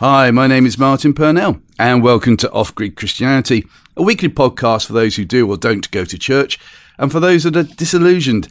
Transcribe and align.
Hi, 0.00 0.32
my 0.32 0.48
name 0.48 0.66
is 0.66 0.76
Martin 0.76 1.14
Purnell, 1.14 1.60
and 1.78 2.02
welcome 2.02 2.36
to 2.38 2.50
Off 2.50 2.74
Grid 2.74 2.96
Christianity, 2.96 3.64
a 3.96 4.02
weekly 4.02 4.28
podcast 4.28 4.86
for 4.86 4.92
those 4.92 5.14
who 5.14 5.24
do 5.24 5.48
or 5.48 5.56
don't 5.56 5.88
go 5.92 6.04
to 6.04 6.18
church, 6.18 6.58
and 6.98 7.12
for 7.12 7.20
those 7.20 7.44
that 7.44 7.56
are 7.56 7.62
disillusioned. 7.62 8.48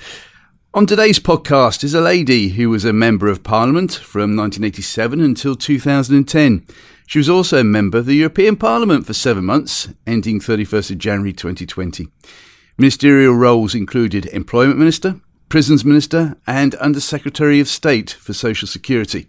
On 0.74 0.86
today's 0.86 1.20
podcast 1.20 1.84
is 1.84 1.94
a 1.94 2.00
lady 2.00 2.52
who 2.52 2.70
was 2.70 2.86
a 2.86 2.94
Member 2.94 3.28
of 3.28 3.44
Parliament 3.44 3.92
from 3.92 4.38
1987 4.38 5.20
until 5.20 5.54
2010. 5.58 6.66
She 7.08 7.20
was 7.20 7.30
also 7.30 7.60
a 7.60 7.66
member 7.66 7.98
of 7.98 8.06
the 8.06 8.16
European 8.16 8.56
Parliament 8.56 9.06
for 9.06 9.14
seven 9.14 9.44
months, 9.44 9.90
ending 10.08 10.40
31st 10.40 10.92
of 10.92 10.98
January 10.98 11.34
2020. 11.34 12.08
Ministerial 12.78 13.34
roles 13.34 13.76
included 13.76 14.28
Employment 14.28 14.80
Minister, 14.80 15.20
Prisons 15.50 15.84
Minister, 15.84 16.38
and 16.48 16.74
Under 16.80 17.02
Secretary 17.02 17.60
of 17.60 17.68
State 17.68 18.12
for 18.12 18.32
Social 18.32 18.66
Security. 18.66 19.28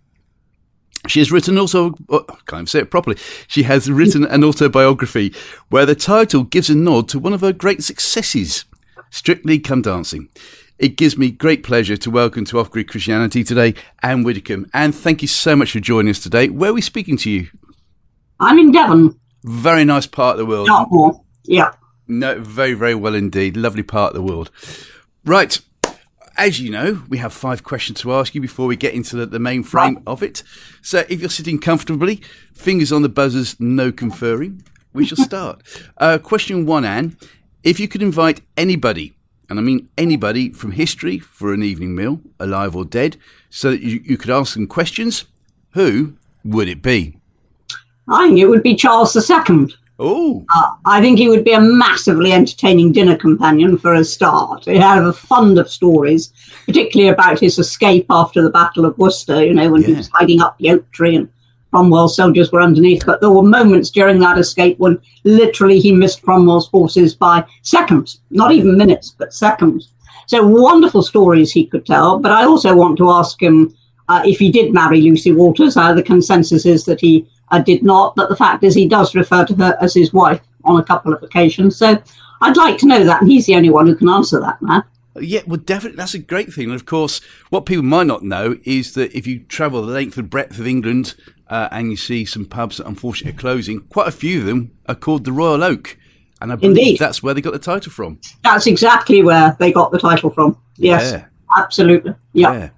She 1.07 1.19
has 1.19 1.31
written 1.31 1.59
also, 1.59 1.95
oh, 2.09 2.25
I 2.29 2.35
can't 2.47 2.53
even 2.53 2.67
say 2.67 2.79
it 2.81 2.91
properly. 2.91 3.17
She 3.47 3.65
has 3.65 3.91
written 3.91 4.25
an 4.25 4.43
autobiography 4.43 5.35
where 5.69 5.85
the 5.85 5.95
title 5.95 6.45
gives 6.45 6.71
a 6.71 6.75
nod 6.75 7.09
to 7.11 7.19
one 7.19 7.33
of 7.33 7.43
her 7.43 7.53
great 7.53 7.83
successes, 7.83 8.65
Strictly 9.11 9.59
Come 9.59 9.83
Dancing. 9.83 10.29
It 10.79 10.97
gives 10.97 11.17
me 11.17 11.31
great 11.31 11.63
pleasure 11.63 11.97
to 11.99 12.11
welcome 12.11 12.45
to 12.47 12.59
Off 12.59 12.71
Grid 12.71 12.89
Christianity 12.89 13.45
today 13.45 13.75
Ann 14.03 14.25
Widdecombe. 14.25 14.69
And 14.73 14.95
thank 14.95 15.23
you 15.23 15.29
so 15.29 15.55
much 15.55 15.73
for 15.73 15.81
joining 15.81 16.11
us 16.11 16.21
today. 16.21 16.49
Where 16.49 16.71
are 16.71 16.75
we 16.75 16.81
speaking 16.81 17.17
to 17.19 17.31
you? 17.31 17.49
I'm 18.41 18.59
in 18.59 18.73
Devon. 18.73 19.19
Very 19.45 19.85
nice 19.85 20.07
part 20.07 20.35
of 20.35 20.39
the 20.39 20.47
world. 20.47 20.67
Dartmoor. 20.67 21.23
Yeah. 21.45 21.73
No, 22.09 22.41
very, 22.41 22.75
very 22.75 22.95
well 22.95 23.15
indeed. 23.15 23.57
Lovely 23.57 23.83
part 23.83 24.11
of 24.11 24.17
the 24.17 24.23
world. 24.23 24.51
Right 25.25 25.59
as 26.37 26.61
you 26.61 26.71
know, 26.71 27.03
we 27.09 27.19
have 27.19 27.33
five 27.33 27.63
questions 27.63 28.01
to 28.01 28.13
ask 28.13 28.35
you 28.35 28.41
before 28.41 28.67
we 28.67 28.77
get 28.77 28.95
into 28.95 29.17
the, 29.17 29.27
the 29.27 29.39
main 29.39 29.63
frame 29.63 30.03
of 30.07 30.23
it. 30.23 30.43
So 30.83 31.05
if 31.09 31.21
you're 31.21 31.31
sitting 31.31 31.59
comfortably, 31.59 32.23
fingers 32.53 32.93
on 32.93 33.03
the 33.03 33.09
buzzers, 33.09 33.59
no 33.61 33.93
conferring, 33.93 34.65
we 34.93 35.07
shall 35.07 35.25
start. 35.25 35.63
uh, 35.99 36.19
question 36.19 36.67
one, 36.67 36.85
Ann. 36.85 37.17
If 37.63 37.81
you 37.81 37.89
could 37.89 38.03
invite 38.03 38.43
anybody, 38.57 39.15
and 39.49 39.59
I 39.59 39.63
mean 39.63 39.89
anybody 39.97 40.53
from 40.53 40.73
history 40.73 41.19
for 41.19 41.55
an 41.55 41.63
evening 41.63 41.95
meal, 41.95 42.21
alive 42.41 42.77
or 42.77 42.85
dead, 42.85 43.17
so 43.51 43.71
that 43.71 43.81
you, 43.81 44.03
you 44.05 44.17
could 44.17 44.31
ask 44.31 44.55
them 44.55 44.67
questions, 44.67 45.25
who 45.71 46.15
would 46.45 46.69
it 46.69 46.83
be? 46.83 47.19
I 48.09 48.27
think 48.27 48.39
it 48.39 48.47
would 48.47 48.63
be 48.63 48.75
Charles 48.77 49.17
II. 49.17 49.75
Oh. 49.99 50.45
Uh, 50.55 50.75
I 50.85 51.01
think 51.01 51.19
he 51.19 51.29
would 51.29 51.45
be 51.45 51.53
a 51.53 51.61
massively 51.61 52.33
entertaining 52.33 52.93
dinner 52.93 53.17
companion 53.17 53.79
for 53.79 53.95
a 53.95 54.05
start. 54.05 54.65
He 54.65 54.77
had 54.77 55.03
a 55.03 55.13
fund 55.13 55.59
of 55.59 55.71
stories, 55.71 56.33
particularly 56.67 57.13
about 57.13 57.39
his 57.39 57.59
escape 57.59 58.07
after 58.11 58.43
the 58.43 58.51
Battle 58.51 58.85
of 58.85 58.99
Worcester, 58.99 59.45
you 59.45 59.55
know, 59.55 59.71
when 59.71 59.83
yeah. 59.83 59.89
he 59.89 59.95
was 59.95 60.11
hiding 60.13 60.41
up 60.41 60.59
the 60.59 60.71
oak 60.71 60.91
tree 60.91 61.15
and 61.15 61.29
Cromwell's 61.71 62.17
soldiers 62.17 62.51
were 62.51 62.61
underneath. 62.61 63.07
But 63.07 63.21
there 63.21 63.31
were 63.31 63.43
moments 63.43 63.91
during 63.91 64.19
that 64.21 64.39
escape 64.39 64.79
when 64.79 65.01
literally 65.23 65.79
he 65.79 65.93
missed 65.93 66.23
Cromwell's 66.23 66.69
forces 66.69 67.15
by 67.15 67.45
seconds, 67.63 68.21
not 68.31 68.51
even 68.51 68.77
minutes, 68.77 69.15
but 69.17 69.33
seconds. 69.33 69.91
So 70.27 70.45
wonderful 70.45 71.03
stories 71.03 71.53
he 71.53 71.67
could 71.67 71.87
tell. 71.87 72.19
But 72.19 72.33
I 72.33 72.45
also 72.45 72.75
want 72.75 72.99
to 72.99 73.11
ask 73.11 73.41
him 73.41 73.75
uh, 74.09 74.23
if 74.25 74.39
he 74.39 74.51
did 74.51 74.73
marry 74.73 75.01
Lucy 75.01 75.33
Walters. 75.33 75.77
Uh, 75.77 75.93
the 75.93 76.03
consensus 76.03 76.67
is 76.67 76.85
that 76.85 77.01
he 77.01 77.27
I 77.49 77.61
did 77.61 77.83
not, 77.83 78.17
but 78.17 78.29
the 78.29 78.37
fact 78.37 78.65
is 78.65 78.75
he 78.75 78.89
does 78.89 79.15
refer 79.15 79.45
to 79.45 79.55
her 79.57 79.77
as 79.81 79.95
his 79.95 80.13
wife 80.13 80.41
on 80.65 80.81
a 80.81 80.85
couple 80.85 81.13
of 81.13 81.23
occasions. 81.23 81.77
So 81.77 82.03
I'd 82.41 82.57
like 82.57 82.79
to 82.79 82.87
know 82.87 83.05
that, 83.05 83.23
and 83.23 83.31
he's 83.31 83.47
the 83.47 83.57
only 83.57 83.71
one 83.71 83.87
who 83.87 83.95
can 83.95 84.09
answer 84.09 84.41
that 84.41 84.61
now. 84.63 84.85
Yeah, 85.21 85.43
well, 85.47 85.61
definitely, 85.61 85.97
that's 85.97 86.15
a 86.15 86.19
great 86.19 86.53
thing. 86.53 86.65
And 86.65 86.75
of 86.75 86.87
course, 86.87 87.21
what 87.51 87.67
people 87.67 87.85
might 87.85 88.07
not 88.07 88.23
know 88.23 88.57
is 88.65 88.95
that 88.95 89.17
if 89.17 89.27
you 89.27 89.41
travel 89.41 89.83
the 89.83 89.93
length 89.93 90.19
and 90.19 90.29
breadth 90.29 90.59
of 90.59 90.67
England 90.67 91.15
uh, 91.49 91.69
and 91.71 91.91
you 91.91 91.97
see 91.97 92.25
some 92.25 92.47
pubs 92.47 92.79
that 92.79 92.87
unfortunately 92.87 93.37
are 93.37 93.41
closing, 93.41 93.81
quite 93.81 94.09
a 94.09 94.13
few 94.13 94.41
of 94.41 94.47
them 94.47 94.73
are 94.87 94.95
called 94.95 95.25
the 95.25 95.33
Royal 95.33 95.63
Oak. 95.63 95.97
And 96.41 96.53
I 96.53 96.57
believe 96.57 96.77
Indeed. 96.77 96.99
that's 96.99 97.23
where 97.23 97.33
they 97.33 97.41
got 97.41 97.53
the 97.53 97.59
title 97.61 97.93
from. 97.93 98.19
That's 98.43 98.67
exactly 98.67 99.23
where 99.23 99.57
they 99.61 99.73
got 99.73 99.93
the 99.93 99.99
title 99.99 100.31
from. 100.31 100.59
Yes, 100.77 101.13
yeah. 101.13 101.27
absolutely. 101.57 102.15
Yeah. 102.33 102.53
yeah. 102.53 102.71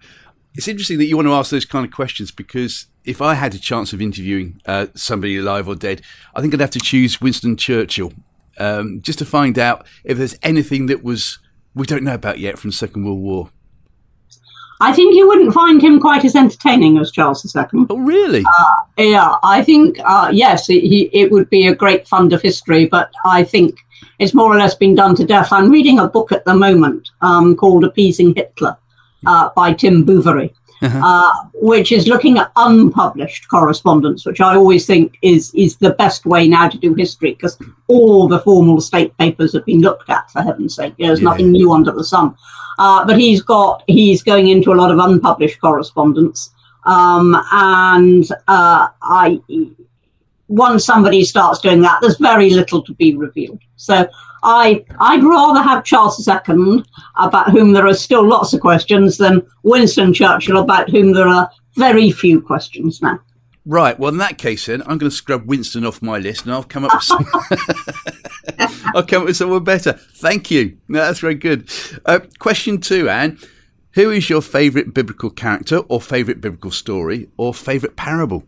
It's 0.56 0.69
interesting 0.69 0.99
that 0.99 1.06
you 1.06 1.17
want 1.17 1.28
to 1.28 1.34
ask 1.34 1.50
those 1.50 1.67
kind 1.67 1.84
of 1.84 1.93
questions 1.93 2.31
because 2.31 2.87
if 3.05 3.21
I 3.21 3.34
had 3.34 3.55
a 3.55 3.59
chance 3.59 3.93
of 3.93 4.00
interviewing 4.00 4.61
uh, 4.65 4.87
somebody 4.94 5.37
alive 5.37 5.69
or 5.69 5.75
dead, 5.75 6.00
I 6.34 6.41
think 6.41 6.55
I'd 6.55 6.61
have 6.61 6.71
to 6.71 6.81
choose 6.81 7.21
Winston 7.21 7.56
Churchill 7.56 8.12
um, 8.59 9.03
just 9.03 9.19
to 9.19 9.27
find 9.27 9.59
out 9.59 9.87
if 10.03 10.17
there's 10.17 10.37
anything 10.43 10.87
that 10.87 11.05
was 11.05 11.39
we 11.75 11.84
don't 11.87 12.05
know 12.05 12.15
about 12.15 12.39
yet 12.39 12.59
from 12.59 12.71
the 12.71 12.77
Second 12.77 13.05
World 13.05 13.21
War. 13.21 13.50
I 14.81 14.93
think 14.94 15.15
you 15.15 15.28
wouldn't 15.28 15.53
find 15.53 15.81
him 15.81 16.00
quite 16.00 16.25
as 16.25 16.34
entertaining 16.34 16.99
as 16.99 17.11
Charles 17.11 17.44
II. 17.55 17.87
Oh, 17.91 17.99
really? 17.99 18.44
Uh, 18.59 19.03
yeah, 19.03 19.37
I 19.43 19.62
think 19.62 19.99
uh, 20.05 20.31
yes, 20.33 20.71
it, 20.71 20.83
he, 20.83 21.11
it 21.12 21.31
would 21.31 21.50
be 21.50 21.67
a 21.67 21.75
great 21.75 22.09
fund 22.09 22.33
of 22.33 22.41
history, 22.41 22.87
but 22.87 23.11
I 23.27 23.44
think 23.44 23.78
it's 24.19 24.34
more 24.34 24.55
or 24.55 24.59
less 24.59 24.75
been 24.75 24.94
done 24.94 25.15
to 25.17 25.25
death. 25.25 25.53
I'm 25.53 25.71
reading 25.71 25.99
a 25.99 26.09
book 26.09 26.33
at 26.33 26.47
the 26.47 26.55
moment 26.55 27.11
um, 27.21 27.56
called 27.56 27.84
Appeasing 27.84 28.34
Hitler 28.34 28.77
uh, 29.26 29.50
by 29.54 29.72
Tim 29.72 30.04
Bouverie 30.04 30.53
uh-huh. 30.82 31.00
uh, 31.03 31.48
which 31.54 31.92
is 31.92 32.06
looking 32.06 32.38
at 32.38 32.53
unpublished 32.56 33.48
correspondence, 33.48 34.26
which 34.26 34.41
I 34.41 34.54
always 34.54 34.87
think 34.87 35.19
is 35.22 35.53
is 35.54 35.76
the 35.76 35.91
best 35.91 36.26
way 36.26 36.48
now 36.48 36.69
to 36.69 36.78
do 36.78 36.94
history 36.94 37.32
because 37.32 37.59
all 37.88 38.28
the 38.28 38.41
formal 38.41 38.81
state 38.81 39.16
papers 39.19 39.53
have 39.54 39.64
been 39.64 39.81
looked 39.81 40.10
at. 40.10 40.31
For 40.31 40.42
heaven's 40.42 40.75
sake, 40.75 40.94
there's 40.98 41.20
yeah. 41.20 41.31
nothing 41.31 41.53
new 41.53 41.72
under 41.72 41.92
the 41.92 42.04
sun. 42.04 42.34
Uh, 42.78 43.06
but 43.06 43.19
he's 43.19 43.42
got 43.42 43.82
he's 43.87 44.22
going 44.22 44.48
into 44.48 44.72
a 44.72 44.76
lot 44.76 44.91
of 44.91 44.98
unpublished 44.98 45.60
correspondence, 45.60 46.50
um, 46.84 47.34
and 47.53 48.28
uh, 48.48 48.88
I 49.03 49.41
once 50.48 50.84
somebody 50.84 51.24
starts 51.24 51.60
doing 51.60 51.80
that, 51.82 52.00
there's 52.00 52.18
very 52.18 52.50
little 52.50 52.82
to 52.82 52.94
be 52.94 53.16
revealed. 53.16 53.60
So 53.76 54.08
I 54.42 54.84
I'd 55.00 55.24
rather 55.24 55.60
have 55.60 55.84
Charles 55.84 56.26
II, 56.26 56.84
about 57.16 57.50
whom 57.50 57.72
there 57.72 57.86
are 57.86 57.94
still 57.94 58.26
lots 58.26 58.52
of 58.52 58.60
questions, 58.60 59.18
than 59.18 59.46
Winston 59.62 60.14
Churchill, 60.14 60.58
about 60.58 60.90
whom 60.90 61.12
there 61.12 61.28
are 61.28 61.50
very 61.76 62.10
few 62.10 62.40
questions 62.40 63.02
now. 63.02 63.20
Right. 63.68 63.98
Well, 63.98 64.12
in 64.12 64.18
that 64.18 64.38
case, 64.38 64.66
then 64.66 64.82
I'm 64.82 64.98
going 64.98 65.10
to 65.10 65.16
scrub 65.16 65.46
Winston 65.46 65.84
off 65.84 66.00
my 66.00 66.18
list, 66.18 66.44
and 66.44 66.52
I'll 66.52 66.62
come 66.62 66.84
up 66.84 66.94
with 66.94 67.02
some. 67.02 67.26
I'll 68.94 69.02
come 69.02 69.22
up 69.22 69.26
with 69.26 69.36
someone 69.36 69.64
better. 69.64 69.94
Thank 69.94 70.52
you. 70.52 70.78
No, 70.88 71.00
that's 71.00 71.18
very 71.18 71.34
good. 71.34 71.68
Uh, 72.04 72.20
question 72.38 72.80
two, 72.80 73.08
Ann. 73.08 73.38
Who 73.94 74.10
is 74.10 74.30
your 74.30 74.42
favourite 74.42 74.94
biblical 74.94 75.30
character, 75.30 75.78
or 75.78 76.00
favourite 76.00 76.40
biblical 76.40 76.70
story, 76.70 77.28
or 77.36 77.52
favourite 77.52 77.96
parable? 77.96 78.44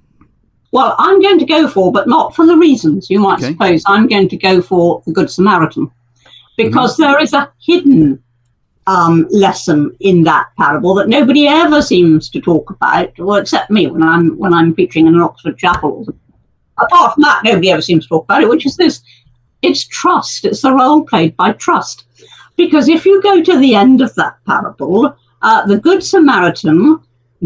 Well, 0.71 0.95
I'm 0.99 1.21
going 1.21 1.39
to 1.39 1.47
go 1.47 1.67
for, 1.67 1.91
but 1.93 2.09
not 2.09 2.37
for 2.37 2.47
the 2.47 2.56
reasons 2.56 3.09
you 3.09 3.21
might 3.21 3.39
okay. 3.39 3.53
suppose. 3.53 3.83
I'm 3.87 4.06
going 4.06 4.29
to 4.29 4.37
go 4.37 4.61
for 4.61 5.03
the 5.06 5.12
Good 5.12 5.31
Samaritan 5.31 5.91
because 6.56 6.95
mm-hmm. 6.95 7.03
there 7.03 7.23
is 7.23 7.33
a 7.33 7.51
hidden 7.59 8.23
um, 8.87 9.27
lesson 9.31 9.97
in 10.01 10.25
that 10.25 10.49
parable 10.59 10.95
that 10.95 11.09
nobody 11.09 11.47
ever 11.47 11.81
seems 11.81 12.28
to 12.31 12.41
talk 12.41 12.71
about, 12.71 13.19
well, 13.19 13.39
except 13.39 13.71
me 13.71 13.87
when 13.87 14.03
I'm 14.03 14.37
when 14.39 14.53
I'm 14.53 14.75
preaching 14.75 15.07
in 15.07 15.15
an 15.15 15.21
Oxford 15.21 15.59
chapel. 15.59 16.07
Apart 16.78 17.15
from 17.15 17.23
that, 17.23 17.43
nobody 17.45 17.71
ever 17.71 17.83
seems 17.83 18.05
to 18.05 18.09
talk 18.09 18.25
about 18.25 18.43
it, 18.43 18.49
which 18.49 18.67
is 18.67 18.77
this: 18.77 19.03
it's 19.62 19.87
trust. 19.87 20.45
It's 20.45 20.62
the 20.62 20.73
role 20.73 21.03
played 21.05 21.37
by 21.37 21.53
trust. 21.53 22.05
Because 22.57 22.89
if 22.89 23.07
you 23.07 23.23
go 23.23 23.43
to 23.43 23.59
the 23.59 23.75
end 23.75 24.01
of 24.01 24.15
that 24.17 24.37
parable, 24.45 25.17
uh, 25.43 25.67
the 25.67 25.78
Good 25.78 26.03
Samaritan 26.03 27.01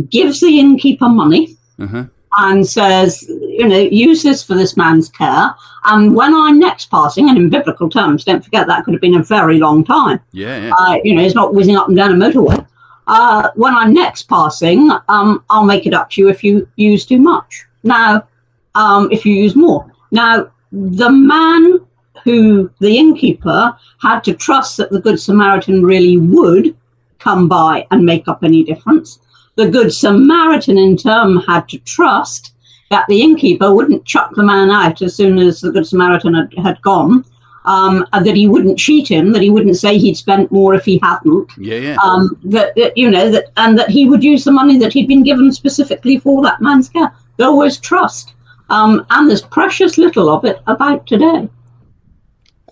gives 0.09 0.41
the 0.41 0.59
innkeeper 0.59 1.09
money. 1.09 1.57
Mm-hmm 1.79 2.03
and 2.39 2.67
says, 2.67 3.25
you 3.29 3.67
know, 3.69 3.79
use 3.79 4.23
this 4.23 4.43
for 4.43 4.55
this 4.55 4.77
man's 4.77 5.09
care. 5.09 5.55
And 5.85 6.15
when 6.15 6.35
I'm 6.35 6.59
next 6.59 6.91
passing, 6.91 7.29
and 7.29 7.39
in 7.39 7.51
biblical 7.51 7.91
terms, 7.91 8.25
don't 8.25 8.43
forget 8.43 8.67
that 8.67 8.85
could 8.85 8.95
have 8.95 9.01
been 9.01 9.17
a 9.17 9.23
very 9.23 9.59
long 9.59 9.85
time. 9.85 10.21
Yeah. 10.33 10.67
yeah. 10.67 10.73
Uh, 10.79 10.99
you 11.05 11.15
know, 11.15 11.23
he's 11.23 11.35
not 11.35 11.55
whizzing 11.55 11.77
up 11.77 11.89
and 11.89 11.97
down 11.97 12.13
a 12.13 12.15
motorway. 12.15 12.67
Uh, 13.07 13.51
when 13.57 13.75
I'm 13.75 13.93
next 13.93 14.29
passing, 14.29 14.91
um, 15.09 15.45
I'll 15.51 15.65
make 15.65 15.87
it 15.87 15.95
up 15.95 16.11
to 16.11 16.21
you 16.21 16.29
if 16.29 16.43
you 16.45 16.69
use 16.77 17.05
too 17.05 17.19
much. 17.19 17.65
Now, 17.83 18.27
um, 18.75 19.11
if 19.11 19.27
you 19.27 19.35
use 19.35 19.57
more. 19.57 19.91
Now, 20.11 20.51
the 20.71 21.11
man 21.11 21.81
who, 22.25 22.71
the 22.79 22.97
innkeeper, 22.97 23.77
had 24.01 24.21
to 24.21 24.35
trust 24.35 24.77
that 24.77 24.91
the 24.91 25.01
Good 25.01 25.21
Samaritan 25.21 25.83
really 25.83 26.17
would 26.17 26.77
come 27.19 27.49
by 27.49 27.87
and 27.91 28.05
make 28.05 28.29
up 28.29 28.43
any 28.43 28.65
difference 28.65 29.19
the 29.57 29.69
Good 29.69 29.93
Samaritan, 29.93 30.79
in 30.79 30.97
turn, 30.97 31.39
had 31.39 31.69
to 31.71 31.79
trust 31.79 32.55
that 32.91 33.07
the 33.09 33.23
innkeeper 33.23 33.75
wouldn't 33.75 34.05
chuck 34.05 34.31
the 34.35 34.43
man 34.43 34.71
out 34.71 35.03
as 35.03 35.15
soon 35.15 35.39
as 35.39 35.61
the 35.61 35.73
Good 35.73 35.87
Samaritan 35.87 36.35
had, 36.35 36.55
had 36.63 36.83
gone. 36.83 37.25
Um, 37.65 38.05
that 38.13 38.35
he 38.35 38.49
wouldn't 38.49 38.77
cheat 38.77 39.09
him, 39.09 39.31
that 39.31 39.41
he 39.41 39.49
wouldn't 39.49 39.77
say 39.77 39.97
he'd 39.97 40.17
spent 40.17 40.51
more 40.51 40.75
if 40.75 40.85
he 40.85 40.99
hadn't. 41.01 41.49
Yeah, 41.57 41.77
yeah. 41.77 41.97
Um, 42.03 42.37
that, 42.43 42.75
that, 42.75 42.99
you 42.99 43.09
know 43.09 43.31
that, 43.31 43.53
and 43.57 43.79
that 43.79 43.89
he 43.89 44.09
would 44.09 44.25
use 44.25 44.43
the 44.43 44.51
money 44.51 44.79
that 44.79 44.93
he'd 44.93 45.07
been 45.07 45.23
given 45.23 45.53
specifically 45.53 46.19
for 46.19 46.43
that 46.43 46.61
man's 46.61 46.89
care. 46.89 47.13
There 47.37 47.53
was 47.53 47.79
trust, 47.79 48.35
um, 48.69 49.07
and 49.11 49.29
there's 49.31 49.43
precious 49.43 49.97
little 49.97 50.29
of 50.29 50.45
it 50.45 50.61
about 50.67 51.07
today. 51.07 51.49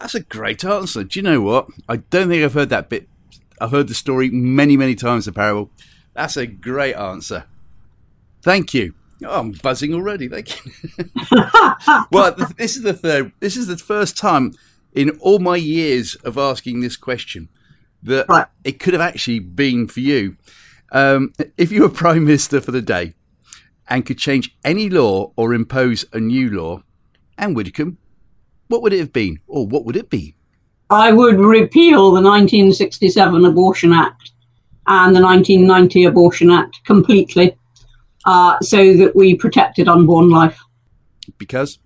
That's 0.01 0.17
a 0.17 0.23
great 0.23 0.65
answer. 0.65 1.05
Do 1.05 1.21
you 1.21 1.23
know 1.23 1.41
what? 1.41 1.69
I 1.89 1.99
don't 1.99 2.29
think 2.29 2.43
I've 2.43 2.55
heard 2.55 2.71
that 2.71 2.89
bit. 2.89 3.09
I've 3.61 3.71
heard 3.71 3.87
the 3.87 3.95
story 3.95 4.29
many, 4.31 4.77
many 4.77 4.97
times. 4.97 5.27
The 5.27 5.33
parable. 5.33 5.71
That's 6.21 6.37
a 6.37 6.47
great 6.47 6.97
answer. 6.97 7.47
Thank 8.43 8.75
you. 8.75 8.93
Oh, 9.25 9.41
I'm 9.41 9.53
buzzing 9.53 9.95
already. 9.95 10.29
Thank 10.29 10.55
you. 10.55 10.73
well, 12.13 12.35
this 12.59 12.77
is 12.77 12.83
the 12.83 12.93
third. 12.93 13.33
This 13.41 13.57
is 13.57 13.69
the 13.69 13.79
first 13.79 14.19
time 14.19 14.53
in 14.93 15.19
all 15.21 15.39
my 15.39 15.57
years 15.57 16.17
of 16.17 16.37
asking 16.37 16.81
this 16.81 16.99
question 16.99 17.49
that 18.03 18.29
right. 18.29 18.47
it 18.65 18.81
could 18.81 18.93
have 18.93 19.01
actually 19.01 19.39
been 19.39 19.89
for 19.89 20.01
you. 20.01 20.37
Um, 20.93 21.33
if 21.57 21.73
you 21.73 21.81
were 21.81 21.89
prime 21.89 22.27
minister 22.27 22.61
for 22.61 22.71
the 22.71 22.83
day 22.83 23.15
and 23.89 24.05
could 24.05 24.19
change 24.19 24.55
any 24.63 24.91
law 24.91 25.33
or 25.37 25.55
impose 25.55 26.05
a 26.13 26.21
new 26.21 26.51
law, 26.51 26.83
Ann 27.39 27.55
Widdecombe, 27.55 27.97
what 28.69 28.83
would 28.83 28.93
it 28.93 28.99
have 28.99 29.15
been, 29.15 29.41
or 29.47 29.67
what 29.67 29.87
would 29.87 29.97
it 29.97 30.11
be? 30.11 30.35
I 30.91 31.13
would 31.13 31.41
repeal 31.41 32.11
the 32.11 32.21
1967 32.21 33.43
Abortion 33.47 33.95
Act 33.95 34.33
and 34.91 35.15
the 35.15 35.23
1990 35.23 36.05
Abortion 36.05 36.51
Act 36.51 36.85
completely 36.85 37.57
uh, 38.25 38.59
so 38.61 38.97
that 38.97 39.15
we 39.15 39.37
protected 39.37 39.89
unborn 39.89 40.31
life. 40.31 40.59
Because? 41.39 41.79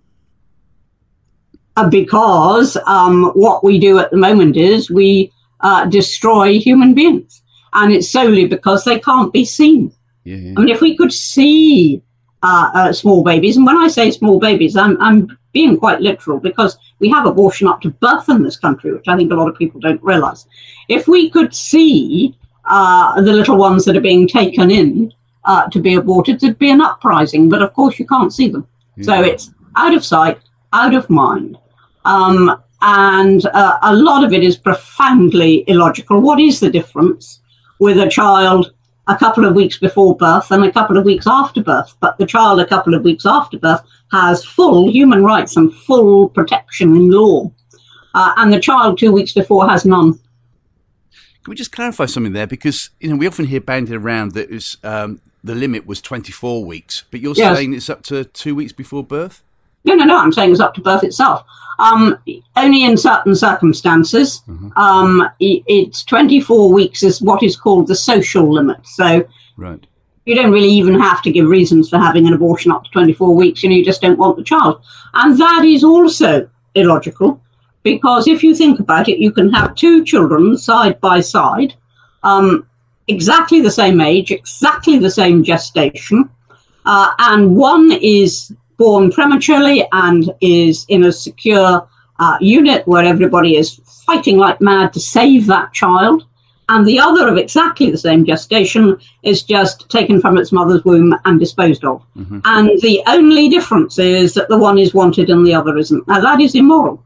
Uh, 1.77 1.87
because 1.87 2.75
um, 2.87 3.31
what 3.35 3.63
we 3.63 3.79
do 3.79 3.99
at 3.99 4.09
the 4.09 4.17
moment 4.17 4.57
is 4.57 4.89
we 4.89 5.31
uh, 5.59 5.85
destroy 5.85 6.57
human 6.57 6.95
beings. 6.95 7.43
And 7.73 7.93
it's 7.93 8.09
solely 8.09 8.47
because 8.47 8.85
they 8.85 8.99
can't 8.99 9.31
be 9.31 9.45
seen. 9.45 9.93
Yeah, 10.23 10.37
yeah. 10.37 10.53
I 10.57 10.61
mean, 10.61 10.69
if 10.69 10.81
we 10.81 10.97
could 10.97 11.13
see 11.13 12.01
uh, 12.41 12.71
uh, 12.73 12.93
small 12.93 13.23
babies, 13.23 13.55
and 13.55 13.67
when 13.67 13.77
I 13.77 13.87
say 13.87 14.09
small 14.09 14.39
babies, 14.39 14.75
I'm, 14.75 14.99
I'm 14.99 15.37
being 15.51 15.77
quite 15.77 16.01
literal 16.01 16.39
because 16.39 16.77
we 16.99 17.09
have 17.09 17.27
abortion 17.27 17.67
up 17.67 17.81
to 17.81 17.91
birth 17.91 18.29
in 18.29 18.41
this 18.41 18.57
country, 18.57 18.93
which 18.93 19.07
I 19.07 19.15
think 19.15 19.31
a 19.31 19.35
lot 19.35 19.49
of 19.49 19.57
people 19.57 19.79
don't 19.79 20.01
realize. 20.01 20.47
If 20.89 21.07
we 21.07 21.29
could 21.29 21.53
see 21.53 22.35
uh, 22.67 23.21
the 23.21 23.33
little 23.33 23.57
ones 23.57 23.85
that 23.85 23.95
are 23.95 24.01
being 24.01 24.27
taken 24.27 24.71
in 24.71 25.13
uh, 25.45 25.67
to 25.69 25.79
be 25.79 25.95
aborted, 25.95 26.39
there'd 26.39 26.59
be 26.59 26.71
an 26.71 26.81
uprising. 26.81 27.49
But 27.49 27.61
of 27.61 27.73
course, 27.73 27.99
you 27.99 28.07
can't 28.07 28.33
see 28.33 28.47
them. 28.47 28.67
Yeah. 28.97 29.03
So 29.03 29.23
it's 29.23 29.51
out 29.75 29.93
of 29.93 30.03
sight, 30.03 30.39
out 30.73 30.93
of 30.93 31.09
mind. 31.09 31.57
Um, 32.05 32.61
and 32.81 33.45
uh, 33.47 33.79
a 33.81 33.95
lot 33.95 34.23
of 34.23 34.33
it 34.33 34.43
is 34.43 34.57
profoundly 34.57 35.63
illogical. 35.67 36.21
What 36.21 36.39
is 36.39 36.59
the 36.59 36.69
difference 36.69 37.41
with 37.79 37.97
a 37.97 38.09
child 38.09 38.73
a 39.07 39.15
couple 39.15 39.45
of 39.45 39.55
weeks 39.55 39.77
before 39.77 40.15
birth 40.15 40.51
and 40.51 40.63
a 40.63 40.71
couple 40.71 40.97
of 40.97 41.05
weeks 41.05 41.25
after 41.27 41.63
birth? 41.63 41.95
But 41.99 42.17
the 42.17 42.25
child 42.25 42.59
a 42.59 42.65
couple 42.65 42.93
of 42.93 43.03
weeks 43.03 43.25
after 43.25 43.57
birth 43.57 43.81
has 44.11 44.45
full 44.45 44.91
human 44.91 45.23
rights 45.23 45.57
and 45.57 45.73
full 45.73 46.29
protection 46.29 46.95
in 46.95 47.09
law, 47.09 47.51
uh, 48.13 48.33
and 48.37 48.53
the 48.53 48.59
child 48.59 48.97
two 48.97 49.11
weeks 49.11 49.33
before 49.33 49.67
has 49.67 49.85
none. 49.85 50.19
Can 51.45 51.51
we 51.51 51.55
just 51.57 51.71
clarify 51.71 52.07
something 52.07 52.33
there? 52.33 52.47
Because 52.47 52.89
you 52.99 53.07
know 53.07 53.15
we 53.15 53.27
often 53.27 53.45
hear 53.45 53.61
bandied 53.61 53.93
around 53.93 54.31
that 54.31 54.77
um, 54.83 55.21
the 55.43 55.53
limit 55.53 55.85
was 55.85 56.01
24 56.01 56.65
weeks, 56.65 57.03
but 57.11 57.19
you're 57.19 57.35
yes. 57.35 57.55
saying 57.55 57.75
it's 57.75 57.87
up 57.87 58.01
to 58.05 58.23
two 58.23 58.55
weeks 58.55 58.73
before 58.73 59.03
birth. 59.03 59.43
No, 59.83 59.93
no, 59.93 60.05
no. 60.05 60.17
I'm 60.17 60.33
saying 60.33 60.51
it's 60.51 60.59
up 60.59 60.73
to 60.73 60.81
birth 60.81 61.03
itself. 61.03 61.45
Um, 61.77 62.17
only 62.55 62.83
in 62.83 62.97
certain 62.97 63.35
circumstances. 63.35 64.41
Mm-hmm. 64.47 64.75
Um, 64.75 65.29
it's 65.39 66.03
24 66.05 66.73
weeks 66.73 67.03
is 67.03 67.21
what 67.21 67.43
is 67.43 67.55
called 67.55 67.85
the 67.89 67.95
social 67.95 68.51
limit. 68.51 68.79
So 68.83 69.23
right. 69.55 69.85
you 70.25 70.33
don't 70.33 70.51
really 70.51 70.71
even 70.71 70.99
have 70.99 71.21
to 71.21 71.31
give 71.31 71.47
reasons 71.47 71.91
for 71.91 71.99
having 71.99 72.25
an 72.25 72.33
abortion 72.33 72.71
up 72.71 72.85
to 72.85 72.89
24 72.89 73.35
weeks. 73.35 73.61
You 73.61 73.69
know, 73.69 73.75
you 73.75 73.85
just 73.85 74.01
don't 74.01 74.17
want 74.17 74.37
the 74.37 74.43
child. 74.43 74.81
And 75.13 75.37
that 75.37 75.63
is 75.63 75.83
also 75.83 76.49
illogical 76.73 77.39
because 77.85 78.27
if 78.27 78.43
you 78.43 78.55
think 78.55 78.79
about 78.79 79.07
it, 79.07 79.19
you 79.19 79.31
can 79.31 79.53
have 79.53 79.75
two 79.75 80.03
children 80.03 80.57
side 80.57 80.99
by 81.01 81.21
side, 81.21 81.75
um, 82.23 82.67
exactly 83.07 83.61
the 83.61 83.69
same 83.69 84.01
age, 84.01 84.31
exactly 84.31 84.97
the 84.97 85.11
same 85.11 85.43
gestation, 85.43 86.27
uh, 86.85 87.11
and 87.19 87.55
one 87.55 87.91
is 88.01 88.51
born 88.77 89.11
prematurely 89.11 89.87
and 89.91 90.33
is 90.41 90.85
in 90.89 91.03
a 91.03 91.11
secure 91.11 91.87
uh, 92.17 92.37
unit 92.41 92.87
where 92.87 93.05
everybody 93.05 93.55
is 93.55 93.79
fighting 94.07 94.37
like 94.37 94.59
mad 94.59 94.91
to 94.91 94.99
save 94.99 95.45
that 95.45 95.71
child. 95.71 96.25
And 96.67 96.87
the 96.87 96.99
other 96.99 97.27
of 97.27 97.37
exactly 97.37 97.91
the 97.91 97.99
same 97.99 98.25
gestation 98.25 98.97
is 99.21 99.43
just 99.43 99.87
taken 99.91 100.19
from 100.19 100.39
its 100.39 100.51
mother's 100.51 100.83
womb 100.83 101.13
and 101.25 101.39
disposed 101.39 101.85
of. 101.85 102.01
Mm-hmm. 102.17 102.39
And 102.45 102.81
the 102.81 103.03
only 103.05 103.47
difference 103.49 103.99
is 103.99 104.33
that 104.33 104.49
the 104.49 104.57
one 104.57 104.79
is 104.79 104.91
wanted 104.91 105.29
and 105.29 105.45
the 105.45 105.53
other 105.53 105.77
isn't. 105.77 106.07
Now, 106.07 106.19
that 106.21 106.41
is 106.41 106.55
immoral. 106.55 107.03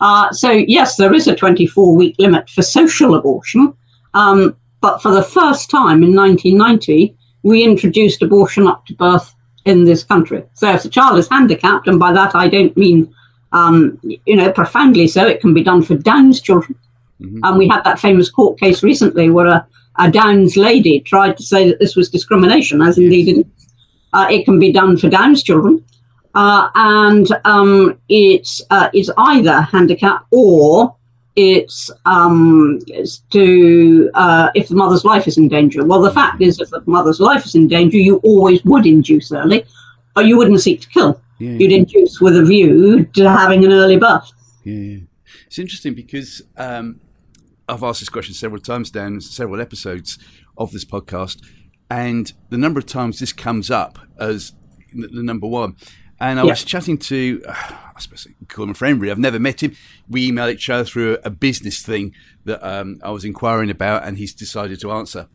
Uh, 0.00 0.30
so, 0.32 0.50
yes, 0.50 0.96
there 0.96 1.14
is 1.14 1.26
a 1.26 1.34
24 1.34 1.96
week 1.96 2.16
limit 2.18 2.48
for 2.50 2.62
social 2.62 3.14
abortion. 3.14 3.74
Um, 4.14 4.56
but 4.80 5.02
for 5.02 5.10
the 5.10 5.22
first 5.22 5.70
time 5.70 6.02
in 6.02 6.14
1990, 6.14 7.16
we 7.42 7.64
introduced 7.64 8.22
abortion 8.22 8.66
up 8.66 8.84
to 8.86 8.94
birth 8.94 9.34
in 9.64 9.84
this 9.84 10.04
country. 10.04 10.42
So 10.54 10.72
if 10.72 10.82
the 10.82 10.88
child 10.88 11.18
is 11.18 11.28
handicapped, 11.28 11.88
and 11.88 11.98
by 11.98 12.12
that 12.12 12.34
I 12.34 12.48
don't 12.48 12.76
mean, 12.76 13.12
um, 13.52 14.00
you 14.02 14.36
know, 14.36 14.52
profoundly 14.52 15.08
so, 15.08 15.26
it 15.26 15.40
can 15.40 15.54
be 15.54 15.62
done 15.62 15.82
for 15.82 15.96
Downs 15.96 16.40
children. 16.40 16.78
Mm-hmm. 17.20 17.40
And 17.42 17.58
we 17.58 17.68
had 17.68 17.82
that 17.84 17.98
famous 17.98 18.30
court 18.30 18.58
case 18.58 18.82
recently 18.82 19.30
where 19.30 19.46
a, 19.46 19.66
a, 19.98 20.10
Downs 20.10 20.56
lady 20.56 21.00
tried 21.00 21.36
to 21.36 21.42
say 21.42 21.68
that 21.68 21.80
this 21.80 21.96
was 21.96 22.10
discrimination, 22.10 22.82
as 22.82 22.98
indeed 22.98 23.28
it, 23.28 23.46
uh, 24.12 24.28
it 24.30 24.44
can 24.44 24.58
be 24.58 24.72
done 24.72 24.96
for 24.96 25.08
Downs 25.08 25.42
children. 25.42 25.84
Uh, 26.36 26.68
and 26.74 27.26
um, 27.44 27.98
it's, 28.10 28.60
uh, 28.70 28.90
it's 28.92 29.10
either 29.16 29.62
handicap 29.62 30.26
or 30.30 30.94
it's, 31.34 31.90
um, 32.04 32.78
it's 32.88 33.18
to 33.30 34.10
uh, 34.14 34.50
if 34.54 34.68
the 34.68 34.74
mother's 34.74 35.04
life 35.04 35.26
is 35.26 35.38
in 35.38 35.48
danger. 35.48 35.82
Well, 35.84 36.02
the 36.02 36.10
fact 36.10 36.42
is, 36.42 36.60
if 36.60 36.68
the 36.70 36.82
mother's 36.86 37.20
life 37.20 37.46
is 37.46 37.54
in 37.54 37.68
danger, 37.68 37.96
you 37.96 38.16
always 38.18 38.62
would 38.64 38.84
induce 38.84 39.32
early, 39.32 39.64
but 40.14 40.26
you 40.26 40.36
wouldn't 40.36 40.60
seek 40.60 40.82
to 40.82 40.88
kill. 40.90 41.20
Yeah. 41.38 41.52
You'd 41.52 41.72
induce 41.72 42.20
with 42.20 42.36
a 42.36 42.44
view 42.44 43.04
to 43.14 43.30
having 43.30 43.64
an 43.64 43.72
early 43.72 43.96
birth. 43.96 44.30
Yeah, 44.64 44.98
it's 45.46 45.58
interesting 45.58 45.94
because 45.94 46.42
um, 46.56 47.00
I've 47.68 47.82
asked 47.82 48.00
this 48.00 48.08
question 48.08 48.34
several 48.34 48.60
times 48.60 48.90
down 48.90 49.20
several 49.20 49.60
episodes 49.60 50.18
of 50.56 50.70
this 50.72 50.84
podcast, 50.84 51.42
and 51.90 52.30
the 52.50 52.58
number 52.58 52.78
of 52.78 52.86
times 52.86 53.20
this 53.20 53.32
comes 53.32 53.70
up 53.70 53.98
as 54.18 54.52
the 54.92 55.22
number 55.22 55.46
one. 55.46 55.76
And 56.18 56.40
I 56.40 56.44
yeah. 56.44 56.50
was 56.50 56.64
chatting 56.64 56.98
to, 56.98 57.42
uh, 57.46 57.52
I 57.96 58.00
suppose 58.00 58.26
I 58.28 58.44
call 58.46 58.64
him 58.64 58.70
a 58.70 58.74
friend, 58.74 59.00
really. 59.00 59.10
I've 59.10 59.18
never 59.18 59.38
met 59.38 59.62
him. 59.62 59.74
We 60.08 60.30
emailed 60.30 60.54
each 60.54 60.70
other 60.70 60.84
through 60.84 61.18
a, 61.24 61.30
business 61.30 61.82
thing 61.82 62.14
that 62.44 62.66
um, 62.66 63.00
I 63.02 63.10
was 63.10 63.24
inquiring 63.24 63.70
about, 63.70 64.04
and 64.04 64.18
he's 64.18 64.34
decided 64.34 64.80
to 64.80 64.92
answer. 64.92 65.28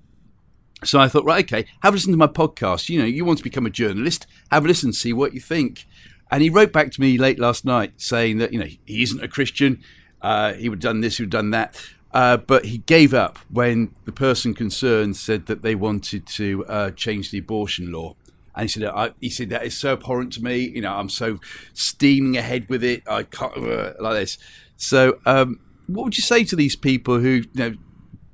So 0.83 1.00
I 1.00 1.07
thought, 1.07 1.25
right, 1.25 1.45
okay, 1.45 1.68
have 1.81 1.94
a 1.94 1.95
listen 1.95 2.12
to 2.12 2.18
my 2.18 2.28
podcast. 2.28 2.89
You 2.89 3.00
know, 3.00 3.06
you 3.06 3.24
want 3.24 3.38
to 3.38 3.44
become 3.44 3.66
a 3.66 3.69
journalist, 3.69 4.25
have 4.51 4.66
a 4.66 4.68
listen, 4.68 4.94
see 4.94 5.13
what 5.13 5.33
you 5.33 5.39
think. 5.39 5.86
And 6.31 6.42
he 6.42 6.50
wrote 6.50 6.72
back 6.72 6.92
to 6.92 7.01
me 7.01 7.18
late 7.18 7.38
last 7.38 7.66
night 7.66 7.94
saying 7.97 8.38
that, 8.38 8.54
you 8.54 8.59
know, 8.59 8.66
he 8.66 9.04
isn't 9.04 9.23
a 9.23 9.28
Christian. 9.28 9.83
Uh, 10.21 10.54
he 10.54 10.69
would 10.69 10.78
have 10.78 10.94
done 10.94 11.02
this, 11.02 11.18
he 11.18 11.23
would 11.23 11.33
have 11.33 11.42
done 11.42 11.52
that. 11.52 11.76
Uh, 12.14 12.38
but 12.38 12.66
he 12.66 12.80
gave 12.80 13.14
up 13.14 13.38
when 13.50 13.94
the 14.06 14.11
person 14.11 14.54
concerned 14.54 15.16
said 15.16 15.45
that 15.45 15.61
they 15.61 15.76
wanted 15.76 16.26
to 16.28 16.66
uh, 16.66 16.92
change 16.92 17.31
the 17.31 17.38
abortion 17.38 17.92
law. 17.92 18.16
And 18.61 18.69
he 18.69 18.80
said, 18.80 19.13
he 19.19 19.30
said 19.31 19.49
that 19.49 19.65
is 19.65 19.75
so 19.75 19.94
abhorrent 19.94 20.33
to 20.33 20.44
me. 20.44 20.59
You 20.59 20.81
know, 20.81 20.94
I'm 20.94 21.09
so 21.09 21.39
steaming 21.73 22.37
ahead 22.37 22.69
with 22.69 22.83
it. 22.83 23.01
I 23.07 23.23
can't 23.23 23.57
uh, 23.57 23.94
like 23.99 24.13
this. 24.13 24.37
So, 24.77 25.19
um, 25.25 25.59
what 25.87 26.03
would 26.03 26.15
you 26.15 26.21
say 26.21 26.44
to 26.44 26.56
these 26.56 26.75
people 26.75 27.18
who 27.18 27.30
you 27.30 27.49
know 27.56 27.73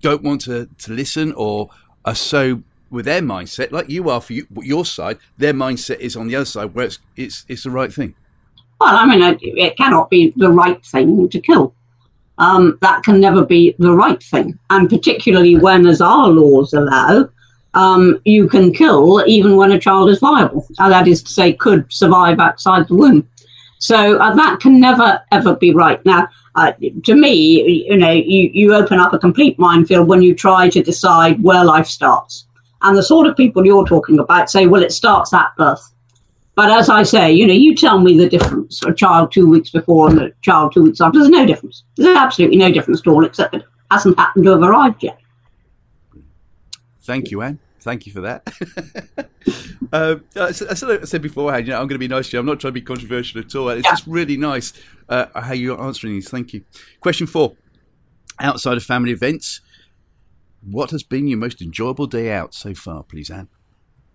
don't 0.02 0.24
want 0.24 0.42
to, 0.42 0.68
to 0.80 0.92
listen 0.92 1.32
or 1.32 1.70
are 2.04 2.14
so 2.14 2.62
with 2.90 3.06
their 3.06 3.22
mindset, 3.22 3.72
like 3.72 3.90
you 3.90 4.10
are 4.10 4.20
for 4.20 4.34
you, 4.34 4.46
your 4.62 4.84
side, 4.84 5.18
their 5.38 5.54
mindset 5.54 6.00
is 6.00 6.18
on 6.18 6.28
the 6.28 6.36
other 6.36 6.44
side 6.44 6.74
where 6.74 6.88
it's 6.88 7.00
it's, 7.16 7.46
it's 7.48 7.64
the 7.64 7.72
right 7.72 7.94
thing. 7.94 8.14
Well, 8.82 8.98
I 8.98 9.06
mean, 9.06 9.24
it, 9.24 9.40
it 9.42 9.78
cannot 9.78 10.10
be 10.10 10.34
the 10.36 10.52
right 10.52 10.86
thing 10.86 11.30
to 11.30 11.40
kill. 11.40 11.74
Um, 12.38 12.78
that 12.82 13.04
can 13.04 13.22
never 13.22 13.46
be 13.46 13.78
the 13.80 13.94
right 13.94 14.22
thing, 14.22 14.60
and 14.70 14.90
particularly 14.90 15.56
when, 15.56 15.88
as 15.88 16.02
our 16.02 16.28
laws 16.28 16.74
allow, 16.74 17.30
um, 17.78 18.20
you 18.26 18.50
can 18.50 18.74
kill 18.74 19.24
even 19.28 19.56
when 19.56 19.72
a 19.72 19.80
child 19.80 20.10
is 20.10 20.20
viable. 20.20 20.68
Uh, 20.80 20.90
that 20.90 21.08
is 21.08 21.22
to 21.22 21.32
say, 21.32 21.54
could 21.54 21.86
survive 21.94 22.40
outside 22.40 22.88
the 22.88 22.96
womb. 22.96 23.30
So 23.78 24.18
uh, 24.18 24.34
that 24.34 24.60
can 24.60 24.80
never 24.80 25.22
ever 25.32 25.56
be 25.56 25.72
right. 25.74 26.04
Now, 26.04 26.28
uh, 26.56 26.72
to 27.04 27.14
me, 27.14 27.86
you 27.88 27.98
know, 27.98 28.12
you, 28.12 28.50
you 28.52 28.74
open 28.74 29.00
up 29.00 29.14
a 29.14 29.20
complete 29.20 29.60
minefield 29.60 30.08
when 30.08 30.24
you 30.24 30.34
try 30.34 30.70
to 30.70 30.82
decide 30.82 31.44
where 31.44 31.64
life 31.64 31.86
starts. 31.86 32.48
And 32.82 32.98
the 32.98 33.04
sort 33.04 33.28
of 33.28 33.38
people 33.38 33.64
you're 33.64 33.86
talking 33.86 34.18
about 34.18 34.50
say, 34.50 34.66
well, 34.66 34.82
it 34.82 34.92
starts 34.92 35.32
at 35.34 35.56
birth. 35.56 35.84
But 36.56 36.72
as 36.72 36.90
I 36.90 37.04
say, 37.04 37.32
you 37.32 37.46
know, 37.46 37.54
you 37.54 37.76
tell 37.76 38.00
me 38.00 38.18
the 38.18 38.28
difference 38.28 38.82
a 38.84 38.94
child 38.94 39.32
two 39.32 39.48
weeks 39.48 39.70
before 39.70 40.10
and 40.10 40.20
a 40.20 40.32
child 40.42 40.74
two 40.74 40.82
weeks 40.82 41.00
after. 41.00 41.20
There's 41.20 41.30
no 41.30 41.46
difference. 41.46 41.84
There's 41.96 42.18
absolutely 42.18 42.58
no 42.58 42.72
difference 42.72 43.02
at 43.02 43.08
all, 43.08 43.24
except 43.24 43.54
it 43.54 43.64
hasn't 43.92 44.18
happened 44.18 44.46
to 44.46 44.52
have 44.54 44.64
arrived 44.64 45.04
yet. 45.04 45.20
Thank 47.02 47.30
you, 47.30 47.44
Ann. 47.44 47.60
Thank 47.88 48.06
you 48.06 48.12
for 48.12 48.20
that. 48.20 48.44
uh, 49.94 50.18
as, 50.36 50.62
I 50.62 51.06
said 51.06 51.22
beforehand, 51.22 51.68
you 51.68 51.72
know, 51.72 51.80
I'm 51.80 51.88
going 51.88 51.96
to 51.96 52.00
be 52.00 52.10
nice 52.10 52.28
to 52.30 52.36
you. 52.36 52.42
I'm 52.42 52.46
not 52.46 52.60
trying 52.60 52.72
to 52.72 52.74
be 52.74 52.82
controversial 52.82 53.40
at 53.40 53.56
all. 53.56 53.70
It's 53.70 53.86
yeah. 53.86 53.92
just 53.92 54.06
really 54.08 54.36
nice 54.36 54.74
uh, 55.08 55.28
how 55.34 55.54
you're 55.54 55.82
answering 55.82 56.16
these. 56.16 56.30
Thank 56.30 56.52
you. 56.52 56.66
Question 57.00 57.28
four: 57.28 57.56
Outside 58.42 58.76
of 58.76 58.84
family 58.84 59.14
events, 59.14 59.62
what 60.70 60.92
has 60.92 61.02
been 61.02 61.30
your 61.30 61.38
most 61.38 61.62
enjoyable 61.62 62.08
day 62.08 62.30
out 62.30 62.54
so 62.54 62.74
far, 62.74 63.04
please, 63.04 63.30
Ann? 63.30 63.48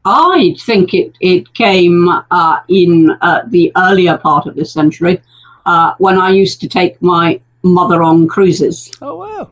I 0.05 0.55
think 0.61 0.93
it, 0.93 1.17
it 1.23 1.55
came 1.55 2.11
uh, 2.11 2.61
in 2.69 3.17
uh, 3.23 3.41
the 3.47 3.73
earlier 3.75 4.19
part 4.19 4.47
of 4.47 4.55
this 4.55 4.71
century 4.71 5.23
uh, 5.65 5.95
when 5.97 6.19
I 6.19 6.29
used 6.29 6.61
to 6.61 6.69
take 6.69 7.01
my 7.01 7.41
mother 7.63 8.03
on 8.03 8.29
cruises. 8.29 8.93
Oh, 9.01 9.17
wow. 9.17 9.51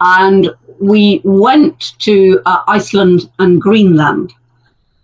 And 0.00 0.50
we 0.80 1.20
went 1.24 1.98
to 2.00 2.40
uh, 2.46 2.62
Iceland 2.68 3.30
and 3.38 3.60
Greenland. 3.60 4.32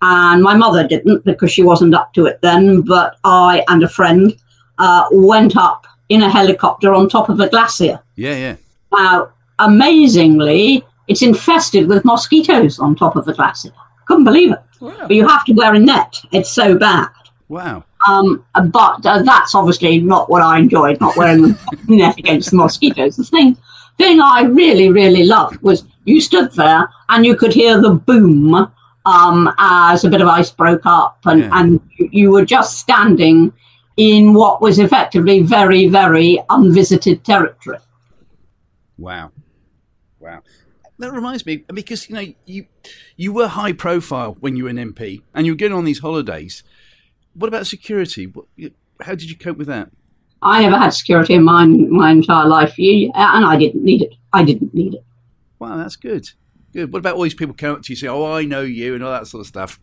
And 0.04 0.42
my 0.42 0.54
mother 0.54 0.86
didn't 0.86 1.24
because 1.24 1.52
she 1.52 1.62
wasn't 1.62 1.94
up 1.94 2.12
to 2.14 2.26
it 2.26 2.40
then, 2.42 2.80
but 2.80 3.16
I 3.22 3.64
and 3.68 3.84
a 3.84 3.88
friend 3.88 4.36
uh, 4.78 5.06
went 5.12 5.56
up 5.56 5.86
in 6.08 6.22
a 6.22 6.30
helicopter 6.30 6.92
on 6.92 7.08
top 7.08 7.28
of 7.28 7.38
a 7.38 7.48
glacier. 7.48 8.00
Yeah, 8.16 8.36
yeah. 8.36 8.56
Now, 8.92 9.32
amazingly, 9.60 10.84
it's 11.08 11.22
infested 11.22 11.88
with 11.88 12.04
mosquitoes 12.04 12.78
on 12.78 12.96
top 12.96 13.16
of 13.16 13.24
the 13.24 13.32
glacier. 13.32 13.70
Couldn't 14.06 14.24
believe 14.24 14.52
it. 14.52 14.58
Wow. 14.80 14.94
But 15.02 15.12
you 15.12 15.26
have 15.26 15.44
to 15.44 15.52
wear 15.52 15.74
a 15.74 15.78
net. 15.78 16.20
It's 16.32 16.50
so 16.50 16.76
bad. 16.76 17.08
Wow. 17.48 17.84
Um, 18.08 18.44
but 18.68 19.06
uh, 19.06 19.22
that's 19.22 19.54
obviously 19.54 20.00
not 20.00 20.28
what 20.28 20.42
I 20.42 20.58
enjoyed, 20.58 21.00
not 21.00 21.16
wearing 21.16 21.42
the 21.42 21.58
net 21.88 22.18
against 22.18 22.50
the 22.50 22.56
mosquitoes. 22.56 23.16
The 23.16 23.24
thing, 23.24 23.56
thing 23.98 24.20
I 24.20 24.42
really, 24.42 24.88
really 24.90 25.24
loved 25.24 25.60
was 25.62 25.84
you 26.04 26.20
stood 26.20 26.52
there 26.52 26.88
and 27.08 27.24
you 27.24 27.36
could 27.36 27.52
hear 27.52 27.80
the 27.80 27.90
boom 27.94 28.54
um, 29.04 29.52
as 29.58 30.04
a 30.04 30.08
bit 30.10 30.20
of 30.20 30.28
ice 30.28 30.50
broke 30.50 30.86
up, 30.86 31.18
and, 31.24 31.40
Yeah. 31.40 31.50
and 31.52 31.80
you- 31.98 32.30
were 32.30 32.44
just 32.44 32.78
standing 32.78 33.52
in 33.96 34.32
what 34.34 34.62
was 34.62 34.78
effectively 34.78 35.42
very, 35.42 35.88
very 35.88 36.38
unvisited 36.50 37.24
territory. 37.24 37.78
Wow. 38.98 39.32
Wow. 40.20 40.42
That 40.98 41.12
reminds 41.12 41.44
me 41.44 41.64
because 41.74 42.08
you 42.08 42.14
know 42.14 42.32
you 42.46 42.66
you 43.16 43.32
were 43.32 43.48
high 43.48 43.72
profile 43.72 44.36
when 44.38 44.56
you 44.56 44.64
were 44.64 44.70
an 44.70 44.76
MP 44.78 45.22
and 45.34 45.46
you 45.46 45.52
were 45.52 45.56
going 45.56 45.72
on 45.72 45.84
these 45.84 45.98
holidays. 45.98 46.62
What 47.34 47.48
about 47.48 47.66
security? 47.66 48.26
What, 48.26 48.46
how 49.00 49.16
did 49.16 49.28
you 49.28 49.36
cope 49.36 49.56
with 49.56 49.66
that? 49.66 49.90
I 50.42 50.62
never 50.62 50.76
had 50.76 50.90
security 50.92 51.34
in 51.34 51.44
my 51.44 51.64
my 51.66 52.10
entire 52.10 52.46
life, 52.48 52.78
You- 52.78 53.10
and 53.14 53.44
I 53.44 53.56
didn't 53.56 53.84
need 53.84 54.02
it. 54.02 54.14
I 54.32 54.44
didn't 54.44 54.74
need 54.74 54.94
it. 54.94 55.04
Wow, 55.58 55.76
that's 55.76 55.96
good. 55.96 56.28
Good. 56.72 56.92
What 56.92 56.98
about 57.00 57.16
all 57.16 57.22
these 57.22 57.34
people 57.34 57.54
coming 57.54 57.76
up 57.76 57.82
to 57.82 57.92
you 57.92 57.96
say, 57.96 58.08
"Oh, 58.08 58.32
I 58.32 58.44
know 58.44 58.62
you" 58.62 58.94
and 58.94 59.04
all 59.04 59.12
that 59.12 59.26
sort 59.26 59.42
of 59.42 59.46
stuff? 59.46 59.78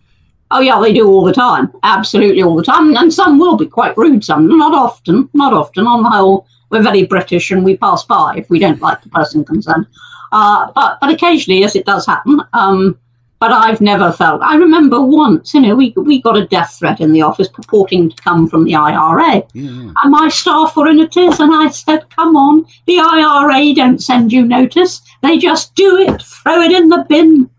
Oh 0.52 0.60
yeah, 0.62 0.80
they 0.82 0.92
do 0.94 1.08
all 1.08 1.24
the 1.24 1.32
time, 1.34 1.72
absolutely 1.84 2.42
all 2.42 2.56
the 2.56 2.64
time, 2.64 2.96
and 2.98 3.14
some 3.14 3.38
will 3.38 3.56
be 3.56 3.68
quite 3.68 3.96
rude. 3.96 4.24
Some 4.26 4.48
not 4.48 4.74
often, 4.74 5.30
not 5.34 5.54
often. 5.54 5.86
On 5.86 6.02
the 6.02 6.10
whole, 6.10 6.48
we're 6.72 6.82
very 6.82 7.04
British, 7.06 7.52
and 7.52 7.64
we 7.64 7.78
pass 7.78 8.04
by 8.04 8.34
if 8.38 8.50
we 8.50 8.58
don't 8.58 8.82
like 8.82 9.02
the 9.04 9.10
person 9.10 9.46
concerned. 9.46 9.86
Uh, 10.32 10.72
but 10.74 10.98
but 11.00 11.12
occasionally, 11.12 11.60
yes, 11.60 11.76
it 11.76 11.86
does 11.86 12.06
happen. 12.08 12.42
Um, 12.54 12.98
but 13.40 13.52
I've 13.52 13.80
never 13.80 14.12
felt. 14.12 14.42
I 14.42 14.56
remember 14.58 15.02
once, 15.02 15.54
you 15.54 15.62
know, 15.62 15.76
we 15.76 15.94
we 15.96 16.22
got 16.22 16.38
a 16.38 16.46
death 16.48 16.76
threat 16.78 17.00
in 17.00 17.12
the 17.14 17.22
office 17.22 17.48
purporting 17.48 18.10
to 18.10 18.22
come 18.22 18.48
from 18.50 18.66
the 18.66 18.76
IRA, 18.76 19.44
Yeah. 19.54 19.92
and 20.04 20.12
my 20.12 20.28
staff 20.30 20.76
were 20.76 20.88
in 20.90 21.00
a 21.00 21.08
tears, 21.08 21.40
and 21.40 21.54
I 21.54 21.70
said, 21.70 22.10
"Come 22.16 22.36
on, 22.36 22.66
the 22.86 23.00
IRA 23.00 23.74
don't 23.74 24.02
send 24.04 24.34
you 24.34 24.46
notice; 24.46 25.02
they 25.22 25.38
just 25.38 25.74
do 25.76 25.98
it. 25.98 26.22
Throw 26.22 26.62
it 26.62 26.72
in 26.72 26.90
the 26.90 27.06
bin." 27.08 27.50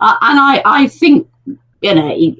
Uh, 0.00 0.16
and 0.22 0.38
I, 0.38 0.62
I 0.64 0.86
think, 0.88 1.26
you 1.80 1.94
know, 1.94 2.34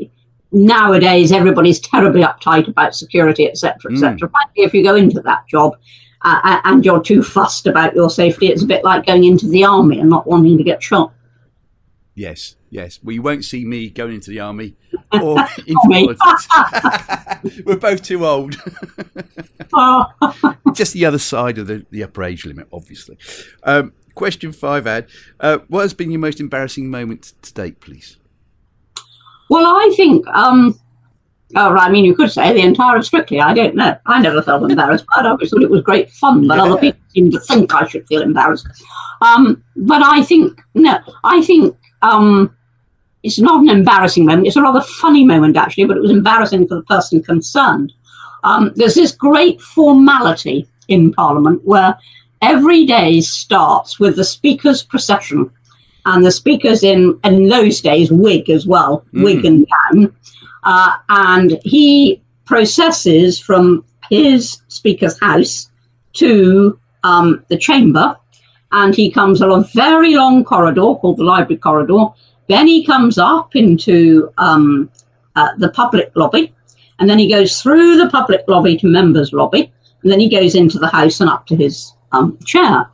nowadays 0.53 1.33
everybody's 1.33 1.81
terribly 1.81 2.23
uptight 2.23 2.69
about 2.69 2.95
security, 2.95 3.49
etc., 3.49 3.93
etc. 3.93 4.29
Frankly, 4.29 4.65
if 4.65 4.75
you 4.75 4.83
go 4.85 4.95
into 4.97 5.21
that 5.23 5.47
job 5.49 5.77
uh, 6.23 6.61
and 6.65 6.85
you're 6.85 7.03
too 7.03 7.23
fussed 7.23 7.67
about 7.67 7.95
your 7.95 8.11
safety, 8.11 8.49
it's 8.49 8.63
a 8.63 8.67
bit 8.67 8.85
like 8.85 9.07
going 9.07 9.25
into 9.25 9.49
the 9.49 9.65
army 9.65 9.99
and 10.01 10.11
not 10.11 10.27
wanting 10.27 10.59
to 10.59 10.65
get 10.65 10.83
shot. 10.83 11.13
Yes. 12.15 12.57
Yes. 12.71 13.01
Well, 13.03 13.13
you 13.13 13.23
won't 13.23 13.45
see 13.45 13.65
me 13.65 13.91
going 13.91 14.15
into 14.15 14.31
the 14.31 14.41
army 14.41 14.77
or 15.13 15.39
into 15.67 16.17
politics. 16.19 17.63
we're 17.67 17.77
both 17.77 18.03
too 18.03 18.25
old. 18.25 18.57
Oh, 19.73 20.07
Just 20.73 20.93
the 20.93 21.05
other 21.05 21.19
side 21.19 21.59
of 21.59 21.67
the, 21.67 21.85
the 21.91 22.05
upper 22.05 22.23
age 22.23 22.47
limit, 22.47 22.69
obviously. 22.73 23.19
Um, 23.65 23.93
question 24.15 24.53
five, 24.53 24.87
Ad. 24.87 25.09
Uh, 25.41 25.59
what 25.69 25.83
has 25.83 25.95
been 25.95 26.11
your 26.11 26.21
most 26.21 26.41
embarrassing 26.41 26.89
moment 26.91 27.33
to 27.43 27.53
date, 27.53 27.81
please? 27.81 28.19
well, 29.51 29.67
I 29.67 29.93
think. 29.97 30.27
Um, 30.29 30.79
Oh, 31.57 31.77
I 31.77 31.89
mean, 31.89 32.05
you 32.05 32.17
could 32.17 32.33
say 32.33 32.53
the 32.53 32.63
entire 32.63 32.97
of 32.97 33.07
Strictly. 33.07 33.41
I 33.41 33.55
don't 33.55 33.77
know. 33.77 33.97
I 34.07 34.21
never 34.21 34.43
felt 34.43 34.69
embarrassed. 34.69 35.05
But 35.15 35.25
I 35.25 35.31
always 35.31 35.51
thought 35.51 35.63
it 35.63 35.71
was 35.71 35.83
great 35.83 36.11
fun, 36.11 36.49
but 36.49 36.59
other 36.59 36.79
people 36.79 37.01
seem 37.15 37.31
to 37.31 37.39
think 37.41 37.73
I 37.73 37.87
should 37.87 38.07
feel 38.09 38.23
embarrassed. 38.23 38.67
Um, 39.21 39.63
but 39.77 40.03
I 40.03 40.23
think 40.23 40.61
no. 40.75 40.99
I 41.23 41.43
think 41.43 41.77
um, 42.05 42.55
it's 43.23 43.39
not 43.39 43.63
an 43.63 43.71
embarrassing 43.71 44.27
moment. 44.27 44.47
It's 44.47 44.57
a 44.57 44.63
rather 44.63 44.83
funny 44.83 45.25
moment, 45.25 45.57
actually, 45.57 45.87
but 45.87 45.97
it 45.97 46.03
was 46.03 46.11
embarrassing 46.11 46.69
for 46.69 46.77
the 46.77 46.83
person 46.83 47.23
concerned. 47.23 47.93
Um, 48.45 48.73
there's 48.77 48.95
this 48.95 49.13
great 49.13 49.61
formality 49.61 50.69
in 50.89 51.15
Parliament 51.15 51.63
where 51.65 51.99
every 52.43 52.85
day 52.85 53.23
starts 53.23 53.99
with 53.99 54.17
the 54.17 54.25
Speaker's 54.25 54.83
procession, 54.83 55.51
and 56.05 56.23
the 56.23 56.31
Speaker's 56.31 56.83
in 56.83 57.19
in 57.25 57.49
those 57.49 57.81
days 57.81 58.13
wig 58.13 58.51
as 58.51 58.67
well, 58.67 59.07
wig 59.15 59.47
and 59.47 59.67
gown, 59.75 60.15
uh, 60.65 60.97
and 61.09 61.59
he 61.65 62.21
processes 62.45 63.41
from 63.41 63.83
his 64.11 64.61
Speaker's 64.69 65.19
house 65.21 65.71
to 66.13 66.79
um, 67.03 67.43
the 67.49 67.57
chamber, 67.57 68.15
and 68.75 68.95
he 68.95 69.09
comes 69.09 69.41
along 69.41 69.63
a 69.63 69.69
very 69.73 70.15
long 70.15 70.45
corridor 70.45 70.95
called 70.97 71.17
the 71.17 71.25
library 71.25 71.57
corridor. 71.57 72.07
Then 72.49 72.67
he 72.67 72.85
comes 72.85 73.19
up 73.19 73.55
into 73.55 74.33
um, 74.37 74.91
uh, 75.37 75.51
the 75.59 75.71
public 75.71 76.11
lobby, 76.17 76.53
and 76.99 77.09
then 77.09 77.21
he 77.21 77.31
goes 77.31 77.63
through 77.63 77.97
the 77.97 78.11
public 78.11 78.43
lobby 78.49 78.77
to 78.79 78.89
members' 78.89 79.33
lobby, 79.33 79.73
and 80.03 80.11
then 80.11 80.19
he 80.19 80.29
goes 80.29 80.57
into 80.57 80.79
the 80.81 80.89
house 80.89 81.21
and 81.21 81.31
up 81.31 81.47
to 81.47 81.57
his 81.57 81.93
um, 82.11 82.37
chair. 82.45 82.91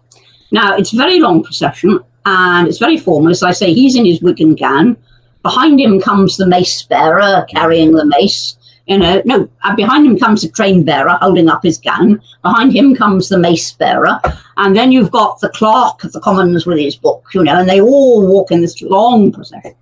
Now 0.52 0.76
it's 0.76 0.92
a 0.92 0.96
very 0.96 1.18
long 1.18 1.42
procession, 1.42 1.98
and 2.26 2.68
it's 2.68 2.78
very 2.78 2.98
formal. 2.98 3.30
As 3.30 3.42
I 3.42 3.52
say, 3.52 3.72
he's 3.72 3.96
in 3.96 4.04
his 4.04 4.20
wig 4.20 4.40
and 4.40 4.58
gown. 4.58 4.98
Behind 5.42 5.80
him 5.80 5.98
comes 5.98 6.36
the 6.36 6.46
mace 6.46 6.82
bearer 6.82 7.46
carrying 7.48 7.92
the 7.92 8.04
mace. 8.04 8.58
You 8.90 8.98
know, 8.98 9.22
no, 9.24 9.48
uh, 9.62 9.76
behind 9.76 10.04
him 10.04 10.18
comes 10.18 10.42
the 10.42 10.48
train 10.48 10.82
bearer 10.82 11.16
holding 11.20 11.48
up 11.48 11.62
his 11.62 11.78
gown. 11.78 12.20
Behind 12.42 12.74
him 12.74 12.96
comes 12.96 13.28
the 13.28 13.38
mace 13.38 13.70
bearer. 13.70 14.20
And 14.56 14.76
then 14.76 14.90
you've 14.90 15.12
got 15.12 15.38
the 15.38 15.48
clerk 15.50 16.02
of 16.02 16.10
the 16.10 16.20
Commons 16.20 16.66
with 16.66 16.78
his 16.78 16.96
book, 16.96 17.24
you 17.32 17.44
know, 17.44 17.60
and 17.60 17.68
they 17.68 17.80
all 17.80 18.26
walk 18.26 18.50
in 18.50 18.62
this 18.62 18.82
long 18.82 19.30
procession. 19.30 19.76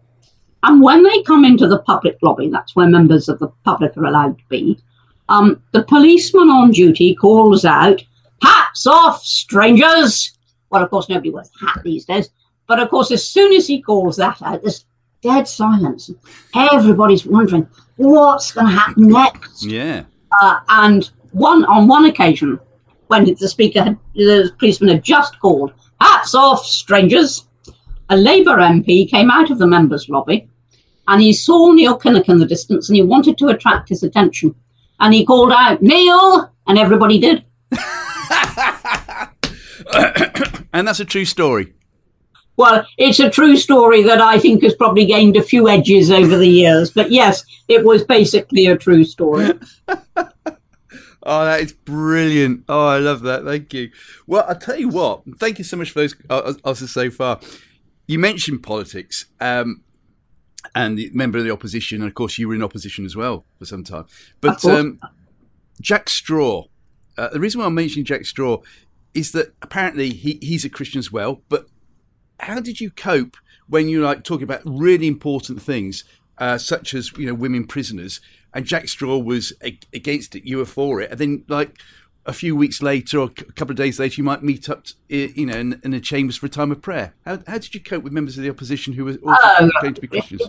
And 0.63 0.83
when 0.83 1.03
they 1.05 1.23
come 1.23 1.47
into 1.47 1.67
the 1.67 1.79
public 1.79 2.19
lobby, 2.21 2.51
that's 2.51 2.77
where 2.77 2.87
members 2.87 3.31
of 3.31 3.39
the 3.39 3.49
public 3.65 3.97
are 3.97 4.05
allowed 4.05 4.37
to 4.37 4.45
be, 4.51 4.79
um, 5.31 5.63
the 5.73 5.85
policeman 5.85 6.51
on 6.51 6.73
duty 6.73 7.15
calls 7.15 7.65
out, 7.65 8.05
Hats 8.43 8.87
off, 8.87 9.23
strangers! 9.23 10.37
Well, 10.69 10.83
of 10.83 10.91
course, 10.91 11.09
nobody 11.09 11.31
wears 11.31 11.51
a 11.63 11.67
hat 11.67 11.81
these 11.83 12.05
days. 12.05 12.29
But 12.67 12.79
of 12.79 12.91
course, 12.91 13.11
as 13.11 13.27
soon 13.27 13.55
as 13.55 13.67
he 13.67 13.81
calls 13.81 14.19
that 14.19 14.43
out, 14.43 14.61
there's 14.61 14.85
dead 15.23 15.49
silence. 15.49 16.11
Everybody's 16.55 17.25
wondering 17.25 17.67
what's 17.99 18.53
going 18.53 18.67
to 18.67 18.73
happen 18.73 19.09
next. 19.09 19.65
Yeah. 19.65 20.05
Uh, 20.41 20.61
and 20.69 21.11
one 21.33 21.65
on 21.67 21.87
one 21.89 22.07
occasion, 22.07 22.59
when 23.09 23.25
the 23.35 23.49
speaker, 23.49 23.83
had, 23.83 23.99
the 24.15 24.51
policeman 24.59 24.91
had 24.91 25.05
just 25.05 25.39
called, 25.41 25.73
"Hats 26.01 26.35
off, 26.35 26.65
strangers!" 26.65 27.47
A 28.09 28.17
Labour 28.17 28.57
MP 28.57 29.09
came 29.11 29.31
out 29.31 29.51
of 29.51 29.59
the 29.59 29.67
members' 29.67 30.09
lobby, 30.09 30.49
and 31.07 31.21
he 31.21 31.33
saw 31.33 31.73
Neil 31.73 31.99
Kinnock 31.99 32.29
in 32.29 32.39
the 32.39 32.47
distance, 32.47 32.89
and 32.89 32.97
he 32.97 33.03
wanted 33.03 33.37
to 33.39 33.49
attract 33.49 33.91
his 33.91 34.03
attention, 34.03 34.55
and 35.01 35.13
he 35.13 35.27
called 35.27 35.53
out, 35.53 35.83
"Neil!" 35.83 36.51
and 36.67 36.79
everybody 36.79 37.19
did. 37.19 37.45
and 40.73 40.87
that's 40.87 41.01
a 41.01 41.05
true 41.05 41.25
story. 41.25 41.75
Well, 42.59 42.85
it's 42.99 43.21
a 43.21 43.31
true 43.31 43.57
story 43.57 44.03
that 44.03 44.21
I 44.21 44.39
think 44.39 44.65
has 44.65 44.75
probably 44.75 45.07
gained 45.07 45.37
a 45.37 45.43
few 45.43 45.69
edges 45.69 46.11
over 46.11 46.37
the 46.37 46.49
years, 46.49 46.91
but 46.91 47.13
yes, 47.13 47.45
it 47.69 47.85
was 47.85 48.03
basically 48.05 48.67
a 48.67 48.77
true 48.77 49.05
story. 49.05 49.53
Oh, 51.31 51.45
that 51.45 51.61
is 51.61 51.75
brilliant. 51.75 52.65
Oh, 52.71 52.87
I 52.87 52.99
love 53.01 53.21
that. 53.23 53.45
Thank 53.45 53.75
you. 53.75 53.91
Well, 54.27 54.47
I'll 54.49 54.59
tell 54.59 54.79
you 54.79 54.89
what. 54.89 55.25
Thank 55.39 55.59
you 55.59 55.65
so 55.65 55.77
much 55.77 55.91
for 55.91 56.01
those 56.01 56.17
uh, 56.31 56.55
answers 56.65 56.91
so 56.91 57.11
far. 57.11 57.39
You 58.07 58.19
mentioned 58.19 58.63
politics 58.63 59.27
um, 59.39 59.83
and 60.75 60.97
the 60.97 61.11
member 61.13 61.37
of 61.37 61.45
the 61.45 61.51
opposition. 61.51 62.01
And 62.01 62.09
of 62.09 62.15
course, 62.15 62.39
you 62.39 62.49
were 62.49 62.55
in 62.55 62.63
opposition 62.63 63.05
as 63.05 63.15
well 63.15 63.45
for 63.59 63.67
some 63.67 63.85
time. 63.85 64.07
But 64.41 64.65
um, 64.65 65.01
Jack 65.83 66.09
Straw, 66.09 66.65
uh, 67.19 67.29
the 67.29 67.41
reason 67.41 67.61
why 67.61 67.67
I'm 67.67 67.75
mentioning 67.75 68.07
Jack 68.07 68.25
Straw 68.25 68.63
is 69.13 69.33
that 69.33 69.53
apparently 69.61 70.15
he, 70.15 70.39
he's 70.41 70.65
a 70.65 70.71
Christian 70.71 70.99
as 70.99 71.13
well. 71.13 71.43
But 71.51 71.67
how 72.41 72.61
did 72.61 72.81
you 72.81 72.91
cope 72.91 73.37
when 73.69 73.89
you're 73.89 74.05
like 74.05 74.25
talking 74.25 74.45
about 74.45 74.63
really 74.65 75.07
important 75.07 75.61
things, 75.61 76.05
uh, 76.39 76.59
such 76.59 76.95
as 76.95 77.13
you 77.19 77.27
know 77.27 77.35
women 77.35 77.67
prisoners, 77.67 78.21
and 78.55 78.65
Jack 78.65 78.89
Straw 78.89 79.19
was 79.19 79.53
a- 79.63 79.79
against 79.93 80.35
it, 80.35 80.45
you 80.45 80.59
were 80.59 80.65
for 80.65 81.01
it, 81.01 81.11
and 81.11 81.19
then 81.21 81.45
like 81.49 81.77
a 82.27 82.33
few 82.33 82.55
weeks 82.55 82.83
later 82.83 83.19
or 83.21 83.25
a 83.39 83.53
couple 83.53 83.71
of 83.73 83.77
days 83.77 83.99
later, 83.99 84.17
you 84.19 84.25
might 84.25 84.43
meet 84.43 84.69
up, 84.69 84.85
t- 84.85 85.33
you 85.35 85.47
know, 85.47 85.57
in, 85.57 85.81
in 85.83 85.93
the 85.93 86.01
chambers 86.01 86.37
for 86.37 86.45
a 86.45 86.49
time 86.51 86.71
of 86.71 86.83
prayer. 86.83 87.15
How, 87.25 87.39
how 87.47 87.55
did 87.55 87.75
you 87.75 87.81
cope 87.81 88.03
with 88.03 88.13
members 88.13 88.37
of 88.37 88.45
the 88.45 88.51
opposition 88.51 88.93
who 88.93 89.07
were 89.07 89.13
also 89.25 89.39
Oh, 89.61 89.71
going 89.81 89.95
to 89.95 90.01
be 90.03 90.09
Christians? 90.09 90.43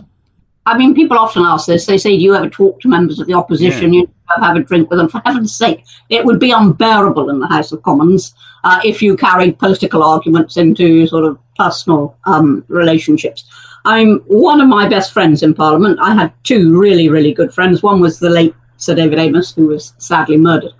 I 0.66 0.76
mean, 0.76 0.94
people 0.94 1.18
often 1.18 1.42
ask 1.42 1.66
this. 1.66 1.86
They 1.86 1.96
say, 1.96 2.18
"Do 2.18 2.22
you 2.22 2.34
ever 2.34 2.50
talk 2.50 2.80
to 2.80 2.88
members 2.88 3.18
of 3.18 3.26
the 3.26 3.32
opposition? 3.32 3.94
Yeah. 3.94 4.00
You 4.02 4.10
have 4.38 4.56
a 4.56 4.60
drink 4.60 4.90
with 4.90 4.98
them?" 4.98 5.08
For 5.08 5.22
heaven's 5.24 5.54
sake, 5.56 5.84
it 6.08 6.24
would 6.24 6.38
be 6.38 6.52
unbearable 6.52 7.30
in 7.30 7.40
the 7.40 7.46
House 7.46 7.72
of 7.72 7.82
Commons 7.82 8.34
uh, 8.64 8.80
if 8.84 9.02
you 9.02 9.16
carried 9.16 9.58
political 9.58 10.02
arguments 10.02 10.56
into 10.56 11.06
sort 11.06 11.24
of 11.24 11.38
personal 11.56 12.16
um, 12.24 12.64
relationships. 12.68 13.44
I'm 13.84 14.18
one 14.26 14.60
of 14.60 14.68
my 14.68 14.88
best 14.88 15.12
friends 15.12 15.42
in 15.42 15.54
Parliament. 15.54 15.98
I 16.00 16.14
had 16.14 16.32
two 16.44 16.78
really, 16.78 17.08
really 17.08 17.32
good 17.32 17.52
friends. 17.52 17.82
One 17.82 18.00
was 18.00 18.18
the 18.18 18.30
late 18.30 18.54
Sir 18.76 18.94
David 18.94 19.18
Amess, 19.18 19.54
who 19.54 19.68
was 19.68 19.94
sadly 19.98 20.36
murdered, 20.36 20.72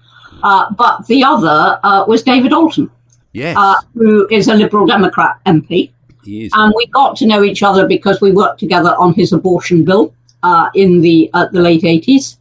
uh, 0.42 0.72
but 0.74 1.06
the 1.06 1.22
other 1.24 1.80
uh, 1.82 2.04
was 2.06 2.22
David 2.22 2.52
Alton, 2.52 2.90
yes. 3.32 3.56
Uh, 3.56 3.76
who 3.94 4.28
is 4.28 4.48
a 4.48 4.54
Liberal 4.54 4.86
Democrat 4.86 5.38
MP. 5.46 5.92
And 6.54 6.72
we 6.76 6.86
got 6.86 7.16
to 7.16 7.26
know 7.26 7.42
each 7.42 7.62
other 7.62 7.86
because 7.86 8.20
we 8.20 8.30
worked 8.30 8.60
together 8.60 8.94
on 8.96 9.14
his 9.14 9.32
abortion 9.32 9.84
bill 9.84 10.14
uh, 10.42 10.68
in 10.74 11.00
the 11.00 11.30
uh, 11.32 11.46
the 11.46 11.60
late 11.60 11.84
eighties, 11.84 12.38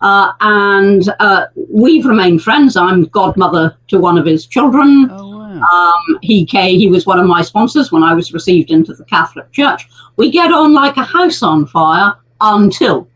uh, 0.00 0.32
and 0.40 1.08
uh, 1.18 1.46
we've 1.68 2.06
remained 2.06 2.42
friends. 2.42 2.76
I'm 2.76 3.04
godmother 3.06 3.76
to 3.88 3.98
one 3.98 4.18
of 4.18 4.26
his 4.26 4.46
children. 4.46 5.08
Oh, 5.10 5.30
wow. 5.30 5.60
um, 5.60 6.18
he 6.22 6.46
came, 6.46 6.78
he 6.78 6.88
was 6.88 7.06
one 7.06 7.18
of 7.18 7.26
my 7.26 7.42
sponsors 7.42 7.90
when 7.90 8.02
I 8.02 8.14
was 8.14 8.32
received 8.32 8.70
into 8.70 8.94
the 8.94 9.04
Catholic 9.04 9.50
Church. 9.52 9.88
We 10.16 10.30
get 10.30 10.52
on 10.52 10.72
like 10.72 10.96
a 10.96 11.04
house 11.04 11.42
on 11.42 11.66
fire 11.66 12.14
until 12.40 13.08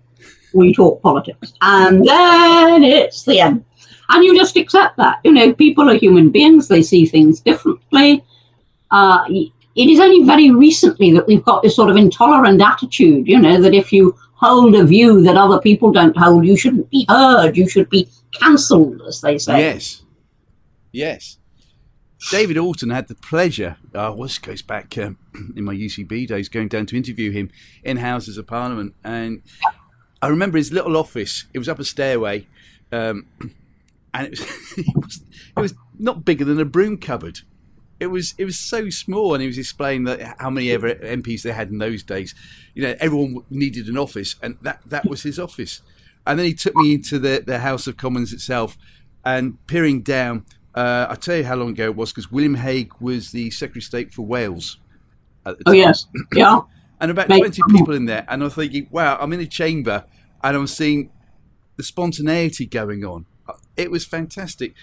we 0.53 0.75
talk 0.75 1.01
politics, 1.03 1.53
and 1.63 2.05
then 2.05 2.83
it's 2.83 3.25
the 3.25 3.41
end. 3.41 3.65
And 4.09 4.25
you 4.25 4.37
just 4.37 4.57
accept 4.57 4.97
that. 4.99 5.21
You 5.25 5.33
know, 5.33 5.55
people 5.55 5.89
are 5.89 5.95
human 5.95 6.31
beings; 6.31 6.69
they 6.69 6.83
see 6.83 7.07
things 7.07 7.41
differently. 7.41 8.25
Uh, 8.91 9.25
it 9.75 9.89
is 9.89 10.01
only 10.01 10.25
very 10.25 10.51
recently 10.51 11.13
that 11.13 11.27
we've 11.27 11.45
got 11.45 11.63
this 11.63 11.77
sort 11.77 11.89
of 11.89 11.97
intolerant 11.97 12.61
attitude, 12.61 13.27
you 13.27 13.39
know, 13.39 13.61
that 13.61 13.73
if 13.73 13.93
you 13.93 14.15
hold 14.43 14.75
a 14.75 14.85
view 14.85 15.23
that 15.23 15.37
other 15.37 15.61
people 15.61 15.93
don't 15.93 16.17
hold, 16.17 16.45
you 16.45 16.57
shouldn't 16.57 16.91
be 16.91 17.07
heard, 17.09 17.57
you 17.57 17.69
should 17.69 17.89
be 17.89 18.09
cancelled, 18.33 19.01
as 19.07 19.21
they 19.21 19.39
say. 19.39 19.59
Yes. 19.59 20.03
Yes. 20.91 21.39
David 22.31 22.59
Alton 22.59 22.91
had 22.91 23.09
the 23.09 23.15
pleasure, 23.15 23.77
uh, 23.95 24.13
well, 24.15 24.23
this 24.23 24.39
goes 24.39 24.63
back 24.63 24.97
um, 24.99 25.19
in 25.57 25.65
my 25.65 25.75
UCB 25.75 26.27
days, 26.27 26.49
going 26.49 26.69
down 26.69 26.87
to 26.87 26.97
interview 26.97 27.31
him 27.31 27.51
in 27.85 27.97
Houses 27.99 28.37
of 28.37 28.47
Parliament. 28.47 28.95
And 29.05 29.43
I 30.21 30.29
remember 30.29 30.59
his 30.59 30.73
little 30.73 30.97
office, 30.97 31.47
it 31.55 31.59
was 31.59 31.69
up 31.69 31.79
a 31.79 31.85
stairway, 31.85 32.47
um, 32.91 33.27
and 34.15 34.31
was, 34.31 34.41
it 34.77 34.97
was, 34.97 35.21
it 35.57 35.61
was 35.61 35.75
not 35.99 36.25
bigger 36.25 36.45
than 36.45 36.61
a 36.61 36.65
broom 36.65 36.99
cupboard 36.99 37.41
it 38.03 38.11
was 38.11 38.35
it 38.37 38.45
was 38.45 38.59
so 38.59 38.91
small, 38.91 39.33
and 39.33 39.41
he 39.41 39.47
was 39.47 39.59
explaining 39.59 40.05
that 40.05 40.37
how 40.41 40.51
many 40.51 40.73
ever 40.73 40.93
MPs 40.93 41.43
they 41.43 41.53
had 41.53 41.71
in 41.71 41.79
those 41.79 42.03
days. 42.03 42.35
You 42.75 42.83
know, 42.83 42.97
everyone 42.99 43.45
needed 43.49 43.87
an 43.87 43.97
office, 43.97 44.35
and 44.43 44.59
that 44.63 44.81
that 44.87 45.09
was 45.09 45.23
his 45.23 45.39
office. 45.39 45.83
And 46.27 46.39
then 46.39 46.47
he 46.47 46.55
took 46.55 46.75
me 46.75 46.95
into 46.95 47.21
the 47.21 47.45
the 47.47 47.61
House 47.61 47.87
of 47.87 47.97
Commons 47.97 48.33
itself, 48.33 48.77
and 49.25 49.65
peering 49.69 50.03
down. 50.03 50.45
Uh, 50.75 51.07
I'll 51.11 51.17
tell 51.17 51.37
you 51.37 51.45
how 51.45 51.55
long 51.55 51.71
ago 51.71 51.85
it 51.85 51.97
was 51.97 52.11
because 52.11 52.33
William 52.33 52.57
Hague 52.57 52.93
was 52.99 53.31
the 53.31 53.51
Secretary 53.53 53.81
of 53.81 53.85
State 53.85 54.13
for 54.13 54.23
Wales. 54.23 54.79
oh 55.47 55.73
yes, 55.73 56.07
yeah. 56.35 56.61
and 57.01 57.11
about 57.13 57.29
twenty 57.29 57.63
people 57.71 57.95
in 57.95 58.07
there, 58.07 58.27
and 58.29 58.43
I'm 58.43 58.51
thinking, 58.51 58.89
wow, 58.91 59.17
I'm 59.21 59.33
in 59.33 59.41
a 59.41 59.47
chamber, 59.47 60.05
and 60.43 60.57
I'm 60.57 60.67
seeing 60.67 61.11
the 61.77 61.85
spontaneity 61.85 62.67
going 62.67 63.05
on. 63.05 63.27
It 63.77 63.93
was 63.93 64.05
fantastic. 64.05 64.75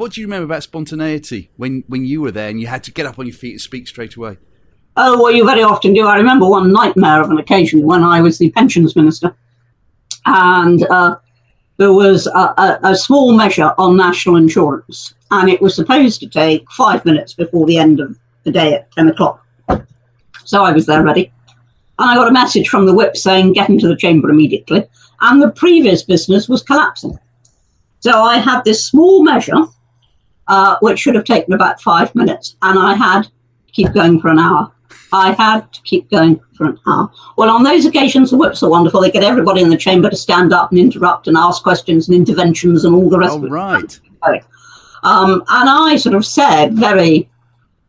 What 0.00 0.12
do 0.12 0.22
you 0.22 0.26
remember 0.26 0.46
about 0.46 0.62
spontaneity 0.62 1.50
when, 1.58 1.84
when 1.86 2.06
you 2.06 2.22
were 2.22 2.30
there 2.30 2.48
and 2.48 2.58
you 2.58 2.68
had 2.68 2.82
to 2.84 2.90
get 2.90 3.04
up 3.04 3.18
on 3.18 3.26
your 3.26 3.34
feet 3.34 3.52
and 3.52 3.60
speak 3.60 3.86
straight 3.86 4.16
away? 4.16 4.38
Oh, 4.96 5.22
well, 5.22 5.30
you 5.30 5.44
very 5.44 5.62
often 5.62 5.92
do. 5.92 6.06
I 6.06 6.16
remember 6.16 6.48
one 6.48 6.72
nightmare 6.72 7.20
of 7.20 7.30
an 7.30 7.36
occasion 7.36 7.82
when 7.82 8.02
I 8.02 8.22
was 8.22 8.38
the 8.38 8.50
pensions 8.52 8.96
minister, 8.96 9.36
and 10.24 10.82
uh, 10.86 11.16
there 11.76 11.92
was 11.92 12.26
a, 12.28 12.30
a, 12.30 12.80
a, 12.82 12.96
small 12.96 13.36
measure 13.36 13.74
on 13.76 13.98
national 13.98 14.36
insurance, 14.36 15.12
and 15.32 15.50
it 15.50 15.60
was 15.60 15.74
supposed 15.74 16.20
to 16.20 16.30
take 16.30 16.64
five 16.72 17.04
minutes 17.04 17.34
before 17.34 17.66
the 17.66 17.76
end 17.76 18.00
of 18.00 18.18
the 18.44 18.50
day 18.50 18.72
at 18.72 18.90
10 18.92 19.08
o'clock. 19.08 19.46
So 20.46 20.64
I 20.64 20.72
was 20.72 20.86
there 20.86 21.02
ready. 21.02 21.30
And 21.98 22.10
I 22.10 22.14
got 22.14 22.28
a 22.28 22.32
message 22.32 22.70
from 22.70 22.86
the 22.86 22.94
whip 22.94 23.18
saying, 23.18 23.52
get 23.52 23.68
into 23.68 23.86
the 23.86 23.96
chamber 23.96 24.30
immediately. 24.30 24.82
And 25.20 25.42
the 25.42 25.50
previous 25.50 26.02
business 26.02 26.48
was 26.48 26.62
collapsing. 26.62 27.18
So 27.98 28.12
I 28.12 28.38
had 28.38 28.62
this 28.64 28.86
small 28.86 29.22
measure 29.22 29.66
uh, 30.48 30.76
which 30.80 30.98
should 30.98 31.14
have 31.14 31.24
taken 31.24 31.52
about 31.52 31.80
five 31.80 32.14
minutes. 32.14 32.56
And 32.62 32.78
I 32.78 32.94
had 32.94 33.22
to 33.22 33.72
keep 33.72 33.92
going 33.92 34.20
for 34.20 34.28
an 34.28 34.38
hour. 34.38 34.72
I 35.12 35.32
had 35.32 35.72
to 35.72 35.82
keep 35.82 36.10
going 36.10 36.40
for 36.56 36.66
an 36.66 36.78
hour. 36.86 37.10
Well, 37.36 37.50
on 37.50 37.62
those 37.62 37.86
occasions, 37.86 38.30
the 38.30 38.36
whips 38.36 38.62
are 38.62 38.70
wonderful. 38.70 39.00
They 39.00 39.10
get 39.10 39.24
everybody 39.24 39.60
in 39.60 39.70
the 39.70 39.76
chamber 39.76 40.10
to 40.10 40.16
stand 40.16 40.52
up 40.52 40.70
and 40.70 40.78
interrupt 40.78 41.26
and 41.28 41.36
ask 41.36 41.62
questions 41.62 42.08
and 42.08 42.16
interventions 42.16 42.84
and 42.84 42.94
all 42.94 43.08
the 43.08 43.18
rest 43.18 43.36
of 43.36 43.44
it. 43.44 43.50
Right. 43.50 44.44
Um, 45.02 45.42
and 45.48 45.68
I 45.68 45.96
sort 45.96 46.14
of 46.14 46.26
said 46.26 46.74
very 46.74 47.28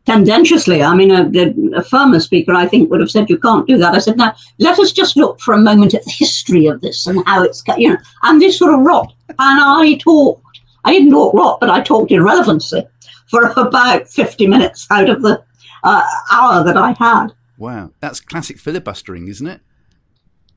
tendentiously, 0.06 0.82
I 0.82 0.94
mean, 0.94 1.10
a, 1.10 1.78
a, 1.78 1.82
firmer 1.82 2.18
speaker, 2.18 2.54
I 2.54 2.66
think, 2.66 2.90
would 2.90 3.00
have 3.00 3.10
said, 3.10 3.30
you 3.30 3.38
can't 3.38 3.68
do 3.68 3.78
that. 3.78 3.94
I 3.94 3.98
said, 3.98 4.16
now, 4.16 4.34
let 4.58 4.78
us 4.78 4.92
just 4.92 5.16
look 5.16 5.40
for 5.40 5.54
a 5.54 5.58
moment 5.58 5.94
at 5.94 6.04
the 6.04 6.10
history 6.10 6.66
of 6.66 6.80
this 6.80 7.06
and 7.06 7.22
how 7.26 7.44
it's, 7.44 7.62
you 7.76 7.90
know, 7.90 7.98
and 8.22 8.40
this 8.40 8.58
sort 8.58 8.74
of 8.74 8.80
rot. 8.80 9.12
And 9.28 9.38
I 9.38 9.94
talked 10.00 10.51
I 10.84 10.92
didn't 10.92 11.10
talk 11.10 11.32
a 11.32 11.36
lot, 11.36 11.60
but 11.60 11.70
I 11.70 11.80
talked 11.80 12.10
irrelevancy 12.10 12.82
for 13.26 13.52
about 13.56 14.08
50 14.08 14.46
minutes 14.46 14.86
out 14.90 15.08
of 15.08 15.22
the 15.22 15.42
uh, 15.84 16.02
hour 16.30 16.64
that 16.64 16.76
I 16.76 16.92
had. 16.92 17.28
Wow, 17.58 17.90
that's 18.00 18.20
classic 18.20 18.58
filibustering, 18.58 19.28
isn't 19.28 19.46
it? 19.46 19.60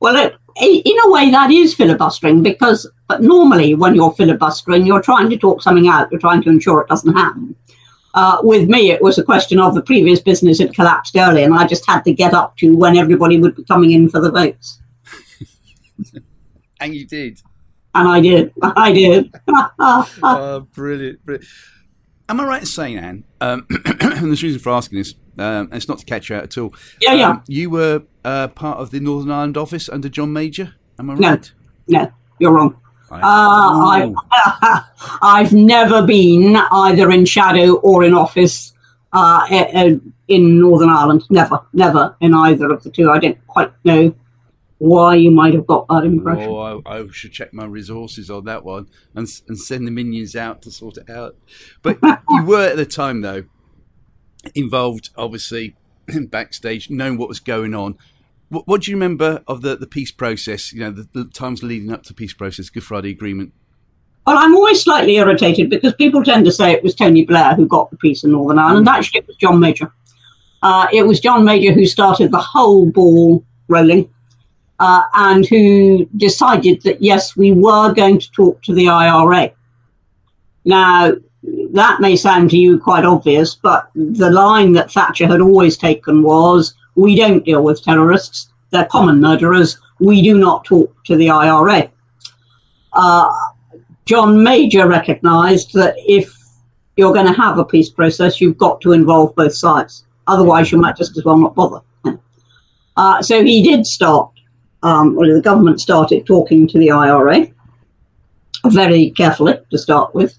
Well, 0.00 0.16
it, 0.16 0.36
in 0.60 0.96
a 1.04 1.10
way, 1.10 1.30
that 1.30 1.50
is 1.50 1.74
filibustering 1.74 2.42
because 2.42 2.86
but 3.08 3.22
normally 3.22 3.74
when 3.74 3.94
you're 3.94 4.12
filibustering, 4.12 4.86
you're 4.86 5.02
trying 5.02 5.30
to 5.30 5.36
talk 5.36 5.62
something 5.62 5.88
out, 5.88 6.10
you're 6.10 6.20
trying 6.20 6.42
to 6.42 6.50
ensure 6.50 6.80
it 6.80 6.88
doesn't 6.88 7.14
happen. 7.14 7.54
Uh, 8.14 8.38
with 8.42 8.68
me, 8.68 8.90
it 8.90 9.02
was 9.02 9.18
a 9.18 9.22
question 9.22 9.60
of 9.60 9.74
the 9.74 9.82
previous 9.82 10.20
business 10.20 10.58
had 10.58 10.74
collapsed 10.74 11.16
early, 11.16 11.44
and 11.44 11.54
I 11.54 11.66
just 11.66 11.86
had 11.86 12.02
to 12.02 12.12
get 12.12 12.32
up 12.32 12.56
to 12.58 12.76
when 12.76 12.96
everybody 12.96 13.38
would 13.38 13.54
be 13.54 13.64
coming 13.64 13.92
in 13.92 14.08
for 14.08 14.20
the 14.20 14.30
votes. 14.30 14.80
and 16.80 16.94
you 16.94 17.06
did. 17.06 17.42
And 17.96 18.08
I 18.08 18.20
did. 18.20 18.52
I 18.62 18.92
did. 18.92 19.34
oh, 19.48 20.66
brilliant, 20.74 21.24
brilliant. 21.24 21.48
Am 22.28 22.40
I 22.40 22.44
right 22.44 22.60
in 22.60 22.66
saying, 22.66 22.98
Ann, 22.98 23.24
um, 23.40 23.66
and 23.84 24.32
the 24.32 24.40
reason 24.42 24.58
for 24.58 24.72
asking 24.72 24.98
this, 24.98 25.14
um, 25.38 25.68
it's 25.72 25.88
not 25.88 25.98
to 25.98 26.04
catch 26.04 26.28
you 26.28 26.36
out 26.36 26.42
at 26.42 26.58
all. 26.58 26.74
Yeah, 27.00 27.14
yeah. 27.14 27.30
Um, 27.30 27.42
you 27.46 27.70
were 27.70 28.02
uh, 28.24 28.48
part 28.48 28.78
of 28.78 28.90
the 28.90 29.00
Northern 29.00 29.30
Ireland 29.30 29.56
office 29.56 29.88
under 29.88 30.08
John 30.08 30.32
Major. 30.32 30.74
Am 30.98 31.10
I 31.10 31.14
right? 31.14 31.52
No, 31.88 32.02
no 32.02 32.12
you're 32.38 32.52
wrong. 32.52 32.78
Uh, 33.10 33.20
I've, 33.22 34.14
I've 35.22 35.52
never 35.52 36.04
been 36.04 36.56
either 36.56 37.10
in 37.12 37.24
shadow 37.24 37.76
or 37.76 38.02
in 38.02 38.12
office 38.12 38.72
uh, 39.12 39.46
in 40.28 40.60
Northern 40.60 40.88
Ireland. 40.88 41.22
Never, 41.30 41.64
never 41.72 42.16
in 42.20 42.34
either 42.34 42.70
of 42.72 42.82
the 42.82 42.90
two. 42.90 43.10
I 43.10 43.18
don't 43.18 43.46
quite 43.46 43.72
know 43.84 44.14
why 44.78 45.14
you 45.14 45.30
might 45.30 45.54
have 45.54 45.66
got 45.66 45.88
that 45.88 46.04
impression. 46.04 46.50
Oh, 46.50 46.82
I, 46.84 46.98
I, 46.98 47.06
should 47.10 47.32
check 47.32 47.54
my 47.54 47.64
resources 47.64 48.30
on 48.30 48.44
that 48.44 48.64
one 48.64 48.88
and, 49.14 49.26
and 49.48 49.58
send 49.58 49.86
the 49.86 49.90
minions 49.90 50.36
out 50.36 50.62
to 50.62 50.70
sort 50.70 50.98
it 50.98 51.08
out. 51.08 51.36
But 51.82 51.98
you 52.30 52.44
were 52.44 52.66
at 52.66 52.76
the 52.76 52.84
time, 52.84 53.22
though, 53.22 53.44
involved, 54.54 55.10
obviously, 55.16 55.76
backstage, 56.26 56.90
knowing 56.90 57.16
what 57.16 57.28
was 57.28 57.40
going 57.40 57.74
on. 57.74 57.96
What, 58.48 58.68
what, 58.68 58.82
do 58.82 58.90
you 58.90 58.96
remember 58.96 59.42
of 59.48 59.62
the, 59.62 59.76
the 59.76 59.86
peace 59.86 60.12
process, 60.12 60.72
you 60.72 60.80
know, 60.80 60.90
the, 60.90 61.08
the 61.12 61.24
times 61.24 61.62
leading 61.62 61.90
up 61.90 62.02
to 62.04 62.14
peace 62.14 62.34
process, 62.34 62.68
Good 62.68 62.84
Friday 62.84 63.10
Agreement? 63.10 63.52
Well, 64.26 64.38
I'm 64.38 64.54
always 64.54 64.82
slightly 64.82 65.16
irritated 65.16 65.70
because 65.70 65.94
people 65.94 66.22
tend 66.22 66.44
to 66.44 66.52
say 66.52 66.72
it 66.72 66.82
was 66.82 66.94
Tony 66.94 67.24
Blair 67.24 67.54
who 67.54 67.66
got 67.66 67.90
the 67.90 67.96
peace 67.96 68.24
in 68.24 68.32
Northern 68.32 68.58
Ireland. 68.58 68.86
Mm. 68.86 68.90
Actually, 68.90 69.20
it 69.20 69.26
was 69.26 69.36
John 69.36 69.60
Major. 69.60 69.92
Uh, 70.62 70.88
it 70.92 71.04
was 71.04 71.20
John 71.20 71.44
Major 71.44 71.72
who 71.72 71.86
started 71.86 72.32
the 72.32 72.40
whole 72.40 72.90
ball 72.90 73.44
rolling 73.68 74.12
uh, 74.78 75.02
and 75.14 75.46
who 75.46 76.06
decided 76.16 76.82
that 76.82 77.02
yes, 77.02 77.36
we 77.36 77.52
were 77.52 77.92
going 77.92 78.18
to 78.18 78.30
talk 78.32 78.62
to 78.62 78.74
the 78.74 78.88
IRA. 78.88 79.52
Now, 80.64 81.12
that 81.72 82.00
may 82.00 82.16
sound 82.16 82.50
to 82.50 82.58
you 82.58 82.78
quite 82.78 83.04
obvious, 83.04 83.54
but 83.54 83.88
the 83.94 84.30
line 84.30 84.72
that 84.72 84.90
Thatcher 84.90 85.26
had 85.26 85.40
always 85.40 85.76
taken 85.76 86.22
was 86.22 86.74
we 86.96 87.14
don't 87.14 87.44
deal 87.44 87.62
with 87.62 87.82
terrorists, 87.82 88.48
they're 88.70 88.86
common 88.86 89.20
murderers, 89.20 89.78
we 90.00 90.22
do 90.22 90.38
not 90.38 90.64
talk 90.64 90.92
to 91.04 91.16
the 91.16 91.30
IRA. 91.30 91.90
Uh, 92.92 93.32
John 94.06 94.42
Major 94.42 94.88
recognised 94.88 95.72
that 95.74 95.94
if 95.98 96.34
you're 96.96 97.12
going 97.12 97.26
to 97.26 97.40
have 97.40 97.58
a 97.58 97.64
peace 97.64 97.90
process, 97.90 98.40
you've 98.40 98.58
got 98.58 98.80
to 98.80 98.92
involve 98.92 99.34
both 99.34 99.54
sides. 99.54 100.04
Otherwise, 100.26 100.72
you 100.72 100.78
might 100.78 100.96
just 100.96 101.16
as 101.16 101.24
well 101.24 101.36
not 101.36 101.54
bother. 101.54 101.80
Uh, 102.96 103.20
so 103.20 103.44
he 103.44 103.62
did 103.62 103.86
start 103.86 104.30
um, 104.86 105.16
well, 105.16 105.34
the 105.34 105.40
government 105.40 105.80
started 105.80 106.24
talking 106.24 106.68
to 106.68 106.78
the 106.78 106.92
IRA 106.92 107.48
very 108.66 109.10
carefully 109.10 109.58
to 109.70 109.78
start 109.78 110.14
with. 110.14 110.38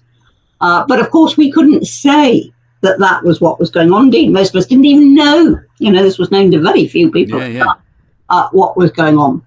Uh, 0.62 0.86
but 0.88 1.00
of 1.00 1.10
course, 1.10 1.36
we 1.36 1.52
couldn't 1.52 1.86
say 1.86 2.50
that 2.80 2.98
that 2.98 3.22
was 3.24 3.42
what 3.42 3.60
was 3.60 3.70
going 3.70 3.92
on. 3.92 4.04
Indeed, 4.04 4.32
most 4.32 4.54
of 4.54 4.58
us 4.58 4.66
didn't 4.66 4.86
even 4.86 5.14
know. 5.14 5.60
You 5.78 5.92
know, 5.92 6.02
this 6.02 6.18
was 6.18 6.30
known 6.30 6.50
to 6.52 6.60
very 6.60 6.88
few 6.88 7.10
people. 7.10 7.38
Yeah, 7.40 7.48
yeah. 7.48 7.74
uh, 8.30 8.48
what 8.52 8.76
was 8.76 8.90
going 8.90 9.18
on. 9.18 9.44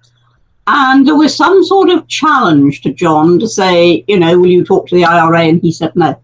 And 0.68 1.04
there 1.04 1.16
was 1.16 1.36
some 1.36 1.64
sort 1.64 1.90
of 1.90 2.06
challenge 2.06 2.82
to 2.82 2.92
John 2.92 3.40
to 3.40 3.48
say, 3.48 4.04
you 4.06 4.20
know, 4.20 4.38
will 4.38 4.46
you 4.46 4.64
talk 4.64 4.86
to 4.88 4.94
the 4.94 5.04
IRA? 5.04 5.40
And 5.40 5.60
he 5.60 5.72
said 5.72 5.96
no. 5.96 6.14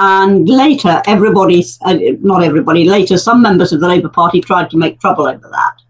And 0.00 0.48
later, 0.48 1.00
everybody, 1.06 1.64
uh, 1.82 1.96
not 2.20 2.42
everybody, 2.42 2.84
later, 2.84 3.16
some 3.16 3.40
members 3.40 3.72
of 3.72 3.78
the 3.80 3.86
Labour 3.86 4.08
Party 4.08 4.40
tried 4.40 4.68
to 4.70 4.76
make 4.76 5.00
trouble 5.00 5.28
over 5.28 5.48
that. 5.48 5.83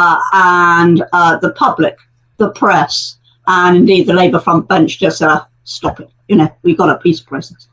Uh, 0.00 0.20
and 0.32 0.96
uh, 1.12 1.34
the 1.44 1.52
public, 1.64 1.96
the 2.36 2.50
press, 2.50 3.16
and 3.48 3.76
indeed 3.76 4.06
the 4.06 4.18
Labour 4.22 4.38
front 4.38 4.68
bench 4.68 5.00
just 5.00 5.18
said, 5.18 5.40
stop 5.64 5.98
it. 5.98 6.08
You 6.28 6.36
know, 6.36 6.48
we've 6.62 6.78
got 6.78 6.94
a 6.96 6.98
peace 6.98 7.20
process. 7.20 7.66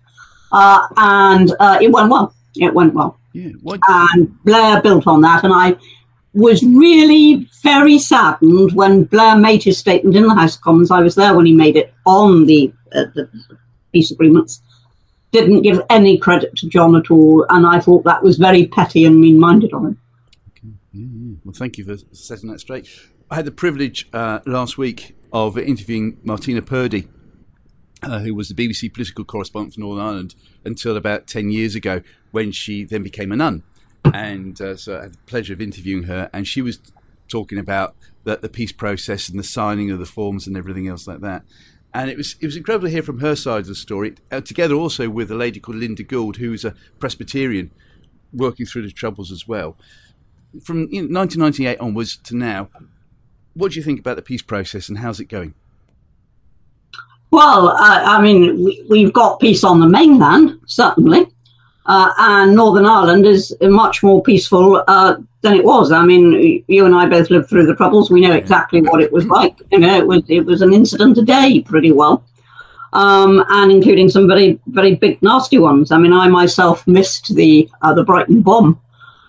Uh, 0.52 0.82
and 0.98 1.48
uh, 1.60 1.78
it 1.86 1.92
went 1.92 2.10
well. 2.10 2.34
It 2.56 2.74
went 2.74 2.94
well. 2.96 3.12
Yeah. 3.34 3.52
And 3.88 4.44
Blair 4.44 4.82
built 4.82 5.06
on 5.06 5.22
that. 5.22 5.44
And 5.44 5.54
I 5.54 5.76
was 6.34 6.64
really 6.64 7.48
very 7.62 8.00
saddened 8.00 8.72
when 8.74 9.04
Blair 9.04 9.36
made 9.38 9.62
his 9.62 9.78
statement 9.78 10.16
in 10.16 10.26
the 10.28 10.34
House 10.34 10.56
of 10.56 10.62
Commons. 10.62 10.90
I 10.90 11.02
was 11.02 11.16
there 11.16 11.36
when 11.36 11.46
he 11.46 11.54
made 11.54 11.78
it 11.78 11.94
on 12.06 12.48
the, 12.48 12.74
uh, 12.94 13.06
the 13.14 13.30
peace 13.94 14.12
agreements 14.12 14.62
didn't 15.32 15.62
give 15.62 15.82
any 15.90 16.18
credit 16.18 16.56
to 16.56 16.70
John 16.70 16.96
at 16.96 17.12
all, 17.12 17.46
and 17.50 17.68
I 17.68 17.80
thought 17.82 18.04
that 18.06 18.24
was 18.24 18.38
very 18.38 18.66
petty 18.66 19.06
and 19.06 19.20
mean-minded 19.20 19.74
of 19.74 19.84
him. 19.84 19.98
Well, 21.46 21.54
thank 21.54 21.78
you 21.78 21.86
for 21.86 21.96
setting 22.12 22.50
that 22.50 22.60
straight. 22.60 22.90
I 23.30 23.36
had 23.36 23.46
the 23.46 23.52
privilege 23.52 24.10
uh, 24.14 24.40
last 24.48 24.80
week 24.80 25.16
of 25.32 25.60
interviewing 25.60 26.18
Martina 26.24 26.64
Purdy, 26.64 27.08
uh, 28.02 28.20
who 28.20 28.34
was 28.34 28.50
the 28.50 28.56
BBC 28.56 28.92
political 28.92 29.24
correspondent 29.24 29.76
for 29.76 29.82
Northern 29.82 30.04
Ireland 30.04 30.36
until 30.64 30.98
about 30.98 31.28
10 31.28 31.52
years 31.52 31.76
ago 31.76 32.02
when 32.32 32.52
she 32.52 32.84
then 32.84 33.04
became 33.04 33.32
a 33.32 33.36
nun. 33.36 33.62
And 34.12 34.60
uh, 34.60 34.76
so 34.76 34.98
I 34.98 35.04
had 35.04 35.14
the 35.14 35.18
pleasure 35.28 35.54
of 35.54 35.62
interviewing 35.62 36.04
her, 36.04 36.32
and 36.34 36.48
she 36.48 36.64
was 36.64 36.80
talking 37.28 37.60
about 37.60 37.96
the, 38.24 38.38
the 38.38 38.50
peace 38.50 38.72
process 38.72 39.30
and 39.30 39.38
the 39.38 39.44
signing 39.44 39.92
of 39.92 40.00
the 40.00 40.06
forms 40.06 40.48
and 40.48 40.58
everything 40.58 40.88
else 40.88 41.08
like 41.08 41.22
that 41.22 41.44
and 41.94 42.10
it 42.10 42.18
was 42.18 42.36
it 42.42 42.46
was 42.46 42.58
incredible 42.58 42.88
to 42.88 42.92
hear 42.92 43.02
from 43.02 43.20
her 43.20 43.38
side 43.38 43.62
of 43.62 43.68
the 43.68 43.74
story, 43.76 44.16
uh, 44.30 44.42
together 44.42 44.76
also 44.76 45.10
with 45.10 45.32
a 45.32 45.36
lady 45.36 45.62
called 45.62 45.78
Linda 45.78 46.04
Gould, 46.04 46.36
who 46.36 46.52
is 46.52 46.66
a 46.66 46.76
Presbyterian, 47.00 47.72
working 48.34 48.66
through 48.66 48.82
the 48.82 48.92
troubles 48.92 49.32
as 49.32 49.48
well. 49.48 49.78
From 50.64 50.88
you 50.92 51.08
know, 51.08 51.20
1998 51.20 51.80
onwards 51.80 52.18
to 52.18 52.36
now, 52.36 52.70
what 53.54 53.72
do 53.72 53.80
you 53.80 53.84
think 53.84 54.00
about 54.00 54.16
the 54.16 54.22
peace 54.22 54.42
process 54.42 54.90
and 54.90 55.00
how's 55.00 55.20
it 55.20 55.26
going? 55.26 55.54
Well, 57.32 57.70
uh, 57.70 58.04
I 58.06 58.22
mean, 58.22 58.64
we, 58.90 59.04
have 59.04 59.14
got 59.14 59.40
peace 59.40 59.64
on 59.64 59.80
the 59.80 59.88
mainland, 59.88 60.60
certainly, 60.68 61.28
uh, 61.86 62.14
and 62.18 62.56
Northern 62.56 62.86
Ireland 62.86 63.26
is 63.26 63.56
much 63.62 64.04
more 64.04 64.24
peaceful 64.24 64.84
uh, 64.88 65.18
than 65.42 65.54
it 65.54 65.66
was. 65.66 65.92
I 65.92 66.06
mean, 66.06 66.64
you 66.68 66.86
and 66.86 66.96
I 66.96 67.08
both 67.08 67.30
lived 67.30 67.50
through 67.50 67.66
the 67.66 67.76
troubles. 67.76 68.10
We 68.10 68.22
know 68.22 68.34
exactly 68.34 68.82
what 68.82 69.02
it 69.02 69.12
was 69.12 69.26
like. 69.26 69.58
You 69.72 69.80
know, 69.80 69.98
it 69.98 70.08
was 70.08 70.24
it 70.30 70.46
was 70.46 70.62
an 70.62 70.74
incident 70.74 71.18
a 71.18 71.24
day, 71.24 71.62
pretty 71.62 71.92
well, 71.92 72.24
um, 72.94 73.44
and 73.50 73.72
including 73.72 74.10
some 74.10 74.28
very 74.28 74.60
very 74.68 74.96
big 74.96 75.22
nasty 75.22 75.58
ones. 75.58 75.92
I 75.92 75.98
mean, 75.98 76.14
I 76.14 76.28
myself 76.28 76.88
missed 76.88 77.36
the 77.36 77.70
uh, 77.82 77.94
the 77.94 78.04
Brighton 78.04 78.42
bomb 78.44 78.80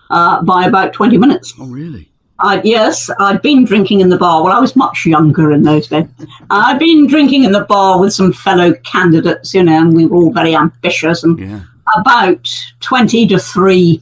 uh, 0.09 0.41
by 0.43 0.65
about 0.65 0.93
twenty 0.93 1.17
minutes. 1.17 1.53
Oh, 1.59 1.67
really? 1.67 2.09
Uh, 2.39 2.61
yes, 2.63 3.09
I'd 3.19 3.41
been 3.41 3.65
drinking 3.65 4.01
in 4.01 4.09
the 4.09 4.17
bar. 4.17 4.43
Well, 4.43 4.55
I 4.55 4.59
was 4.59 4.75
much 4.75 5.05
younger 5.05 5.51
in 5.51 5.63
those 5.63 5.87
days. 5.87 6.05
I'd 6.51 6.77
been 6.77 7.07
drinking 7.07 7.45
in 7.45 7.51
the 7.51 7.65
bar 7.65 7.99
with 7.99 8.13
some 8.13 8.31
fellow 8.31 8.73
candidates, 8.83 9.53
you 9.53 9.63
know, 9.63 9.81
and 9.81 9.95
we 9.95 10.05
were 10.05 10.17
all 10.17 10.31
very 10.31 10.55
ambitious. 10.55 11.23
And 11.23 11.39
yeah. 11.39 11.61
about 11.95 12.47
20 12.81 13.27
to 13.27 13.39
3 13.39 14.01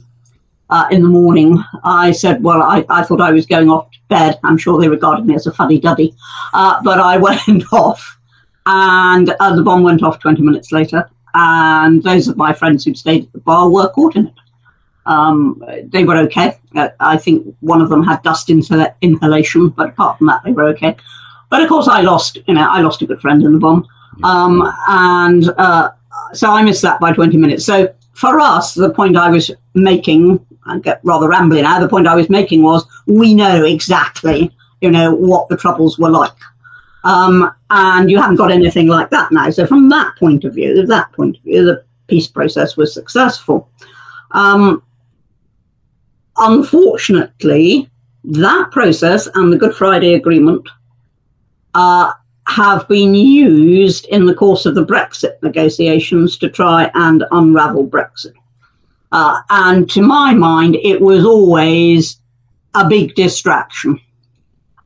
uh, 0.68 0.88
in 0.90 1.02
the 1.02 1.08
morning, 1.08 1.62
I 1.84 2.12
said, 2.12 2.42
Well, 2.42 2.62
I, 2.62 2.84
I 2.90 3.04
thought 3.04 3.22
I 3.22 3.32
was 3.32 3.46
going 3.46 3.70
off 3.70 3.90
to 3.92 3.98
bed. 4.08 4.38
I'm 4.44 4.58
sure 4.58 4.78
they 4.78 4.88
regarded 4.88 5.24
me 5.24 5.34
as 5.34 5.46
a 5.46 5.52
fuddy 5.52 5.80
duddy. 5.80 6.14
Uh, 6.52 6.82
but 6.82 7.00
I 7.00 7.16
went 7.46 7.72
off, 7.72 8.18
and 8.66 9.30
uh, 9.40 9.56
the 9.56 9.62
bomb 9.62 9.82
went 9.82 10.02
off 10.02 10.20
20 10.20 10.42
minutes 10.42 10.72
later. 10.72 11.08
And 11.32 12.02
those 12.02 12.28
of 12.28 12.36
my 12.36 12.52
friends 12.52 12.84
who'd 12.84 12.98
stayed 12.98 13.24
at 13.24 13.32
the 13.32 13.40
bar 13.40 13.70
were 13.70 13.88
caught 13.90 14.16
in 14.16 14.26
it. 14.26 14.34
Um, 15.06 15.62
they 15.84 16.04
were 16.04 16.16
okay. 16.18 16.58
Uh, 16.74 16.88
I 17.00 17.16
think 17.16 17.54
one 17.60 17.80
of 17.80 17.88
them 17.88 18.02
had 18.02 18.22
dust 18.22 18.48
inhal- 18.48 18.94
inhalation, 19.00 19.68
but 19.68 19.90
apart 19.90 20.18
from 20.18 20.26
that, 20.26 20.42
they 20.44 20.52
were 20.52 20.68
okay. 20.68 20.96
But 21.48 21.62
of 21.62 21.68
course, 21.68 21.88
I 21.88 22.00
lost, 22.02 22.38
you 22.46 22.54
know, 22.54 22.68
I 22.68 22.80
lost 22.80 23.02
a 23.02 23.06
good 23.06 23.20
friend 23.20 23.42
in 23.42 23.52
the 23.52 23.58
bomb. 23.58 23.86
Um, 24.24 24.72
and 24.88 25.48
uh, 25.58 25.90
so 26.32 26.50
I 26.50 26.62
missed 26.62 26.82
that 26.82 27.00
by 27.00 27.12
20 27.12 27.36
minutes. 27.36 27.64
So 27.64 27.94
for 28.14 28.40
us, 28.40 28.74
the 28.74 28.90
point 28.90 29.16
I 29.16 29.30
was 29.30 29.50
making 29.74 30.44
I 30.66 30.78
get 30.78 31.00
rather 31.04 31.28
rambling 31.28 31.62
now. 31.62 31.78
The 31.78 31.88
point 31.88 32.06
I 32.06 32.14
was 32.14 32.28
making 32.28 32.62
was 32.62 32.86
we 33.06 33.34
know 33.34 33.64
exactly, 33.64 34.54
you 34.80 34.90
know, 34.90 35.14
what 35.14 35.48
the 35.48 35.56
troubles 35.56 35.98
were 35.98 36.10
like. 36.10 36.32
Um, 37.04 37.54
and 37.70 38.10
you 38.10 38.20
haven't 38.20 38.36
got 38.36 38.50
anything 38.50 38.88
like 38.88 39.10
that 39.10 39.30
now. 39.30 39.48
So 39.50 39.66
from 39.66 39.88
that 39.90 40.16
point 40.16 40.44
of 40.44 40.54
view, 40.54 40.84
that 40.86 41.12
point 41.12 41.36
of 41.36 41.42
view, 41.42 41.64
the 41.64 41.84
peace 42.08 42.26
process 42.26 42.76
was 42.76 42.92
successful. 42.92 43.70
Um, 44.32 44.82
unfortunately, 46.38 47.90
that 48.24 48.70
process 48.70 49.28
and 49.34 49.52
the 49.52 49.58
Good 49.58 49.74
Friday 49.74 50.14
Agreement 50.14 50.68
uh, 51.74 52.12
have 52.48 52.86
been 52.88 53.14
used 53.14 54.06
in 54.06 54.26
the 54.26 54.34
course 54.34 54.66
of 54.66 54.74
the 54.74 54.84
Brexit 54.84 55.40
negotiations 55.42 56.38
to 56.38 56.48
try 56.48 56.90
and 56.94 57.24
unravel 57.30 57.86
Brexit. 57.86 58.34
Uh, 59.12 59.40
and 59.50 59.88
to 59.90 60.02
my 60.02 60.34
mind, 60.34 60.76
it 60.76 61.00
was 61.00 61.24
always 61.24 62.20
a 62.74 62.88
big 62.88 63.14
distraction 63.14 64.00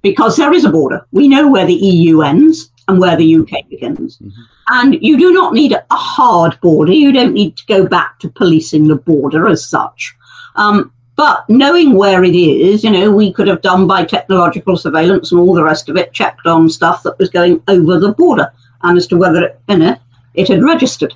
because 0.02 0.36
there 0.36 0.52
is 0.52 0.64
a 0.64 0.70
border. 0.70 1.06
We 1.12 1.28
know 1.28 1.48
where 1.48 1.66
the 1.66 1.74
EU 1.74 2.22
ends 2.22 2.70
and 2.88 2.98
where 2.98 3.16
the 3.16 3.36
UK 3.36 3.68
begins. 3.68 4.18
Mm-hmm. 4.18 4.42
And 4.68 5.02
you 5.02 5.18
do 5.18 5.32
not 5.32 5.52
need 5.52 5.72
a 5.72 5.84
hard 5.90 6.60
border. 6.60 6.92
You 6.92 7.12
don't 7.12 7.34
need 7.34 7.56
to 7.56 7.66
go 7.66 7.86
back 7.86 8.18
to 8.20 8.28
policing 8.28 8.88
the 8.88 8.96
border 8.96 9.48
as 9.48 9.68
such. 9.68 10.14
Um, 10.56 10.92
but 11.20 11.44
knowing 11.50 11.92
where 11.96 12.24
it 12.24 12.34
is, 12.34 12.82
you 12.82 12.90
know, 12.90 13.10
we 13.10 13.30
could 13.30 13.46
have 13.46 13.60
done 13.60 13.86
by 13.86 14.02
technological 14.02 14.74
surveillance 14.74 15.30
and 15.30 15.38
all 15.38 15.52
the 15.52 15.62
rest 15.62 15.90
of 15.90 15.98
it, 15.98 16.14
checked 16.14 16.46
on 16.46 16.66
stuff 16.70 17.02
that 17.02 17.18
was 17.18 17.28
going 17.28 17.62
over 17.68 17.98
the 17.98 18.14
border 18.14 18.50
and 18.84 18.96
as 18.96 19.06
to 19.06 19.18
whether 19.18 19.44
it, 19.44 19.60
you 19.68 19.76
know, 19.76 19.94
it 20.32 20.48
had 20.48 20.62
registered, 20.62 21.12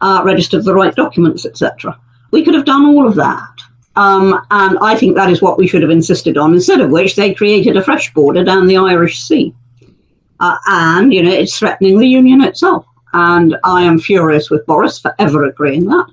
uh, 0.00 0.22
registered 0.24 0.64
the 0.64 0.74
right 0.74 0.92
documents, 0.96 1.46
etc. 1.46 1.96
We 2.32 2.44
could 2.44 2.54
have 2.54 2.64
done 2.64 2.84
all 2.84 3.06
of 3.06 3.14
that. 3.14 3.56
Um, 3.94 4.44
and 4.50 4.76
I 4.80 4.96
think 4.96 5.14
that 5.14 5.30
is 5.30 5.40
what 5.40 5.56
we 5.56 5.68
should 5.68 5.82
have 5.82 5.90
insisted 5.92 6.36
on, 6.36 6.52
instead 6.52 6.80
of 6.80 6.90
which 6.90 7.14
they 7.14 7.32
created 7.32 7.76
a 7.76 7.84
fresh 7.84 8.12
border 8.12 8.42
down 8.42 8.66
the 8.66 8.78
Irish 8.78 9.20
Sea. 9.20 9.54
Uh, 10.40 10.56
and, 10.66 11.14
you 11.14 11.22
know, 11.22 11.30
it's 11.30 11.56
threatening 11.56 12.00
the 12.00 12.08
Union 12.08 12.42
itself. 12.42 12.86
And 13.12 13.56
I 13.62 13.84
am 13.84 14.00
furious 14.00 14.50
with 14.50 14.66
Boris 14.66 14.98
for 14.98 15.14
ever 15.20 15.44
agreeing 15.44 15.84
that. 15.84 16.08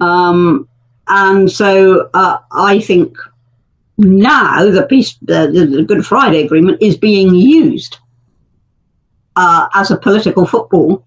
Um, 0.00 0.68
and 1.08 1.50
so 1.50 2.10
uh, 2.14 2.38
I 2.52 2.80
think 2.80 3.16
now 3.98 4.70
the 4.70 4.84
peace, 4.84 5.16
the, 5.22 5.50
the, 5.50 5.82
Good 5.82 6.04
Friday 6.04 6.44
Agreement 6.44 6.82
is 6.82 6.96
being 6.96 7.34
used 7.34 7.98
uh, 9.36 9.68
as 9.74 9.90
a 9.90 9.96
political 9.96 10.46
football 10.46 11.04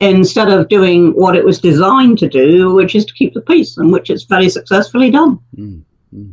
instead 0.00 0.48
of 0.48 0.68
doing 0.68 1.10
what 1.12 1.34
it 1.34 1.44
was 1.44 1.60
designed 1.60 2.18
to 2.18 2.28
do, 2.28 2.72
which 2.72 2.94
is 2.94 3.04
to 3.06 3.14
keep 3.14 3.34
the 3.34 3.40
peace, 3.40 3.76
and 3.76 3.90
which 3.90 4.10
it's 4.10 4.24
very 4.24 4.48
successfully 4.48 5.10
done. 5.10 5.40
Mm, 5.56 5.82
mm. 6.14 6.32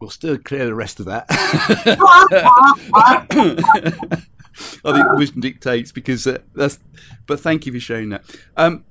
We'll 0.00 0.10
still 0.10 0.38
clear 0.38 0.64
the 0.64 0.74
rest 0.74 1.00
of 1.00 1.06
that. 1.06 1.26
I 4.84 4.92
think 4.92 5.12
wisdom 5.12 5.40
dictates 5.40 5.92
because 5.92 6.26
uh, 6.26 6.38
that's. 6.54 6.78
But 7.26 7.40
thank 7.40 7.66
you 7.66 7.72
for 7.72 7.80
sharing 7.80 8.10
that. 8.10 8.24
Um, 8.56 8.84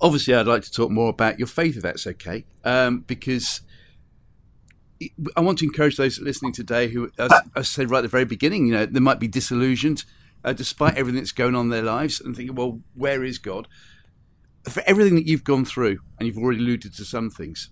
obviously, 0.00 0.34
I'd 0.34 0.46
like 0.46 0.62
to 0.62 0.72
talk 0.72 0.90
more 0.90 1.10
about 1.10 1.38
your 1.38 1.48
faith, 1.48 1.76
if 1.76 1.82
that's 1.82 2.06
okay, 2.06 2.44
um, 2.64 3.00
because. 3.00 3.62
I 5.34 5.40
want 5.40 5.56
to 5.60 5.64
encourage 5.64 5.96
those 5.96 6.20
listening 6.20 6.52
today 6.52 6.88
who, 6.88 7.10
as 7.18 7.32
I 7.56 7.62
said 7.62 7.90
right 7.90 8.00
at 8.00 8.02
the 8.02 8.08
very 8.08 8.26
beginning, 8.26 8.66
you 8.66 8.74
know, 8.74 8.84
they 8.84 9.00
might 9.00 9.18
be 9.18 9.28
disillusioned 9.28 10.04
uh, 10.44 10.52
despite 10.52 10.98
everything 10.98 11.20
that's 11.20 11.32
going 11.32 11.54
on 11.54 11.66
in 11.66 11.70
their 11.70 11.82
lives, 11.82 12.20
and 12.20 12.36
thinking, 12.36 12.54
well, 12.54 12.80
where 12.94 13.24
is 13.24 13.38
God? 13.38 13.66
For 14.68 14.82
everything 14.86 15.14
that 15.14 15.26
you've 15.26 15.42
gone 15.42 15.64
through, 15.64 16.00
and 16.18 16.26
you've 16.26 16.36
already 16.36 16.60
alluded 16.60 16.94
to 16.96 17.04
some 17.06 17.30
things, 17.30 17.70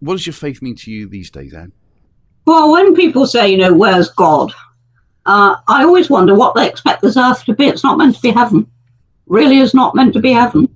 what 0.00 0.14
does 0.14 0.26
your 0.26 0.32
faith 0.32 0.60
mean 0.60 0.74
to 0.76 0.90
you 0.90 1.08
these 1.08 1.30
days, 1.30 1.54
Ann? 1.54 1.72
Well, 2.44 2.72
when 2.72 2.94
people 2.94 3.26
say, 3.26 3.48
you 3.48 3.58
know, 3.58 3.74
where's 3.74 4.10
God? 4.10 4.52
Uh, 5.26 5.56
I 5.68 5.82
always 5.84 6.10
wonder 6.10 6.34
what 6.34 6.54
they 6.54 6.68
expect 6.68 7.02
this 7.02 7.16
earth 7.16 7.44
to 7.44 7.54
be. 7.54 7.66
It's 7.66 7.84
not 7.84 7.98
meant 7.98 8.16
to 8.16 8.20
be 8.20 8.30
heaven. 8.30 8.70
Really 9.26 9.58
is 9.58 9.74
not 9.74 9.94
meant 9.94 10.12
to 10.14 10.20
be 10.20 10.32
heaven. 10.32 10.74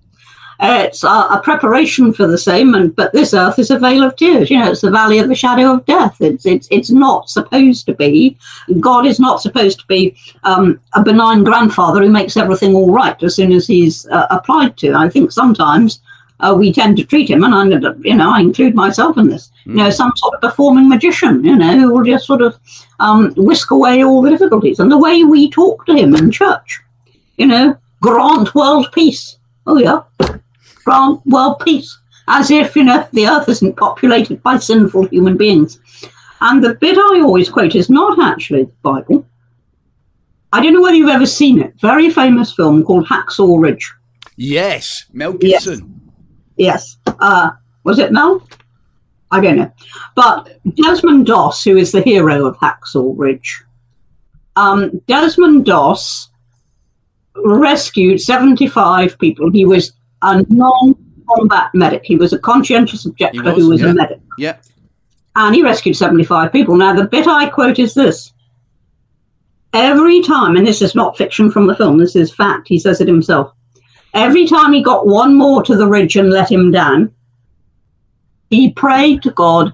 It's 0.63 1.05
a, 1.05 1.09
a, 1.09 1.41
preparation 1.43 2.13
for 2.13 2.27
the 2.27 2.37
same, 2.37 2.75
and 2.75 2.95
but 2.95 3.15
this 3.15 3.33
earth 3.33 3.59
is 3.59 3.71
a 3.71 3.79
vale 3.79 4.03
of 4.03 4.15
tears. 4.17 4.51
You 4.51 4.59
know, 4.59 4.71
it's 4.71 4.83
the 4.83 4.91
valley 4.91 5.19
of 5.19 5.29
the 5.29 5.35
shadow 5.35 5.73
of 5.73 5.87
death. 5.87 6.21
It's 6.21 6.45
it's 6.45 6.69
it's 6.71 6.91
not 6.91 7.31
supposed 7.31 7.87
to 7.87 7.95
be. 7.95 8.37
God 8.79 9.07
is 9.07 9.19
not 9.19 9.41
supposed 9.41 9.81
to 9.81 9.87
be 9.87 10.15
um, 10.45 10.79
a 10.93 11.03
benign 11.03 11.45
grandfather 11.45 12.03
who 12.03 12.11
makes 12.11 12.37
everything 12.37 12.75
all 12.75 12.93
right 12.93 13.21
as 13.23 13.37
soon 13.37 13.53
as 13.53 13.67
he's 13.67 14.07
uh, 14.09 14.27
applied 14.29 14.77
to. 14.79 14.93
I 14.93 15.09
think 15.09 15.33
sometimes 15.33 16.01
uh, 16.41 16.55
we 16.55 16.75
tend 16.75 16.99
to 16.99 17.05
treat 17.05 17.31
him, 17.31 17.43
and 17.43 17.55
I, 17.55 17.93
you 18.03 18.15
know, 18.15 18.31
I 18.31 18.41
include 18.41 18.75
myself 18.75 19.17
in 19.17 19.29
this, 19.29 19.51
you 19.65 19.77
know, 19.77 19.89
some 19.89 20.13
sort 20.17 20.35
of 20.35 20.43
performing 20.43 20.91
magician, 20.91 21.43
you 21.43 21.57
know, 21.57 21.79
who 21.79 21.95
will 21.95 22.05
just 22.05 22.27
sort 22.27 22.43
of 22.43 22.59
um, 22.99 23.33
whisk 23.35 23.71
away 23.71 24.05
all 24.05 24.21
the 24.21 24.31
difficulties. 24.31 24.79
And 24.79 24.93
the 24.93 24.99
way 24.99 25.25
we 25.25 25.51
talk 25.51 25.87
to 25.87 25.95
him 25.95 26.15
in 26.15 26.31
church, 26.31 26.81
you 27.39 27.47
know, 27.47 27.79
grant 28.03 28.55
world 28.55 28.91
peace. 28.93 29.39
Oh, 29.67 29.79
yeah, 29.79 30.03
grant 30.91 31.25
world 31.27 31.61
peace. 31.61 31.97
As 32.29 32.51
if, 32.51 32.77
you 32.77 32.85
know, 32.85 33.07
the 33.13 33.27
earth 33.27 33.49
isn't 33.49 33.77
populated 33.77 34.43
by 34.43 34.59
sinful 34.59 35.07
human 35.09 35.37
beings. 35.37 35.81
And 36.41 36.63
the 36.63 36.75
bit 36.75 36.97
I 36.97 37.21
always 37.23 37.49
quote 37.49 37.75
is 37.75 37.91
not 37.91 38.19
actually 38.21 38.65
the 38.65 38.73
Bible. 38.83 39.27
I 40.53 40.63
don't 40.63 40.75
know 40.75 40.83
whether 40.83 40.97
you've 40.97 41.09
ever 41.09 41.27
seen 41.27 41.61
it. 41.61 41.75
Very 41.81 42.11
famous 42.11 42.53
film 42.53 42.85
called 42.85 43.07
Hacksaw 43.07 43.61
Ridge. 43.61 43.93
Yes, 44.37 45.07
Mel 45.13 45.37
Yes. 45.41 45.65
Gibson. 45.65 46.01
Yes. 46.57 46.97
Uh, 47.07 47.51
was 47.85 47.99
it 47.99 48.13
Mel? 48.13 48.47
I 49.31 49.41
don't 49.41 49.57
know. 49.59 49.73
But 50.17 50.59
Desmond 50.75 51.27
Doss, 51.27 51.63
who 51.63 51.77
is 51.77 51.93
the 51.93 52.01
hero 52.01 52.47
of 52.47 52.57
Hacksaw 52.57 53.15
Ridge, 53.17 53.63
um, 54.57 55.01
Desmond 55.07 55.67
Doss 55.67 56.31
rescued 57.45 58.21
75 58.21 59.19
people. 59.19 59.51
He 59.51 59.65
was 59.65 59.93
a 60.23 60.45
non 60.49 60.95
combat 61.29 61.71
medic, 61.75 62.03
he 62.05 62.17
was 62.17 62.33
a 62.33 62.39
conscientious 62.39 63.07
objector 63.07 63.43
was, 63.43 63.57
who 63.57 63.69
was 63.69 63.81
yeah. 63.81 63.91
a 63.91 63.95
medic. 63.95 64.21
Yeah. 64.39 64.57
And 65.37 65.55
he 65.55 65.63
rescued 65.63 65.97
75 65.97 66.53
people. 66.53 66.77
Now, 66.77 66.95
the 66.95 67.05
bit 67.05 67.27
I 67.27 67.49
quote 67.49 67.79
is 67.79 67.95
this. 67.95 68.33
Every 69.73 70.21
time, 70.23 70.57
and 70.57 70.67
this 70.67 70.83
is 70.83 70.97
not 70.97 71.17
fiction 71.17 71.51
from 71.51 71.67
the 71.69 71.77
film, 71.77 71.99
this 71.99 72.17
is 72.17 72.35
fact, 72.35 72.67
he 72.67 72.79
says 72.79 73.01
it 73.01 73.07
himself. 73.07 73.55
Every 74.15 74.47
time 74.47 74.73
he 74.73 74.83
got 74.83 75.07
one 75.07 75.37
more 75.37 75.63
to 75.63 75.77
the 75.77 75.87
ridge 75.87 76.17
and 76.17 76.31
let 76.31 76.51
him 76.51 76.73
down, 76.73 77.15
he 78.51 78.73
prayed 78.73 79.23
to 79.23 79.31
God, 79.31 79.73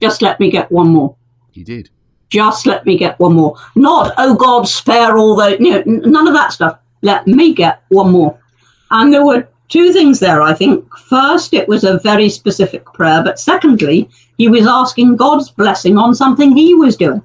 just 0.00 0.22
let 0.22 0.38
me 0.38 0.50
get 0.50 0.70
one 0.70 0.88
more. 0.88 1.16
He 1.50 1.64
did. 1.64 1.90
Just 2.28 2.66
let 2.66 2.86
me 2.86 2.96
get 2.96 3.18
one 3.18 3.34
more. 3.34 3.56
Not, 3.74 4.14
oh 4.18 4.36
God, 4.36 4.68
spare 4.68 5.16
all 5.16 5.34
the, 5.34 5.56
you 5.58 5.70
know, 5.70 5.82
none 5.86 6.28
of 6.28 6.34
that 6.34 6.52
stuff. 6.52 6.78
Let 7.02 7.26
me 7.26 7.52
get 7.52 7.82
one 7.88 8.12
more. 8.12 8.38
And 8.94 9.12
there 9.12 9.26
were 9.26 9.48
two 9.68 9.92
things 9.92 10.20
there, 10.20 10.40
I 10.40 10.54
think. 10.54 10.86
First, 10.96 11.52
it 11.52 11.68
was 11.68 11.82
a 11.82 11.98
very 11.98 12.28
specific 12.28 12.84
prayer, 12.94 13.22
but 13.24 13.40
secondly, 13.40 14.08
he 14.38 14.46
was 14.48 14.66
asking 14.68 15.16
God's 15.16 15.50
blessing 15.50 15.98
on 15.98 16.14
something 16.14 16.56
he 16.56 16.74
was 16.74 16.96
doing. 16.96 17.20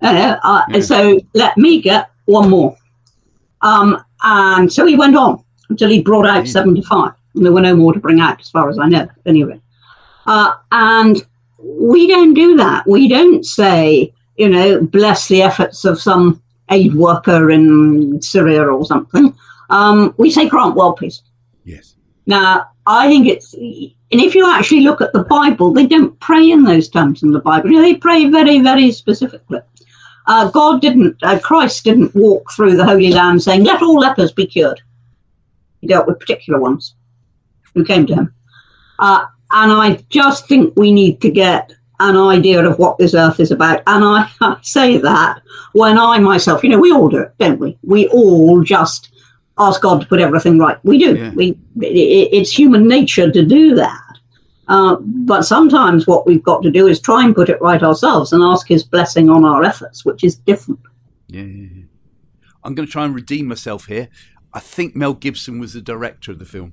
Uh, 0.00 0.36
uh, 0.44 0.62
Yeah. 0.68 0.80
So 0.80 1.20
let 1.34 1.56
me 1.56 1.80
get 1.80 2.10
one 2.26 2.48
more. 2.48 2.76
Um, 3.62 4.02
and 4.22 4.72
so 4.72 4.86
he 4.86 4.94
went 4.96 5.16
on 5.16 5.42
until 5.70 5.90
he 5.90 6.00
brought 6.02 6.26
out 6.26 6.46
Yeah. 6.46 6.52
75. 6.52 7.12
And 7.34 7.44
there 7.44 7.52
were 7.52 7.60
no 7.60 7.74
more 7.74 7.92
to 7.92 7.98
bring 7.98 8.20
out, 8.20 8.40
as 8.40 8.50
far 8.50 8.70
as 8.70 8.78
I 8.78 8.86
know, 8.88 9.08
anyway. 9.26 9.60
Uh, 10.26 10.52
and 10.70 11.16
we 11.58 12.06
don't 12.06 12.34
do 12.34 12.56
that. 12.58 12.86
We 12.86 13.08
don't 13.08 13.44
say, 13.44 14.12
you 14.36 14.48
know, 14.48 14.82
bless 14.82 15.26
the 15.26 15.42
efforts 15.42 15.84
of 15.84 16.00
some 16.00 16.40
aid 16.70 16.94
worker 16.94 17.50
in 17.50 18.22
Syria 18.22 18.62
or 18.62 18.84
something. 18.86 19.34
Um, 19.74 20.14
we 20.18 20.30
say 20.30 20.48
grant 20.48 20.76
world 20.76 20.98
peace. 20.98 21.20
Yes. 21.64 21.96
Now, 22.26 22.68
I 22.86 23.08
think 23.08 23.26
it's, 23.26 23.54
and 23.54 24.20
if 24.20 24.36
you 24.36 24.48
actually 24.48 24.82
look 24.82 25.00
at 25.00 25.12
the 25.12 25.24
Bible, 25.24 25.72
they 25.72 25.86
don't 25.86 26.18
pray 26.20 26.48
in 26.48 26.62
those 26.62 26.88
terms 26.88 27.24
in 27.24 27.32
the 27.32 27.40
Bible. 27.40 27.70
You 27.70 27.76
know, 27.76 27.82
they 27.82 27.96
pray 27.96 28.30
very, 28.30 28.60
very 28.60 28.92
specifically. 28.92 29.58
Uh, 30.28 30.48
God 30.52 30.80
didn't, 30.80 31.16
uh, 31.24 31.40
Christ 31.40 31.82
didn't 31.82 32.14
walk 32.14 32.52
through 32.52 32.76
the 32.76 32.84
Holy 32.84 33.10
Land 33.10 33.42
saying, 33.42 33.64
let 33.64 33.82
all 33.82 33.98
lepers 33.98 34.30
be 34.30 34.46
cured. 34.46 34.80
He 35.80 35.88
dealt 35.88 36.06
with 36.06 36.20
particular 36.20 36.60
ones 36.60 36.94
who 37.74 37.84
came 37.84 38.06
to 38.06 38.14
him. 38.14 38.34
Uh, 39.00 39.26
and 39.50 39.72
I 39.72 40.04
just 40.08 40.46
think 40.46 40.72
we 40.76 40.92
need 40.92 41.20
to 41.22 41.30
get 41.32 41.72
an 41.98 42.16
idea 42.16 42.64
of 42.64 42.78
what 42.78 42.96
this 42.98 43.12
earth 43.12 43.40
is 43.40 43.50
about. 43.50 43.82
And 43.88 44.04
I, 44.04 44.30
I 44.40 44.56
say 44.62 44.98
that 44.98 45.42
when 45.72 45.98
I 45.98 46.20
myself, 46.20 46.62
you 46.62 46.70
know, 46.70 46.78
we 46.78 46.92
all 46.92 47.08
do 47.08 47.18
it, 47.18 47.34
don't 47.38 47.58
we? 47.58 47.76
We 47.82 48.06
all 48.08 48.62
just 48.62 49.10
ask 49.58 49.80
God 49.80 50.00
to 50.00 50.06
put 50.06 50.20
everything 50.20 50.58
right. 50.58 50.78
We 50.84 50.98
do. 50.98 51.16
Yeah. 51.16 51.30
We, 51.34 51.50
it, 51.80 52.28
it's 52.32 52.56
human 52.56 52.88
nature 52.88 53.30
to 53.30 53.44
do 53.44 53.74
that. 53.74 54.00
Uh, 54.66 54.96
but 55.00 55.42
sometimes 55.42 56.06
what 56.06 56.26
we've 56.26 56.42
got 56.42 56.62
to 56.62 56.70
do 56.70 56.86
is 56.86 57.00
try 57.00 57.24
and 57.24 57.34
put 57.34 57.48
it 57.48 57.60
right 57.60 57.82
ourselves 57.82 58.32
and 58.32 58.42
ask 58.42 58.66
His 58.66 58.82
blessing 58.82 59.28
on 59.28 59.44
our 59.44 59.62
efforts, 59.62 60.04
which 60.04 60.24
is 60.24 60.36
different. 60.36 60.80
Yeah, 61.28 61.42
yeah, 61.42 61.68
yeah. 61.74 61.82
I'm 62.62 62.74
going 62.74 62.86
to 62.86 62.92
try 62.92 63.04
and 63.04 63.14
redeem 63.14 63.46
myself 63.46 63.86
here. 63.86 64.08
I 64.54 64.60
think 64.60 64.96
Mel 64.96 65.14
Gibson 65.14 65.58
was 65.58 65.74
the 65.74 65.82
director 65.82 66.32
of 66.32 66.38
the 66.38 66.44
film. 66.44 66.72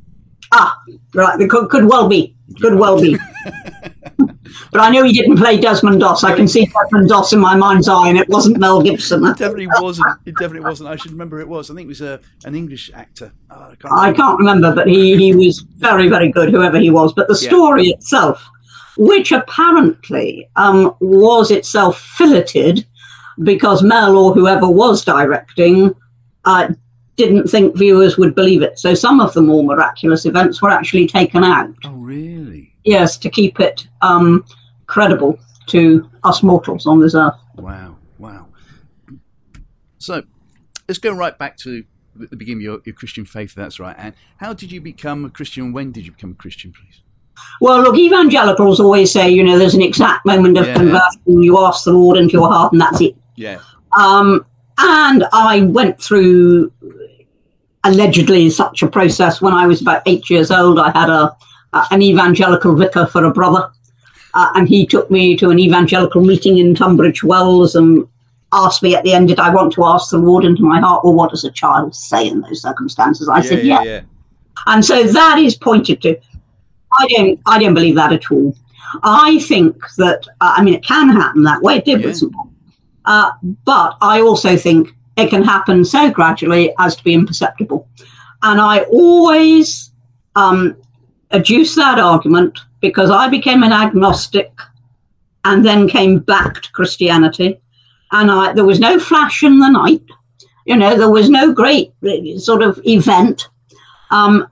Ah, 0.51 0.81
right. 1.13 1.39
It 1.39 1.49
could, 1.49 1.69
could 1.69 1.85
well 1.85 2.07
be. 2.07 2.35
Could 2.59 2.75
well 2.75 2.99
be. 2.99 3.17
but 4.17 4.81
I 4.81 4.89
know 4.89 5.03
he 5.03 5.13
didn't 5.13 5.37
play 5.37 5.59
Desmond 5.59 6.01
Doss. 6.01 6.23
I 6.23 6.35
can 6.35 6.47
see 6.47 6.65
Desmond 6.65 7.09
Doss 7.09 7.31
in 7.31 7.39
my 7.39 7.55
mind's 7.55 7.87
eye, 7.87 8.09
and 8.09 8.17
it 8.17 8.27
wasn't 8.27 8.57
Mel 8.57 8.81
Gibson. 8.81 9.25
It 9.25 9.37
definitely 9.37 9.67
wasn't. 9.79 10.07
It 10.25 10.35
definitely 10.35 10.61
wasn't. 10.61 10.89
I 10.89 10.97
should 10.97 11.11
remember 11.11 11.39
it 11.39 11.47
was. 11.47 11.71
I 11.71 11.75
think 11.75 11.85
it 11.85 11.89
was 11.89 12.01
a, 12.01 12.19
an 12.43 12.55
English 12.55 12.91
actor. 12.93 13.31
Oh, 13.49 13.71
I 13.71 13.75
can't 13.75 13.93
I 13.93 14.13
can't 14.13 14.39
remember, 14.39 14.75
but 14.75 14.87
he, 14.87 15.15
he 15.15 15.33
was 15.33 15.59
very, 15.77 16.09
very 16.09 16.31
good, 16.31 16.49
whoever 16.49 16.79
he 16.79 16.89
was. 16.89 17.13
But 17.13 17.27
the 17.29 17.39
Yeah. 17.41 17.49
story 17.49 17.87
itself, 17.87 18.45
which 18.97 19.31
apparently 19.31 20.49
um, 20.57 20.95
was 20.99 21.49
itself 21.51 21.99
filleted 21.99 22.85
because 23.43 23.81
Mel 23.81 24.17
or 24.17 24.33
whoever 24.33 24.67
was 24.67 25.05
directing 25.05 25.95
uh, 26.43 26.67
didn't 27.21 27.47
think 27.47 27.77
viewers 27.77 28.17
would 28.17 28.34
believe 28.36 28.62
it. 28.62 28.79
So 28.79 28.93
some 28.93 29.19
of 29.19 29.34
the 29.34 29.41
more 29.41 29.63
miraculous 29.63 30.25
events 30.25 30.62
were 30.62 30.69
actually 30.69 31.07
taken 31.07 31.43
out. 31.43 31.73
Oh, 31.86 31.91
really? 31.91 32.73
Yes, 32.84 33.17
to 33.17 33.29
keep 33.29 33.60
it 33.60 33.88
um, 34.01 34.43
credible 34.88 35.39
to 35.67 36.10
us 36.23 36.41
mortals 36.43 36.86
on 36.88 36.99
this 36.99 37.15
earth. 37.15 37.36
Wow, 37.55 37.97
wow. 38.17 38.47
So 39.99 40.23
let's 40.88 40.99
go 40.99 41.12
right 41.12 41.38
back 41.38 41.57
to 41.57 41.84
the 42.15 42.36
beginning 42.36 42.60
of 42.60 42.63
your, 42.63 42.79
your 42.86 42.95
Christian 42.95 43.25
faith. 43.25 43.53
That's 43.53 43.79
right. 43.79 43.95
And 43.97 44.13
how 44.38 44.53
did 44.53 44.71
you 44.71 44.81
become 44.81 45.25
a 45.25 45.29
Christian? 45.29 45.73
When 45.73 45.91
did 45.91 46.05
you 46.05 46.12
become 46.12 46.31
a 46.31 46.41
Christian, 46.41 46.73
please? 46.73 47.01
Well, 47.62 47.81
look, 47.81 47.97
evangelicals 47.97 48.79
always 48.79 49.12
say, 49.12 49.29
you 49.29 49.43
know, 49.43 49.57
there's 49.57 49.75
an 49.75 49.81
exact 49.81 50.25
moment 50.25 50.57
of 50.57 50.67
Yeah. 50.67 50.75
conversion. 50.75 51.21
You 51.43 51.60
ask 51.60 51.86
the 51.86 51.93
Lord 51.93 52.17
into 52.17 52.34
your 52.34 52.49
heart, 52.51 52.73
and 52.73 52.81
that's 52.81 52.99
it. 53.01 53.15
Yeah. 53.36 53.60
Um, 53.97 54.45
and 54.77 55.25
I 55.31 55.62
went 55.62 56.01
through 56.01 56.71
allegedly 57.83 58.49
such 58.49 58.81
a 58.81 58.87
process 58.87 59.41
when 59.41 59.53
I 59.53 59.67
was 59.67 59.81
about 59.81 60.03
eight 60.05 60.29
years 60.29 60.51
old. 60.51 60.79
I 60.79 60.91
had 60.91 61.09
a, 61.09 61.35
a 61.73 61.87
an 61.91 62.01
evangelical 62.01 62.75
vicar 62.75 63.05
for 63.07 63.25
a 63.25 63.31
brother, 63.31 63.71
uh, 64.33 64.51
and 64.55 64.67
he 64.67 64.85
took 64.85 65.09
me 65.09 65.35
to 65.37 65.49
an 65.49 65.59
evangelical 65.59 66.21
meeting 66.21 66.57
in 66.57 66.75
Tunbridge 66.75 67.23
Wells 67.23 67.75
and 67.75 68.07
asked 68.53 68.83
me 68.83 68.95
at 68.95 69.03
the 69.03 69.13
end, 69.13 69.29
"Did 69.29 69.39
I 69.39 69.49
want 69.49 69.73
to 69.73 69.85
ask 69.85 70.11
the 70.11 70.17
Lord 70.17 70.45
into 70.45 70.63
my 70.63 70.79
heart?" 70.79 71.03
Well, 71.03 71.13
what 71.13 71.31
does 71.31 71.43
a 71.43 71.51
child 71.51 71.95
say 71.95 72.27
in 72.27 72.41
those 72.41 72.61
circumstances? 72.61 73.27
I 73.29 73.37
yeah, 73.37 73.41
said, 73.41 73.65
yeah, 73.65 73.81
"Yeah." 73.83 74.01
And 74.67 74.85
so 74.85 75.03
that 75.03 75.39
is 75.39 75.55
pointed 75.55 76.01
to. 76.03 76.19
I 76.99 77.07
don't. 77.07 77.39
I 77.45 77.59
don't 77.59 77.73
believe 77.73 77.95
that 77.95 78.13
at 78.13 78.31
all. 78.31 78.55
I 79.03 79.39
think 79.39 79.81
that. 79.97 80.27
Uh, 80.41 80.53
I 80.57 80.63
mean, 80.63 80.73
it 80.73 80.83
can 80.83 81.09
happen 81.09 81.43
that 81.43 81.61
way. 81.61 81.77
It 81.77 81.85
did 81.85 82.01
Yeah. 82.01 82.07
with 82.07 82.17
St. 82.17 82.33
Paul. 82.33 82.51
Uh, 83.05 83.31
but 83.65 83.97
I 84.01 84.21
also 84.21 84.55
think 84.55 84.93
it 85.17 85.30
can 85.30 85.43
happen 85.43 85.84
so 85.86 86.10
gradually 86.10 86.74
as 86.80 86.95
to 86.95 87.04
be 87.04 87.13
imperceptible. 87.13 87.88
And 88.43 88.60
I 88.60 88.82
always 88.84 89.91
um, 90.36 90.76
adduce 91.32 91.76
that 91.76 92.00
argument 92.00 92.60
because 92.80 93.12
I 93.12 93.28
became 93.30 93.63
an 93.63 93.71
agnostic 93.71 94.52
and 95.45 95.65
then 95.65 95.88
came 95.88 96.19
back 96.19 96.62
to 96.62 96.71
Christianity. 96.71 97.60
And 98.12 98.32
I, 98.32 98.54
there 98.54 98.65
was 98.65 98.80
no 98.80 99.00
flash 99.00 99.43
in 99.43 99.60
the 99.60 99.69
night. 99.69 100.04
You 100.65 100.76
know, 100.76 100.95
there 100.95 101.10
was 101.10 101.30
no 101.30 101.54
great 101.54 101.91
sort 102.38 102.62
of 102.62 102.80
event. 102.86 103.47
Um, 104.12 104.47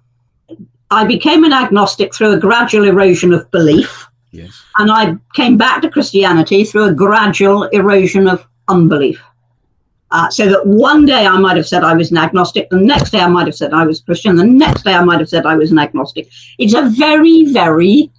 I 0.91 1.05
became 1.05 1.43
an 1.43 1.53
agnostic 1.53 2.13
through 2.15 2.33
a 2.33 2.39
gradual 2.39 2.85
erosion 2.85 3.31
of 3.33 3.49
belief 3.51 4.07
Yes. 4.31 4.63
and 4.77 4.91
I 4.91 5.15
came 5.33 5.57
back 5.57 5.81
to 5.81 5.89
Christianity 5.89 6.63
through 6.63 6.85
a 6.85 6.93
gradual 6.93 7.63
erosion 7.63 8.27
of 8.27 8.45
unbelief. 8.67 9.21
Uh, 10.11 10.29
so 10.29 10.49
that 10.49 10.65
one 10.65 11.05
day 11.05 11.25
I 11.27 11.37
might 11.37 11.55
have 11.55 11.67
said 11.67 11.83
I 11.83 11.93
was 11.93 12.09
an 12.09 12.17
agnostic, 12.17 12.69
the 12.69 12.77
next 12.77 13.11
day 13.11 13.19
I 13.19 13.27
might 13.27 13.45
have 13.45 13.55
said 13.55 13.73
I 13.73 13.85
was 13.85 14.01
Christian, 14.01 14.35
the 14.35 14.43
next 14.43 14.83
day 14.83 14.93
I 14.93 15.03
might 15.03 15.19
have 15.19 15.29
said 15.29 15.45
I 15.45 15.55
was 15.55 15.71
an 15.71 15.77
agnostic. 15.77 16.29
It's 16.57 16.73
a 16.73 16.89
very, 16.89 17.45
very 17.45 18.11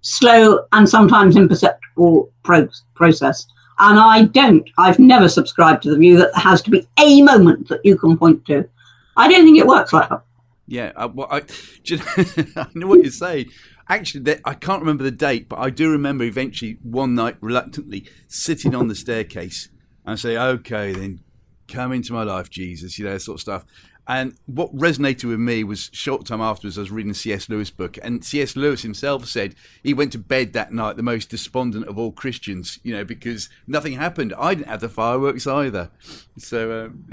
slow 0.00 0.60
and 0.72 0.88
sometimes 0.88 1.36
imperceptible 1.36 2.32
pro- 2.42 2.68
process. 2.94 3.46
And 3.78 4.00
I 4.00 4.24
don't, 4.24 4.68
I've 4.78 4.98
never 4.98 5.28
subscribed 5.28 5.82
to 5.82 5.90
the 5.90 5.98
view 5.98 6.16
that 6.18 6.32
there 6.32 6.42
has 6.42 6.62
to 6.62 6.70
be 6.70 6.88
a 6.98 7.22
moment 7.22 7.68
that 7.68 7.84
you 7.84 7.96
can 7.96 8.16
point 8.16 8.44
to. 8.46 8.68
I 9.16 9.28
don't 9.28 9.44
think 9.44 9.58
it 9.58 9.66
works 9.66 9.92
like 9.92 10.08
that. 10.08 10.22
Yeah, 10.66 10.92
I, 10.96 11.06
well, 11.06 11.28
I, 11.30 11.42
you 11.84 11.98
know, 11.98 12.04
I 12.56 12.66
know 12.74 12.86
what 12.88 13.02
you're 13.02 13.12
saying. 13.12 13.50
Actually, 13.88 14.40
I 14.44 14.54
can't 14.54 14.80
remember 14.80 15.04
the 15.04 15.12
date, 15.12 15.48
but 15.48 15.60
I 15.60 15.70
do 15.70 15.88
remember 15.92 16.24
eventually 16.24 16.78
one 16.82 17.14
night, 17.14 17.36
reluctantly 17.40 18.08
sitting 18.26 18.74
on 18.74 18.88
the 18.88 18.96
staircase 18.96 19.68
and 20.06 20.18
say, 20.18 20.36
"Okay, 20.36 20.92
then, 20.92 21.20
come 21.68 21.92
into 21.92 22.12
my 22.12 22.22
life, 22.22 22.50
Jesus, 22.50 22.98
you 22.98 23.04
know, 23.04 23.12
that 23.12 23.20
sort 23.20 23.36
of 23.36 23.40
stuff. 23.40 23.64
And 24.08 24.36
what 24.46 24.74
resonated 24.74 25.24
with 25.24 25.40
me 25.40 25.64
was 25.64 25.90
short 25.92 26.26
time 26.26 26.40
afterwards, 26.40 26.78
I 26.78 26.82
was 26.82 26.92
reading 26.92 27.10
a 27.10 27.14
C.S. 27.14 27.48
Lewis 27.48 27.70
book, 27.70 27.98
and 28.02 28.24
C.S. 28.24 28.54
Lewis 28.54 28.82
himself 28.82 29.26
said 29.26 29.56
he 29.82 29.94
went 29.94 30.12
to 30.12 30.18
bed 30.18 30.52
that 30.52 30.72
night 30.72 30.96
the 30.96 31.02
most 31.02 31.28
despondent 31.28 31.88
of 31.88 31.98
all 31.98 32.12
Christians, 32.12 32.78
you 32.84 32.94
know, 32.94 33.04
because 33.04 33.48
nothing 33.66 33.94
happened. 33.94 34.32
I 34.38 34.54
didn't 34.54 34.68
have 34.68 34.80
the 34.80 34.88
fireworks 34.88 35.46
either. 35.48 35.90
So 36.38 36.86
um, 36.86 37.10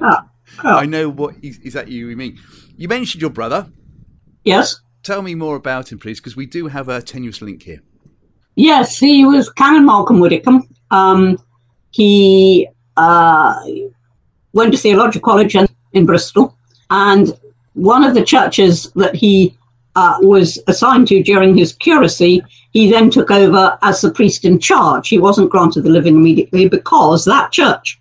oh. 0.00 0.18
I 0.64 0.86
know 0.86 1.08
what 1.08 1.36
is, 1.40 1.58
is 1.58 1.72
that 1.74 1.86
you 1.86 2.06
mean. 2.16 2.38
You 2.76 2.88
mentioned 2.88 3.20
your 3.20 3.30
brother. 3.30 3.68
Yes. 4.42 4.80
Tell 5.04 5.22
me 5.22 5.36
more 5.36 5.54
about 5.54 5.92
him, 5.92 6.00
please, 6.00 6.18
because 6.18 6.34
we 6.34 6.46
do 6.46 6.66
have 6.66 6.88
a 6.88 7.00
tenuous 7.00 7.42
link 7.42 7.62
here. 7.62 7.82
Yes, 8.56 8.98
he 8.98 9.24
was 9.24 9.50
Canon 9.50 9.86
Malcolm 9.86 10.18
Widdecombe. 10.18 10.68
Um, 10.90 11.38
he 11.94 12.66
uh, 12.96 13.54
went 14.52 14.72
to 14.72 14.78
theological 14.78 15.32
college 15.32 15.54
and 15.54 15.68
in 15.92 16.04
Bristol. 16.04 16.56
And 16.90 17.38
one 17.74 18.02
of 18.02 18.14
the 18.14 18.24
churches 18.24 18.90
that 18.96 19.14
he 19.14 19.56
uh, 19.94 20.16
was 20.20 20.58
assigned 20.66 21.06
to 21.08 21.22
during 21.22 21.56
his 21.56 21.72
curacy, 21.74 22.42
he 22.72 22.90
then 22.90 23.10
took 23.10 23.30
over 23.30 23.78
as 23.82 24.00
the 24.00 24.10
priest 24.10 24.44
in 24.44 24.58
charge. 24.58 25.08
He 25.08 25.18
wasn't 25.18 25.50
granted 25.50 25.82
the 25.82 25.90
living 25.90 26.16
immediately 26.16 26.68
because 26.68 27.24
that 27.26 27.52
church 27.52 28.00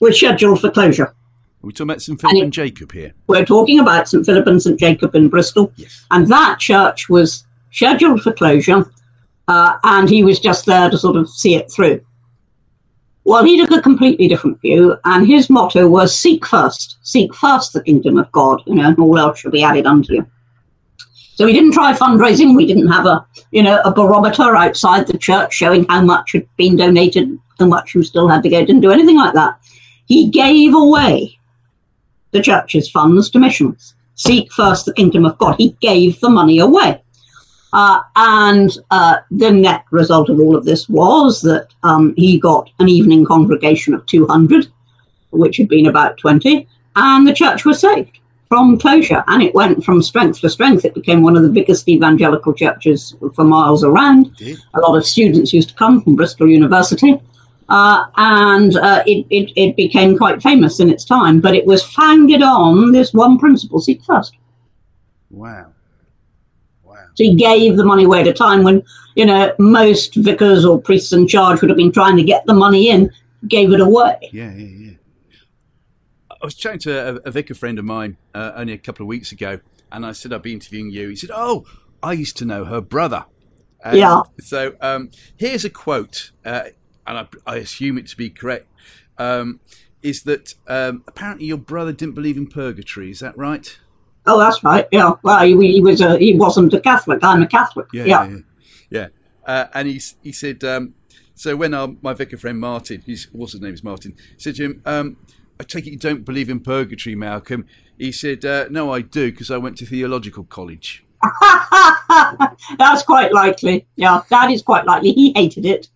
was 0.00 0.16
scheduled 0.16 0.60
for 0.60 0.72
closure. 0.72 1.14
We're 1.62 1.68
we 1.68 1.72
talking 1.72 1.90
about 1.90 2.02
St. 2.02 2.20
Philip 2.20 2.34
and, 2.34 2.42
and 2.42 2.52
Jacob 2.52 2.90
here? 2.90 3.14
We're 3.28 3.44
talking 3.44 3.78
about 3.78 4.08
St. 4.08 4.26
Philip 4.26 4.48
and 4.48 4.60
St. 4.60 4.80
Jacob 4.80 5.14
in 5.14 5.28
Bristol. 5.28 5.72
Yes. 5.76 6.04
And 6.10 6.26
that 6.26 6.58
church 6.58 7.08
was 7.08 7.46
scheduled 7.70 8.22
for 8.22 8.32
closure, 8.32 8.90
uh, 9.46 9.78
and 9.84 10.08
he 10.08 10.24
was 10.24 10.40
just 10.40 10.66
there 10.66 10.90
to 10.90 10.98
sort 10.98 11.16
of 11.16 11.28
see 11.28 11.54
it 11.54 11.70
through. 11.70 12.00
Well, 13.28 13.44
he 13.44 13.58
took 13.58 13.72
a 13.72 13.82
completely 13.82 14.26
different 14.26 14.58
view, 14.62 14.96
and 15.04 15.26
his 15.26 15.50
motto 15.50 15.86
was 15.86 16.18
seek 16.18 16.46
first, 16.46 16.96
seek 17.02 17.34
first 17.34 17.74
the 17.74 17.82
kingdom 17.82 18.16
of 18.16 18.32
God, 18.32 18.62
you 18.64 18.74
know, 18.74 18.88
and 18.88 18.98
all 18.98 19.18
else 19.18 19.40
shall 19.40 19.50
be 19.50 19.62
added 19.62 19.84
unto 19.84 20.14
you. 20.14 20.26
So 21.34 21.44
we 21.44 21.52
didn't 21.52 21.74
try 21.74 21.92
fundraising. 21.92 22.56
We 22.56 22.64
didn't 22.64 22.88
have 22.88 23.04
a, 23.04 23.26
you 23.50 23.62
know, 23.62 23.82
a 23.84 23.92
barometer 23.92 24.56
outside 24.56 25.06
the 25.06 25.18
church 25.18 25.52
showing 25.52 25.84
how 25.90 26.00
much 26.00 26.32
had 26.32 26.46
been 26.56 26.76
donated, 26.76 27.38
how 27.58 27.66
much 27.66 27.94
you 27.94 28.02
still 28.02 28.28
had 28.28 28.42
to 28.44 28.48
go. 28.48 28.64
Didn't 28.64 28.80
do 28.80 28.92
anything 28.92 29.18
like 29.18 29.34
that. 29.34 29.60
He 30.06 30.30
gave 30.30 30.74
away 30.74 31.38
the 32.30 32.40
church's 32.40 32.88
funds 32.88 33.28
to 33.32 33.38
missions. 33.38 33.94
Seek 34.14 34.50
first 34.54 34.86
the 34.86 34.94
kingdom 34.94 35.26
of 35.26 35.36
God. 35.36 35.56
He 35.58 35.76
gave 35.82 36.18
the 36.20 36.30
money 36.30 36.60
away. 36.60 37.02
Uh, 37.72 38.00
and 38.16 38.78
uh, 38.90 39.18
the 39.30 39.50
net 39.50 39.84
result 39.90 40.30
of 40.30 40.40
all 40.40 40.56
of 40.56 40.64
this 40.64 40.88
was 40.88 41.42
that 41.42 41.68
um, 41.82 42.14
he 42.16 42.38
got 42.38 42.70
an 42.78 42.88
evening 42.88 43.24
congregation 43.24 43.92
of 43.94 44.04
200, 44.06 44.68
which 45.30 45.56
had 45.58 45.68
been 45.68 45.86
about 45.86 46.16
20, 46.18 46.66
and 46.96 47.26
the 47.26 47.34
church 47.34 47.64
was 47.64 47.80
saved 47.80 48.18
from 48.48 48.78
closure. 48.78 49.22
And 49.26 49.42
it 49.42 49.54
went 49.54 49.84
from 49.84 50.02
strength 50.02 50.40
to 50.40 50.48
strength. 50.48 50.84
It 50.84 50.94
became 50.94 51.22
one 51.22 51.36
of 51.36 51.42
the 51.42 51.50
biggest 51.50 51.88
evangelical 51.88 52.54
churches 52.54 53.14
for 53.34 53.44
miles 53.44 53.84
around. 53.84 54.26
Indeed. 54.26 54.58
A 54.74 54.80
lot 54.80 54.96
of 54.96 55.06
students 55.06 55.52
used 55.52 55.68
to 55.70 55.74
come 55.74 56.00
from 56.00 56.16
Bristol 56.16 56.48
University. 56.48 57.20
Uh, 57.68 58.06
and 58.16 58.76
uh, 58.76 59.02
it, 59.06 59.26
it, 59.28 59.52
it 59.54 59.76
became 59.76 60.16
quite 60.16 60.42
famous 60.42 60.80
in 60.80 60.88
its 60.88 61.04
time, 61.04 61.38
but 61.38 61.54
it 61.54 61.66
was 61.66 61.82
founded 61.82 62.42
on 62.42 62.92
this 62.92 63.12
one 63.12 63.38
principle 63.38 63.78
seek 63.78 64.02
first. 64.04 64.34
Wow. 65.30 65.72
So 67.18 67.24
he 67.24 67.34
gave 67.34 67.76
the 67.76 67.84
money 67.84 68.04
away 68.04 68.20
at 68.20 68.28
a 68.28 68.32
time 68.32 68.62
when, 68.62 68.80
you 69.16 69.26
know, 69.26 69.52
most 69.58 70.14
vicars 70.14 70.64
or 70.64 70.80
priests 70.80 71.12
in 71.12 71.26
charge 71.26 71.60
would 71.60 71.68
have 71.68 71.76
been 71.76 71.90
trying 71.90 72.16
to 72.16 72.22
get 72.22 72.46
the 72.46 72.54
money 72.54 72.90
in, 72.90 73.10
gave 73.48 73.72
it 73.72 73.80
away. 73.80 74.16
Yeah, 74.32 74.54
yeah, 74.54 74.66
yeah. 74.66 74.92
I 76.30 76.46
was 76.46 76.54
chatting 76.54 76.78
to 76.80 76.92
a, 76.92 77.14
a 77.28 77.32
vicar 77.32 77.56
friend 77.56 77.76
of 77.76 77.84
mine 77.84 78.18
uh, 78.36 78.52
only 78.54 78.72
a 78.72 78.78
couple 78.78 79.02
of 79.02 79.08
weeks 79.08 79.32
ago, 79.32 79.58
and 79.90 80.06
I 80.06 80.12
said 80.12 80.32
I'd 80.32 80.42
be 80.42 80.52
interviewing 80.52 80.92
you. 80.92 81.08
He 81.08 81.16
said, 81.16 81.32
"Oh, 81.34 81.66
I 82.04 82.12
used 82.12 82.36
to 82.36 82.44
know 82.44 82.66
her 82.66 82.80
brother." 82.80 83.24
And 83.82 83.98
yeah. 83.98 84.22
So 84.38 84.76
um, 84.80 85.10
here's 85.36 85.64
a 85.64 85.70
quote, 85.70 86.30
uh, 86.44 86.66
and 87.04 87.18
I, 87.18 87.26
I, 87.44 87.56
assume 87.56 87.98
it 87.98 88.06
to 88.06 88.16
be 88.16 88.30
correct. 88.30 88.68
Um, 89.18 89.58
is 90.02 90.22
that 90.22 90.54
um, 90.68 91.02
apparently 91.08 91.46
your 91.46 91.58
brother 91.58 91.92
didn't 91.92 92.14
believe 92.14 92.36
in 92.36 92.46
purgatory? 92.46 93.10
Is 93.10 93.18
that 93.18 93.36
right? 93.36 93.76
Oh, 94.28 94.38
that's 94.38 94.62
right. 94.62 94.86
Yeah. 94.92 95.12
Well, 95.22 95.42
he, 95.44 95.72
he 95.72 95.80
was 95.80 96.00
a, 96.00 96.18
he 96.18 96.34
wasn't 96.34 96.74
a 96.74 96.80
Catholic. 96.80 97.24
I'm 97.24 97.42
a 97.42 97.46
Catholic. 97.46 97.86
Yeah. 97.92 98.04
Yeah. 98.04 98.28
Yeah. 98.28 98.38
yeah. 98.90 99.06
Uh, 99.46 99.66
and 99.74 99.88
he 99.88 100.00
he 100.22 100.32
said. 100.32 100.62
Um, 100.62 100.94
so 101.34 101.54
when 101.54 101.72
our, 101.72 101.94
my 102.02 102.14
vicar 102.14 102.36
friend 102.36 102.58
Martin, 102.58 103.00
his 103.06 103.28
what's 103.32 103.52
his 103.52 103.60
name 103.60 103.72
is 103.72 103.84
Martin, 103.84 104.16
said 104.36 104.56
to 104.56 104.64
him, 104.64 104.82
um, 104.84 105.16
"I 105.60 105.62
take 105.62 105.86
it 105.86 105.92
you 105.92 105.96
don't 105.96 106.24
believe 106.24 106.50
in 106.50 106.58
purgatory, 106.58 107.14
Malcolm." 107.14 107.64
He 107.96 108.10
said, 108.10 108.44
uh, 108.44 108.66
"No, 108.70 108.92
I 108.92 109.02
do 109.02 109.30
because 109.30 109.50
I 109.50 109.56
went 109.56 109.78
to 109.78 109.86
theological 109.86 110.44
college." 110.44 111.04
That's 112.78 113.02
quite 113.04 113.32
likely. 113.32 113.86
Yeah, 113.94 114.22
that 114.30 114.50
is 114.50 114.62
quite 114.62 114.84
likely. 114.84 115.12
He 115.12 115.32
hated 115.36 115.64
it 115.64 115.88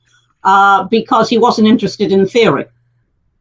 uh, 0.45 0.85
because 0.85 1.29
he 1.29 1.39
wasn't 1.39 1.67
interested 1.67 2.13
in 2.13 2.27
theory 2.27 2.67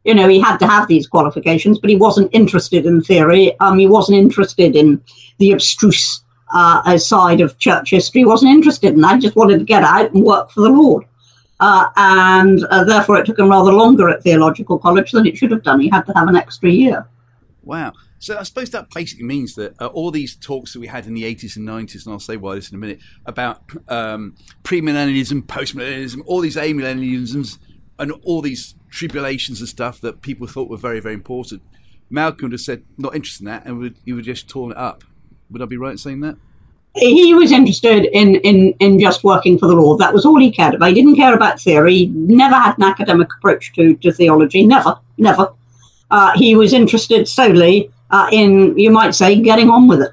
you 0.04 0.14
know, 0.14 0.28
he 0.28 0.40
had 0.40 0.56
to 0.58 0.66
have 0.66 0.88
these 0.88 1.06
qualifications, 1.06 1.78
but 1.78 1.90
he 1.90 1.96
wasn't 1.96 2.30
interested 2.32 2.86
in 2.86 3.02
theory. 3.02 3.58
Um, 3.60 3.78
he 3.78 3.86
wasn't 3.86 4.18
interested 4.18 4.74
in 4.74 5.02
the 5.38 5.52
abstruse 5.52 6.22
uh, 6.52 6.98
side 6.98 7.40
of 7.40 7.58
church 7.58 7.90
history. 7.90 8.22
He 8.22 8.24
wasn't 8.24 8.52
interested 8.52 8.94
in 8.94 9.00
that. 9.00 9.16
He 9.16 9.20
just 9.20 9.36
wanted 9.36 9.58
to 9.58 9.64
get 9.64 9.84
out 9.84 10.12
and 10.12 10.24
work 10.24 10.50
for 10.50 10.60
the 10.60 10.68
Lord. 10.68 11.04
Uh, 11.60 11.88
and 11.96 12.64
uh, 12.64 12.82
therefore, 12.84 13.18
it 13.18 13.26
took 13.26 13.38
him 13.38 13.48
rather 13.48 13.72
longer 13.72 14.08
at 14.08 14.22
theological 14.22 14.78
college 14.78 15.12
than 15.12 15.26
it 15.26 15.36
should 15.36 15.52
have 15.52 15.62
done. 15.62 15.80
He 15.80 15.88
had 15.88 16.02
to 16.06 16.12
have 16.14 16.28
an 16.28 16.36
extra 16.36 16.68
year. 16.70 17.08
Wow. 17.62 17.92
So 18.18 18.38
I 18.38 18.42
suppose 18.42 18.70
that 18.70 18.90
basically 18.90 19.24
means 19.24 19.54
that 19.54 19.80
uh, 19.80 19.86
all 19.86 20.10
these 20.10 20.36
talks 20.36 20.72
that 20.72 20.80
we 20.80 20.86
had 20.86 21.06
in 21.06 21.14
the 21.14 21.22
80s 21.22 21.56
and 21.56 21.68
90s, 21.68 22.04
and 22.04 22.12
I'll 22.12 22.20
say 22.20 22.36
why 22.36 22.54
this 22.56 22.70
in 22.70 22.76
a 22.76 22.78
minute, 22.78 23.00
about 23.26 23.62
um, 23.88 24.36
premillennialism, 24.64 25.42
postmillennialism, 25.42 26.22
all 26.26 26.40
these 26.40 26.56
amillennialisms, 26.56 27.58
and 27.98 28.12
all 28.24 28.42
these 28.42 28.74
tribulations 28.92 29.58
and 29.60 29.68
stuff 29.68 30.00
that 30.02 30.22
people 30.22 30.46
thought 30.46 30.68
were 30.68 30.76
very, 30.76 31.00
very 31.00 31.14
important. 31.14 31.62
Malcolm 32.10 32.46
would 32.46 32.52
have 32.52 32.60
said, 32.60 32.84
not 32.98 33.16
interested 33.16 33.42
in 33.42 33.46
that, 33.46 33.64
and 33.64 33.78
would, 33.78 33.96
he 34.04 34.12
would 34.12 34.24
just 34.24 34.48
torn 34.48 34.70
it 34.70 34.76
up. 34.76 35.02
Would 35.50 35.62
I 35.62 35.64
be 35.64 35.78
right 35.78 35.92
in 35.92 35.98
saying 35.98 36.20
that? 36.20 36.36
He 36.94 37.32
was 37.32 37.52
interested 37.52 38.04
in, 38.12 38.36
in, 38.36 38.74
in 38.78 39.00
just 39.00 39.24
working 39.24 39.58
for 39.58 39.66
the 39.66 39.74
Lord. 39.74 39.98
That 39.98 40.12
was 40.12 40.26
all 40.26 40.38
he 40.38 40.52
cared 40.52 40.74
about. 40.74 40.90
He 40.90 40.94
didn't 40.94 41.16
care 41.16 41.34
about 41.34 41.58
theory. 41.58 41.94
He 41.94 42.06
never 42.08 42.54
had 42.54 42.76
an 42.76 42.84
academic 42.84 43.28
approach 43.38 43.72
to, 43.72 43.94
to 43.96 44.12
theology. 44.12 44.66
Never, 44.66 44.98
never. 45.16 45.54
Uh, 46.10 46.32
he 46.34 46.54
was 46.54 46.74
interested 46.74 47.26
solely 47.26 47.90
uh, 48.10 48.28
in, 48.30 48.78
you 48.78 48.90
might 48.90 49.14
say, 49.14 49.40
getting 49.40 49.70
on 49.70 49.88
with 49.88 50.02
it. 50.02 50.12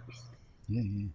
Yeah, 0.69 0.83
yeah. 0.83 1.07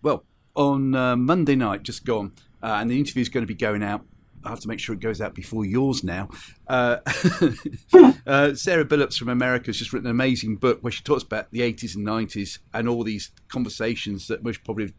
Well, 0.00 0.24
on 0.54 0.94
uh, 0.94 1.16
Monday 1.16 1.56
night, 1.56 1.82
just 1.82 2.04
gone, 2.04 2.32
uh, 2.62 2.78
and 2.80 2.88
the 2.88 2.96
interview 2.96 3.22
is 3.22 3.28
going 3.28 3.42
to 3.42 3.48
be 3.48 3.54
going 3.54 3.82
out 3.82 4.04
I 4.44 4.50
have 4.50 4.60
to 4.60 4.68
make 4.68 4.80
sure 4.80 4.94
it 4.94 5.00
goes 5.00 5.20
out 5.20 5.34
before 5.34 5.64
yours 5.64 6.04
now. 6.04 6.28
Uh, 6.68 6.98
uh, 8.26 8.54
Sarah 8.54 8.84
Billups 8.84 9.18
from 9.18 9.28
America 9.28 9.66
has 9.66 9.78
just 9.78 9.92
written 9.92 10.06
an 10.06 10.10
amazing 10.10 10.56
book 10.56 10.78
where 10.82 10.92
she 10.92 11.02
talks 11.02 11.22
about 11.22 11.50
the 11.50 11.60
80s 11.60 11.96
and 11.96 12.06
90s 12.06 12.58
and 12.72 12.88
all 12.88 13.04
these 13.04 13.30
conversations 13.48 14.28
that 14.28 14.44
most 14.44 14.62
probably 14.64 14.92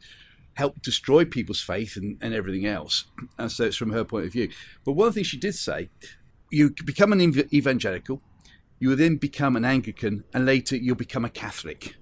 helped 0.55 0.81
destroy 0.83 1.25
people's 1.25 1.61
faith 1.61 1.95
and, 1.95 2.17
and 2.21 2.33
everything 2.33 2.65
else. 2.65 3.05
And 3.37 3.51
so 3.51 3.65
it's 3.65 3.77
from 3.77 3.91
her 3.91 4.03
point 4.03 4.25
of 4.25 4.31
view. 4.31 4.49
But 4.83 4.93
one 4.93 5.11
thing 5.11 5.23
she 5.23 5.37
did 5.37 5.53
say, 5.53 5.89
you 6.49 6.73
become 6.85 7.11
an 7.11 7.21
evangelical, 7.53 8.21
you 8.79 8.89
will 8.89 8.95
then 8.95 9.17
become 9.17 9.55
an 9.55 9.65
Anglican, 9.65 10.23
and 10.33 10.45
later 10.45 10.75
you'll 10.75 10.95
become 10.95 11.25
a 11.25 11.29
Catholic. 11.29 11.95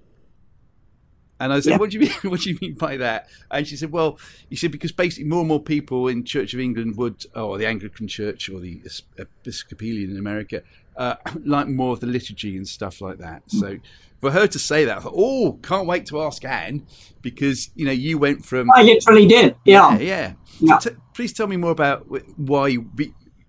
And 1.40 1.52
I 1.52 1.60
said, 1.60 1.70
yeah. 1.70 1.76
"What 1.78 1.90
do 1.90 1.98
you 1.98 2.06
mean? 2.06 2.12
What 2.30 2.40
do 2.40 2.50
you 2.50 2.58
mean 2.60 2.74
by 2.74 2.96
that?" 2.98 3.28
And 3.50 3.66
she 3.66 3.76
said, 3.76 3.90
"Well, 3.90 4.18
you 4.50 4.56
said 4.56 4.70
because 4.70 4.92
basically 4.92 5.28
more 5.28 5.40
and 5.40 5.48
more 5.48 5.62
people 5.62 6.08
in 6.08 6.24
Church 6.24 6.54
of 6.54 6.60
England 6.60 6.96
would, 6.96 7.26
or 7.34 7.58
the 7.58 7.66
Anglican 7.66 8.08
Church 8.08 8.48
or 8.48 8.60
the 8.60 8.80
Episcopalian 9.18 10.10
in 10.10 10.18
America, 10.18 10.62
uh, 10.96 11.16
like 11.44 11.68
more 11.68 11.92
of 11.92 12.00
the 12.00 12.06
liturgy 12.06 12.56
and 12.56 12.68
stuff 12.68 13.00
like 13.00 13.18
that." 13.18 13.46
Mm. 13.48 13.60
So 13.60 13.78
for 14.20 14.30
her 14.30 14.46
to 14.46 14.58
say 14.58 14.84
that, 14.84 14.98
I 14.98 15.00
thought, 15.00 15.14
"Oh, 15.16 15.58
can't 15.62 15.86
wait 15.86 16.06
to 16.06 16.22
ask 16.22 16.44
Ann," 16.44 16.86
because 17.20 17.70
you 17.74 17.84
know 17.84 17.92
you 17.92 18.16
went 18.16 18.44
from. 18.44 18.70
I 18.72 18.82
literally 18.82 19.26
did. 19.26 19.56
Yeah, 19.64 19.98
yeah. 19.98 19.98
yeah. 19.98 20.32
yeah. 20.60 20.78
T- 20.78 20.90
please 21.14 21.32
tell 21.32 21.48
me 21.48 21.56
more 21.56 21.72
about 21.72 22.06
why 22.38 22.68
you, 22.68 22.88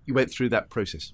you 0.06 0.14
went 0.14 0.32
through 0.32 0.48
that 0.50 0.70
process. 0.70 1.12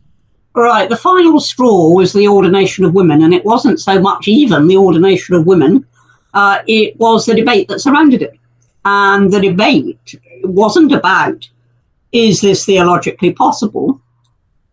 Right. 0.54 0.88
The 0.88 0.96
final 0.96 1.40
straw 1.40 1.94
was 1.94 2.12
the 2.12 2.28
ordination 2.28 2.84
of 2.84 2.94
women, 2.94 3.22
and 3.22 3.32
it 3.32 3.44
wasn't 3.44 3.80
so 3.80 4.00
much 4.00 4.28
even 4.28 4.68
the 4.68 4.76
ordination 4.76 5.34
of 5.34 5.46
women 5.46 5.86
uh, 6.34 6.58
it 6.66 6.96
was 6.98 7.26
the 7.26 7.34
debate 7.34 7.68
that 7.68 7.80
surrounded 7.80 8.22
it. 8.22 8.38
And 8.84 9.32
the 9.32 9.40
debate 9.40 10.20
wasn't 10.42 10.92
about 10.92 11.48
is 12.12 12.40
this 12.40 12.64
theologically 12.66 13.32
possible? 13.32 14.00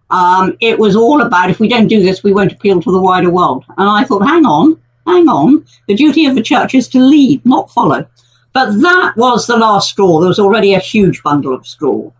Um, 0.10 0.58
it 0.60 0.78
was 0.78 0.96
all 0.96 1.22
about 1.22 1.50
if 1.50 1.60
we 1.60 1.68
don't 1.68 1.88
do 1.88 2.02
this, 2.02 2.24
we 2.24 2.34
won't 2.34 2.52
appeal 2.52 2.82
to 2.82 2.92
the 2.92 3.00
wider 3.00 3.30
world. 3.30 3.64
And 3.78 3.88
I 3.88 4.04
thought, 4.04 4.28
hang 4.28 4.46
on, 4.46 4.82
hang 5.06 5.30
on. 5.30 5.66
The 5.88 5.96
duty 5.96 6.26
of 6.26 6.36
the 6.36 6.42
church 6.42 6.74
is 6.74 6.88
to 6.90 7.00
lead, 7.00 7.46
not 7.46 7.72
follow. 7.72 8.08
But 8.52 8.82
that 8.82 9.14
was 9.16 9.46
the 9.46 9.58
last 9.58 9.92
straw. 9.92 10.20
There 10.20 10.28
was 10.28 10.40
already 10.40 10.74
a 10.74 10.80
huge 10.80 11.22
bundle 11.22 11.54
of 11.54 11.68
straw. 11.68 12.12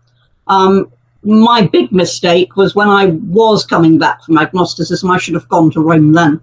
Um, 0.46 0.90
my 1.22 1.66
big 1.66 1.92
mistake 1.92 2.56
was 2.56 2.74
when 2.74 2.88
I 2.88 3.06
was 3.06 3.66
coming 3.66 3.98
back 3.98 4.22
from 4.22 4.38
agnosticism, 4.38 5.10
I 5.10 5.18
should 5.18 5.34
have 5.34 5.48
gone 5.48 5.70
to 5.72 5.80
Rome 5.80 6.12
then. 6.12 6.40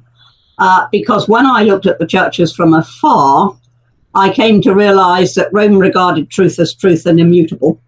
Uh, 0.59 0.87
because 0.91 1.27
when 1.27 1.45
I 1.45 1.63
looked 1.63 1.85
at 1.85 1.99
the 1.99 2.07
churches 2.07 2.53
from 2.53 2.73
afar, 2.73 3.55
I 4.15 4.31
came 4.31 4.61
to 4.61 4.73
realize 4.73 5.35
that 5.35 5.53
Rome 5.53 5.77
regarded 5.77 6.29
truth 6.29 6.59
as 6.59 6.73
truth 6.73 7.05
and 7.05 7.19
immutable. 7.19 7.79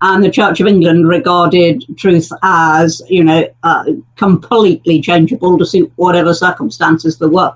And 0.00 0.22
the 0.22 0.30
Church 0.30 0.60
of 0.60 0.66
England 0.66 1.08
regarded 1.08 1.84
truth 1.96 2.30
as, 2.42 3.02
you 3.08 3.24
know, 3.24 3.48
uh, 3.62 3.84
completely 4.16 5.00
changeable 5.00 5.58
to 5.58 5.66
suit 5.66 5.92
whatever 5.96 6.34
circumstances 6.34 7.18
there 7.18 7.28
were, 7.28 7.54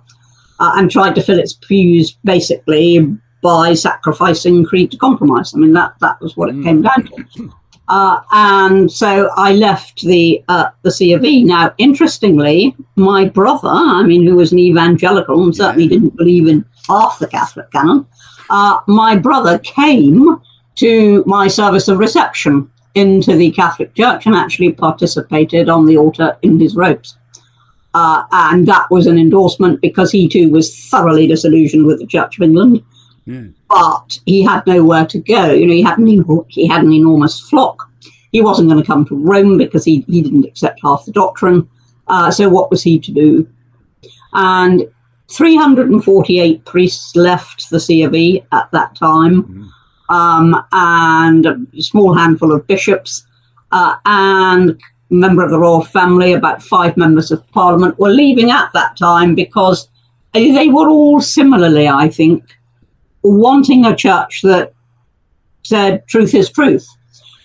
uh, 0.58 0.72
and 0.76 0.90
tried 0.90 1.14
to 1.14 1.22
fill 1.22 1.38
its 1.38 1.54
pews 1.54 2.18
basically 2.24 3.16
by 3.42 3.74
sacrificing 3.74 4.64
creed 4.64 4.90
to 4.90 4.96
compromise. 4.98 5.54
I 5.54 5.58
mean, 5.58 5.72
that, 5.74 5.94
that 6.00 6.20
was 6.20 6.36
what 6.36 6.50
it 6.50 6.56
mm. 6.56 6.64
came 6.64 6.82
down 6.82 7.04
to. 7.06 7.52
Uh, 7.91 8.20
and 8.30 8.91
so 8.91 9.30
I 9.36 9.53
left 9.53 10.03
the 10.03 10.45
uh, 10.47 10.70
the 10.82 10.93
C 10.93 11.12
of 11.12 11.24
E. 11.24 11.43
Now, 11.43 11.74
interestingly, 11.76 12.76
my 12.95 13.24
brother, 13.24 13.68
I 13.68 14.05
mean, 14.05 14.24
who 14.24 14.36
was 14.36 14.53
an 14.53 14.61
evangelical 14.61 15.43
and 15.43 15.55
certainly 15.55 15.88
didn't 15.88 16.16
believe 16.16 16.47
in 16.47 16.64
half 16.88 17.18
the 17.18 17.26
Catholic 17.26 17.68
canon, 17.72 18.07
uh, 18.49 18.78
my 18.86 19.16
brother 19.16 19.59
came 19.59 20.41
to 20.76 21.24
my 21.26 21.49
service 21.49 21.88
of 21.88 21.99
reception 21.99 22.70
into 22.95 23.34
the 23.34 23.51
Catholic 23.51 23.93
Church 23.97 24.24
and 24.24 24.36
actually 24.36 24.70
participated 24.70 25.68
on 25.68 25.84
the 25.84 25.97
altar 25.97 26.38
in 26.43 26.61
his 26.61 26.76
robes. 26.76 27.18
Uh, 27.93 28.22
and 28.30 28.68
that 28.68 28.88
was 28.93 29.09
an 29.09 29.18
endorsement 29.18 29.80
because 29.80 30.12
he 30.12 30.28
too 30.28 30.49
was 30.49 30.88
thoroughly 30.91 31.26
disillusioned 31.26 31.86
with 31.86 31.99
the 31.99 32.07
Church 32.07 32.38
of 32.38 32.45
England 32.45 32.84
but 33.70 34.18
he 34.26 34.42
had 34.42 34.66
nowhere 34.66 35.06
to 35.06 35.20
go. 35.20 35.52
You 35.52 35.66
know, 35.66 35.72
he 35.72 35.82
had 35.82 35.98
an, 35.98 36.24
he 36.48 36.66
had 36.66 36.82
an 36.82 36.92
enormous 36.92 37.38
flock. 37.38 37.88
He 38.32 38.42
wasn't 38.42 38.68
going 38.68 38.82
to 38.82 38.86
come 38.86 39.04
to 39.06 39.16
Rome 39.16 39.58
because 39.58 39.84
he, 39.84 40.04
he 40.08 40.22
didn't 40.22 40.44
accept 40.44 40.80
half 40.82 41.04
the 41.04 41.12
doctrine. 41.12 41.68
Uh, 42.08 42.30
so 42.32 42.48
what 42.48 42.70
was 42.70 42.82
he 42.82 42.98
to 42.98 43.12
do? 43.12 43.48
And 44.32 44.88
348 45.28 46.64
priests 46.64 47.14
left 47.14 47.70
the 47.70 47.78
C 47.78 48.02
of 48.02 48.14
E 48.14 48.44
at 48.50 48.68
that 48.72 48.96
time, 48.96 49.44
mm-hmm. 49.44 50.14
um, 50.14 50.66
and 50.72 51.46
a 51.46 51.82
small 51.82 52.12
handful 52.12 52.52
of 52.52 52.66
bishops, 52.66 53.24
uh, 53.70 53.96
and 54.04 54.70
a 54.70 54.76
member 55.10 55.44
of 55.44 55.50
the 55.50 55.58
royal 55.58 55.84
family, 55.84 56.32
about 56.32 56.60
five 56.60 56.96
members 56.96 57.30
of 57.30 57.46
parliament, 57.52 57.98
were 58.00 58.10
leaving 58.10 58.50
at 58.50 58.72
that 58.72 58.96
time 58.96 59.36
because 59.36 59.88
they 60.32 60.68
were 60.68 60.88
all 60.88 61.20
similarly, 61.20 61.86
I 61.86 62.08
think, 62.08 62.44
wanting 63.22 63.84
a 63.84 63.96
church 63.96 64.40
that 64.42 64.72
said 65.62 66.06
truth 66.06 66.34
is 66.34 66.50
truth. 66.50 66.86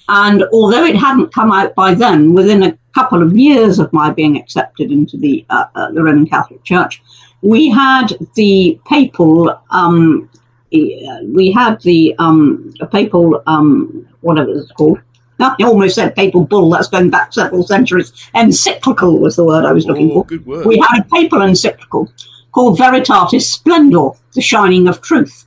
And 0.08 0.44
although 0.54 0.86
it 0.86 0.96
hadn't 0.96 1.34
come 1.34 1.52
out 1.52 1.74
by 1.76 1.94
then, 1.94 2.34
within 2.34 2.64
a 2.64 2.78
couple 2.94 3.22
of 3.24 3.36
years 3.36 3.80
of 3.80 3.92
my 3.92 4.12
being 4.12 4.38
accepted 4.38 4.92
into 4.92 5.18
the 5.18 5.46
uh, 5.50 5.66
uh, 5.76 5.92
the 5.92 6.04
Roman 6.04 6.28
Catholic 6.28 6.64
Church, 6.64 7.02
we 7.42 7.70
had 7.70 8.08
the 8.36 8.80
papal 8.86 9.60
um, 9.72 10.30
we 10.72 11.52
had 11.56 11.82
the 11.82 12.16
um, 12.20 12.74
papal 12.92 13.42
um, 13.48 14.08
whatever 14.22 14.52
it's 14.52 14.72
called. 14.72 15.00
I 15.40 15.56
almost 15.64 15.96
said 15.96 16.16
papal 16.16 16.46
bull. 16.46 16.70
That's 16.70 16.88
going 16.88 17.10
back 17.10 17.34
several 17.34 17.64
centuries. 17.64 18.30
Encyclical 18.34 19.20
was 19.20 19.36
the 19.36 19.44
word 19.44 19.66
I 19.66 19.74
was 19.74 19.86
looking 19.86 20.12
oh, 20.12 20.24
for. 20.24 20.68
We 20.68 20.78
had 20.78 21.02
a 21.02 21.04
papal 21.04 21.42
encyclical 21.42 22.10
called 22.54 22.80
Veritatis 22.80 23.42
Splendor, 23.42 24.12
the 24.34 24.42
shining 24.42 24.88
of 24.88 25.02
truth. 25.02 25.46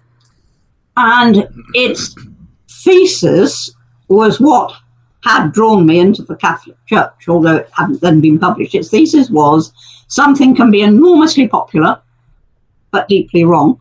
And 1.01 1.49
its 1.75 2.17
thesis 2.83 3.71
was 4.09 4.41
what 4.41 4.73
had 5.23 5.53
drawn 5.53 5.87
me 5.87 6.01
into 6.01 6.25
the 6.25 6.35
Catholic 6.35 6.77
Church, 6.87 7.29
although 7.29 7.57
it 7.57 7.71
hadn't 7.73 8.01
then 8.01 8.21
been 8.21 8.39
published. 8.39 8.75
Its 8.75 8.91
thesis 8.91 9.31
was 9.31 9.73
something 10.09 10.57
can 10.57 10.73
be 10.73 10.83
enormously 10.83 11.47
popular, 11.47 12.01
but 12.91 13.07
deeply 13.07 13.45
wrong, 13.45 13.81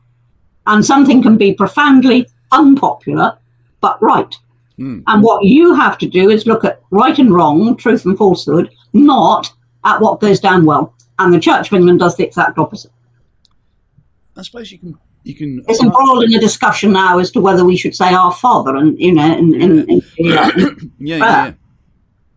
and 0.67 0.85
something 0.85 1.23
can 1.23 1.37
be 1.37 1.53
profoundly 1.53 2.27
unpopular, 2.51 3.35
but 3.81 3.99
right. 3.99 4.35
Mm. 4.77 5.01
And 5.07 5.23
what 5.23 5.43
you 5.43 5.73
have 5.73 5.97
to 5.97 6.07
do 6.07 6.29
is 6.29 6.45
look 6.45 6.63
at 6.63 6.83
right 6.91 7.17
and 7.17 7.33
wrong, 7.33 7.75
truth 7.77 8.05
and 8.05 8.15
falsehood, 8.15 8.69
not 8.93 9.51
at 9.85 9.99
what 9.99 10.19
goes 10.19 10.39
down 10.39 10.65
well. 10.65 10.93
And 11.17 11.33
the 11.33 11.39
Church 11.39 11.71
of 11.71 11.73
England 11.73 11.99
does 11.99 12.15
the 12.15 12.25
exact 12.25 12.59
opposite. 12.59 12.91
I 14.35 14.43
suppose 14.43 14.71
you 14.71 14.77
can 14.77 14.99
you 15.27 15.35
can. 15.35 15.63
It's 15.67 15.81
embroiled 15.81 16.23
in 16.23 16.33
a 16.33 16.39
discussion 16.39 16.93
now 16.93 17.19
as 17.19 17.31
to 17.31 17.41
whether 17.41 17.65
we 17.65 17.75
should 17.75 17.95
say 17.95 18.13
our 18.13 18.31
father, 18.31 18.75
and 18.75 18.99
you 18.99 19.13
know, 19.13 19.21
and, 19.21 19.53
and, 19.55 19.79
and 19.89 20.03
yeah, 20.17 20.51
yeah, 20.99 21.17
yeah, 21.17 21.53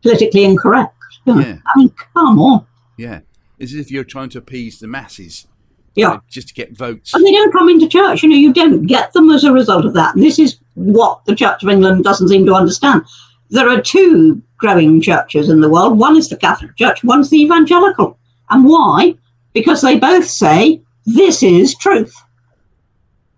politically 0.02 0.44
incorrect. 0.44 0.94
Yeah. 1.24 1.58
I 1.64 1.78
mean, 1.78 1.90
come 2.14 2.40
on. 2.40 2.66
Yeah, 2.96 3.20
it's 3.58 3.72
as 3.72 3.78
if 3.78 3.90
you're 3.90 4.04
trying 4.04 4.30
to 4.30 4.38
appease 4.38 4.80
the 4.80 4.88
masses. 4.88 5.46
Yeah, 5.94 6.12
uh, 6.12 6.20
just 6.28 6.48
to 6.48 6.54
get 6.54 6.76
votes. 6.76 7.14
And 7.14 7.24
they 7.24 7.32
don't 7.32 7.52
come 7.52 7.68
into 7.68 7.88
church. 7.88 8.22
You 8.22 8.28
know, 8.28 8.36
you 8.36 8.52
don't 8.52 8.86
get 8.86 9.12
them 9.12 9.30
as 9.30 9.44
a 9.44 9.52
result 9.52 9.84
of 9.84 9.94
that. 9.94 10.14
And 10.14 10.24
this 10.24 10.38
is 10.38 10.58
what 10.74 11.24
the 11.26 11.34
Church 11.34 11.62
of 11.62 11.68
England 11.68 12.04
doesn't 12.04 12.28
seem 12.28 12.46
to 12.46 12.54
understand. 12.54 13.02
There 13.50 13.68
are 13.68 13.80
two 13.80 14.42
growing 14.58 15.00
churches 15.00 15.48
in 15.48 15.60
the 15.60 15.68
world. 15.68 15.98
One 15.98 16.16
is 16.16 16.28
the 16.28 16.36
Catholic 16.36 16.76
Church. 16.76 17.02
One's 17.02 17.30
the 17.30 17.42
Evangelical. 17.42 18.18
And 18.50 18.64
why? 18.64 19.14
Because 19.52 19.82
they 19.82 19.98
both 19.98 20.26
say 20.26 20.80
this 21.06 21.42
is 21.42 21.74
truth. 21.76 22.14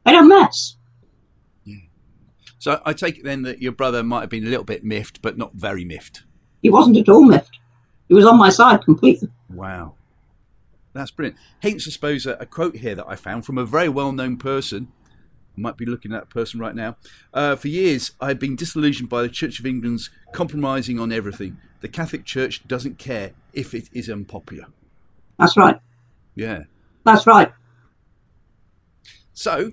They 0.05 0.12
don't 0.12 0.28
mess. 0.28 0.76
Yeah. 1.64 1.76
So 2.59 2.80
I 2.84 2.92
take 2.92 3.18
it 3.18 3.24
then 3.24 3.42
that 3.42 3.61
your 3.61 3.72
brother 3.72 4.03
might 4.03 4.20
have 4.20 4.30
been 4.30 4.46
a 4.46 4.50
little 4.50 4.64
bit 4.64 4.84
miffed, 4.84 5.22
but 5.22 5.38
not 5.38 5.55
very 5.55 5.84
miffed. 5.84 6.22
He 6.62 6.70
wasn't 6.70 6.96
at 6.96 7.09
all 7.09 7.24
miffed. 7.24 7.59
He 8.09 8.14
was 8.14 8.26
on 8.26 8.38
my 8.38 8.50
side 8.50 8.84
completely. 8.84 9.30
Wow. 9.48 9.94
That's 10.92 11.11
brilliant. 11.11 11.38
Hence, 11.62 11.86
I 11.88 11.90
suppose, 11.90 12.26
a, 12.26 12.32
a 12.34 12.46
quote 12.46 12.76
here 12.76 12.94
that 12.94 13.07
I 13.09 13.16
found 13.16 13.46
from 13.46 13.59
a 13.59 13.64
very 13.64 13.88
well 13.88 14.12
known 14.12 14.36
person. 14.36 14.88
I 15.57 15.61
might 15.61 15.76
be 15.76 15.86
looking 15.86 16.12
at 16.12 16.20
that 16.20 16.30
person 16.30 16.61
right 16.61 16.74
now. 16.74 16.96
Uh, 17.32 17.57
for 17.57 17.68
years, 17.68 18.12
I 18.20 18.28
had 18.28 18.38
been 18.38 18.57
disillusioned 18.57 19.09
by 19.09 19.22
the 19.22 19.28
Church 19.28 19.59
of 19.59 19.66
England's 19.66 20.11
compromising 20.32 20.98
on 20.98 21.12
everything. 21.12 21.59
The 21.80 21.88
Catholic 21.88 22.24
Church 22.24 22.66
doesn't 22.66 22.98
care 22.98 23.32
if 23.53 23.74
it 23.74 23.88
is 23.92 24.09
unpopular. 24.09 24.66
That's 25.38 25.57
right. 25.57 25.78
Yeah. 26.34 26.64
That's 27.05 27.26
right. 27.26 27.53
So, 29.34 29.72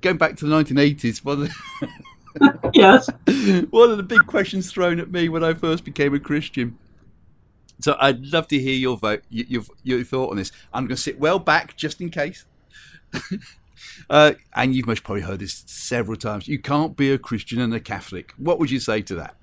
going 0.00 0.16
back 0.16 0.36
to 0.36 0.46
the 0.46 0.54
1980s, 0.54 1.24
one 1.24 1.42
of 1.42 1.48
the, 1.48 2.70
yes, 2.74 3.08
one 3.70 3.90
of 3.90 3.96
the 3.96 4.02
big 4.02 4.26
questions 4.26 4.70
thrown 4.70 5.00
at 5.00 5.10
me 5.10 5.28
when 5.28 5.44
I 5.44 5.54
first 5.54 5.84
became 5.84 6.14
a 6.14 6.20
Christian. 6.20 6.78
So 7.80 7.96
I'd 8.00 8.24
love 8.26 8.48
to 8.48 8.58
hear 8.58 8.74
your 8.74 8.96
vote, 8.96 9.22
your 9.28 9.62
your 9.82 10.02
thought 10.02 10.30
on 10.30 10.36
this. 10.36 10.50
I'm 10.72 10.84
going 10.84 10.96
to 10.96 11.02
sit 11.02 11.18
well 11.18 11.38
back 11.38 11.76
just 11.76 12.00
in 12.00 12.10
case. 12.10 12.46
uh, 14.10 14.32
and 14.54 14.74
you've 14.74 14.86
most 14.86 15.04
probably 15.04 15.22
heard 15.22 15.40
this 15.40 15.62
several 15.66 16.16
times. 16.16 16.48
You 16.48 16.58
can't 16.58 16.96
be 16.96 17.12
a 17.12 17.18
Christian 17.18 17.60
and 17.60 17.74
a 17.74 17.80
Catholic. 17.80 18.32
What 18.38 18.58
would 18.58 18.70
you 18.70 18.80
say 18.80 19.02
to 19.02 19.14
that? 19.16 19.36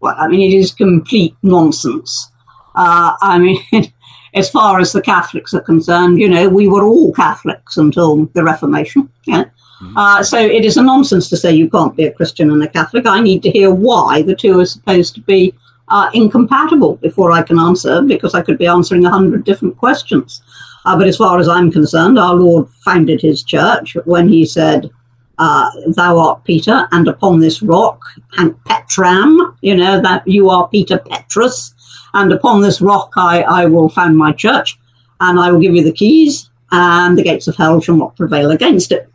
Well, 0.00 0.14
I 0.16 0.28
mean, 0.28 0.52
it 0.52 0.56
is 0.56 0.72
complete 0.72 1.34
nonsense. 1.42 2.30
Uh, 2.74 3.14
I 3.20 3.38
mean, 3.38 3.92
as 4.34 4.50
far 4.50 4.80
as 4.80 4.92
the 4.92 5.02
Catholics 5.02 5.54
are 5.54 5.60
concerned, 5.60 6.18
you 6.18 6.28
know, 6.28 6.48
we 6.48 6.68
were 6.68 6.84
all 6.84 7.12
Catholics 7.12 7.76
until 7.76 8.26
the 8.26 8.42
Reformation. 8.42 9.08
Yeah. 9.26 9.44
Mm-hmm. 9.82 9.96
Uh, 9.96 10.22
so 10.22 10.38
it 10.38 10.64
is 10.64 10.76
a 10.76 10.82
nonsense 10.82 11.28
to 11.28 11.36
say 11.36 11.52
you 11.52 11.68
can't 11.68 11.96
be 11.96 12.04
a 12.04 12.12
Christian 12.12 12.52
and 12.52 12.62
a 12.62 12.68
Catholic. 12.68 13.04
I 13.06 13.20
need 13.20 13.42
to 13.42 13.50
hear 13.50 13.74
why 13.74 14.22
the 14.22 14.36
two 14.36 14.60
are 14.60 14.64
supposed 14.64 15.14
to 15.16 15.20
be 15.22 15.54
uh, 15.88 16.08
incompatible 16.14 16.96
before 16.96 17.32
I 17.32 17.42
can 17.42 17.58
answer, 17.58 18.00
because 18.00 18.34
I 18.34 18.42
could 18.42 18.58
be 18.58 18.66
answering 18.66 19.04
a 19.04 19.10
hundred 19.10 19.44
different 19.44 19.76
questions. 19.76 20.40
Uh, 20.84 20.96
but 20.96 21.08
as 21.08 21.16
far 21.16 21.38
as 21.38 21.48
I'm 21.48 21.70
concerned, 21.70 22.18
our 22.18 22.34
Lord 22.34 22.68
founded 22.84 23.20
his 23.20 23.42
church 23.42 23.96
when 24.04 24.28
he 24.28 24.46
said, 24.46 24.90
uh, 25.38 25.70
Thou 25.88 26.18
art 26.18 26.44
Peter, 26.44 26.86
and 26.92 27.08
upon 27.08 27.40
this 27.40 27.60
rock, 27.62 28.00
and 28.38 28.54
Petram, 28.64 29.56
you 29.62 29.76
know, 29.76 30.00
that 30.00 30.26
you 30.26 30.48
are 30.48 30.68
Peter 30.68 30.98
Petrus, 30.98 31.74
and 32.14 32.32
upon 32.32 32.60
this 32.60 32.80
rock 32.80 33.12
I, 33.16 33.42
I 33.42 33.66
will 33.66 33.88
found 33.88 34.16
my 34.16 34.32
church, 34.32 34.78
and 35.20 35.40
I 35.40 35.50
will 35.50 35.60
give 35.60 35.74
you 35.74 35.82
the 35.82 35.92
keys, 35.92 36.50
and 36.70 37.18
the 37.18 37.22
gates 37.22 37.48
of 37.48 37.56
hell 37.56 37.80
shall 37.80 37.96
not 37.96 38.16
prevail 38.16 38.52
against 38.52 38.92
it. 38.92 39.11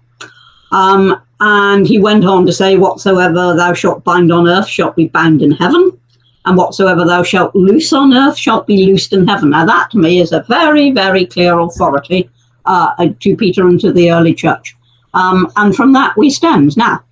Um, 0.71 1.21
and 1.39 1.87
he 1.87 1.99
went 1.99 2.25
on 2.25 2.45
to 2.45 2.53
say, 2.53 2.77
Whatsoever 2.77 3.55
thou 3.55 3.73
shalt 3.73 4.03
bind 4.03 4.31
on 4.31 4.47
earth 4.47 4.67
shall 4.67 4.91
be 4.91 5.07
bound 5.07 5.41
in 5.41 5.51
heaven, 5.51 5.97
and 6.45 6.57
whatsoever 6.57 7.05
thou 7.05 7.23
shalt 7.23 7.55
loose 7.55 7.93
on 7.93 8.13
earth 8.13 8.37
shall 8.37 8.63
be 8.63 8.85
loosed 8.85 9.13
in 9.13 9.27
heaven. 9.27 9.51
Now, 9.51 9.65
that 9.65 9.91
to 9.91 9.97
me 9.97 10.19
is 10.19 10.31
a 10.31 10.45
very, 10.47 10.91
very 10.91 11.25
clear 11.25 11.59
authority 11.59 12.29
uh, 12.65 13.07
to 13.19 13.35
Peter 13.35 13.67
and 13.67 13.79
to 13.81 13.91
the 13.91 14.11
early 14.11 14.33
church. 14.33 14.75
Um, 15.13 15.51
and 15.55 15.75
from 15.75 15.93
that 15.93 16.15
we 16.17 16.29
stand. 16.29 16.77
Now, 16.77 17.03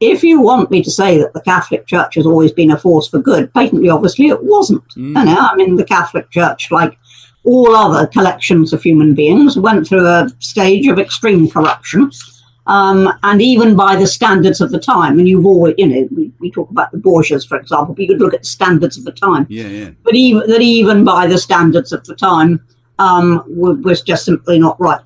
if 0.00 0.22
you 0.22 0.40
want 0.40 0.70
me 0.70 0.82
to 0.82 0.90
say 0.90 1.18
that 1.18 1.34
the 1.34 1.42
Catholic 1.42 1.86
Church 1.86 2.14
has 2.14 2.26
always 2.26 2.52
been 2.52 2.70
a 2.70 2.78
force 2.78 3.08
for 3.08 3.18
good, 3.18 3.52
patently 3.52 3.90
obviously 3.90 4.28
it 4.28 4.42
wasn't. 4.42 4.86
Mm. 4.96 5.18
You 5.18 5.24
know, 5.24 5.38
I 5.38 5.54
mean, 5.56 5.76
the 5.76 5.84
Catholic 5.84 6.30
Church, 6.30 6.70
like 6.70 6.98
all 7.44 7.76
other 7.76 8.06
collections 8.06 8.72
of 8.72 8.82
human 8.82 9.14
beings, 9.14 9.58
went 9.58 9.86
through 9.86 10.06
a 10.06 10.28
stage 10.38 10.86
of 10.86 10.98
extreme 10.98 11.50
corruption. 11.50 12.10
Um, 12.70 13.12
and 13.24 13.42
even 13.42 13.74
by 13.74 13.96
the 13.96 14.06
standards 14.06 14.60
of 14.60 14.70
the 14.70 14.78
time, 14.78 15.18
and 15.18 15.28
you've 15.28 15.44
always, 15.44 15.74
you 15.76 15.88
know, 15.88 16.08
we, 16.14 16.30
we 16.38 16.52
talk 16.52 16.70
about 16.70 16.92
the 16.92 16.98
Borgias, 16.98 17.44
for 17.44 17.58
example, 17.58 17.94
but 17.94 18.02
you 18.02 18.06
could 18.06 18.20
look 18.20 18.32
at 18.32 18.42
the 18.42 18.48
standards 18.48 18.96
of 18.96 19.02
the 19.02 19.10
time. 19.10 19.44
Yeah, 19.50 19.66
yeah. 19.66 19.90
But 20.04 20.14
even 20.14 20.48
that, 20.48 20.60
even 20.60 21.02
by 21.02 21.26
the 21.26 21.36
standards 21.36 21.92
of 21.92 22.04
the 22.04 22.14
time, 22.14 22.64
um, 23.00 23.42
was 23.48 24.02
just 24.02 24.24
simply 24.24 24.60
not 24.60 24.80
right. 24.80 25.00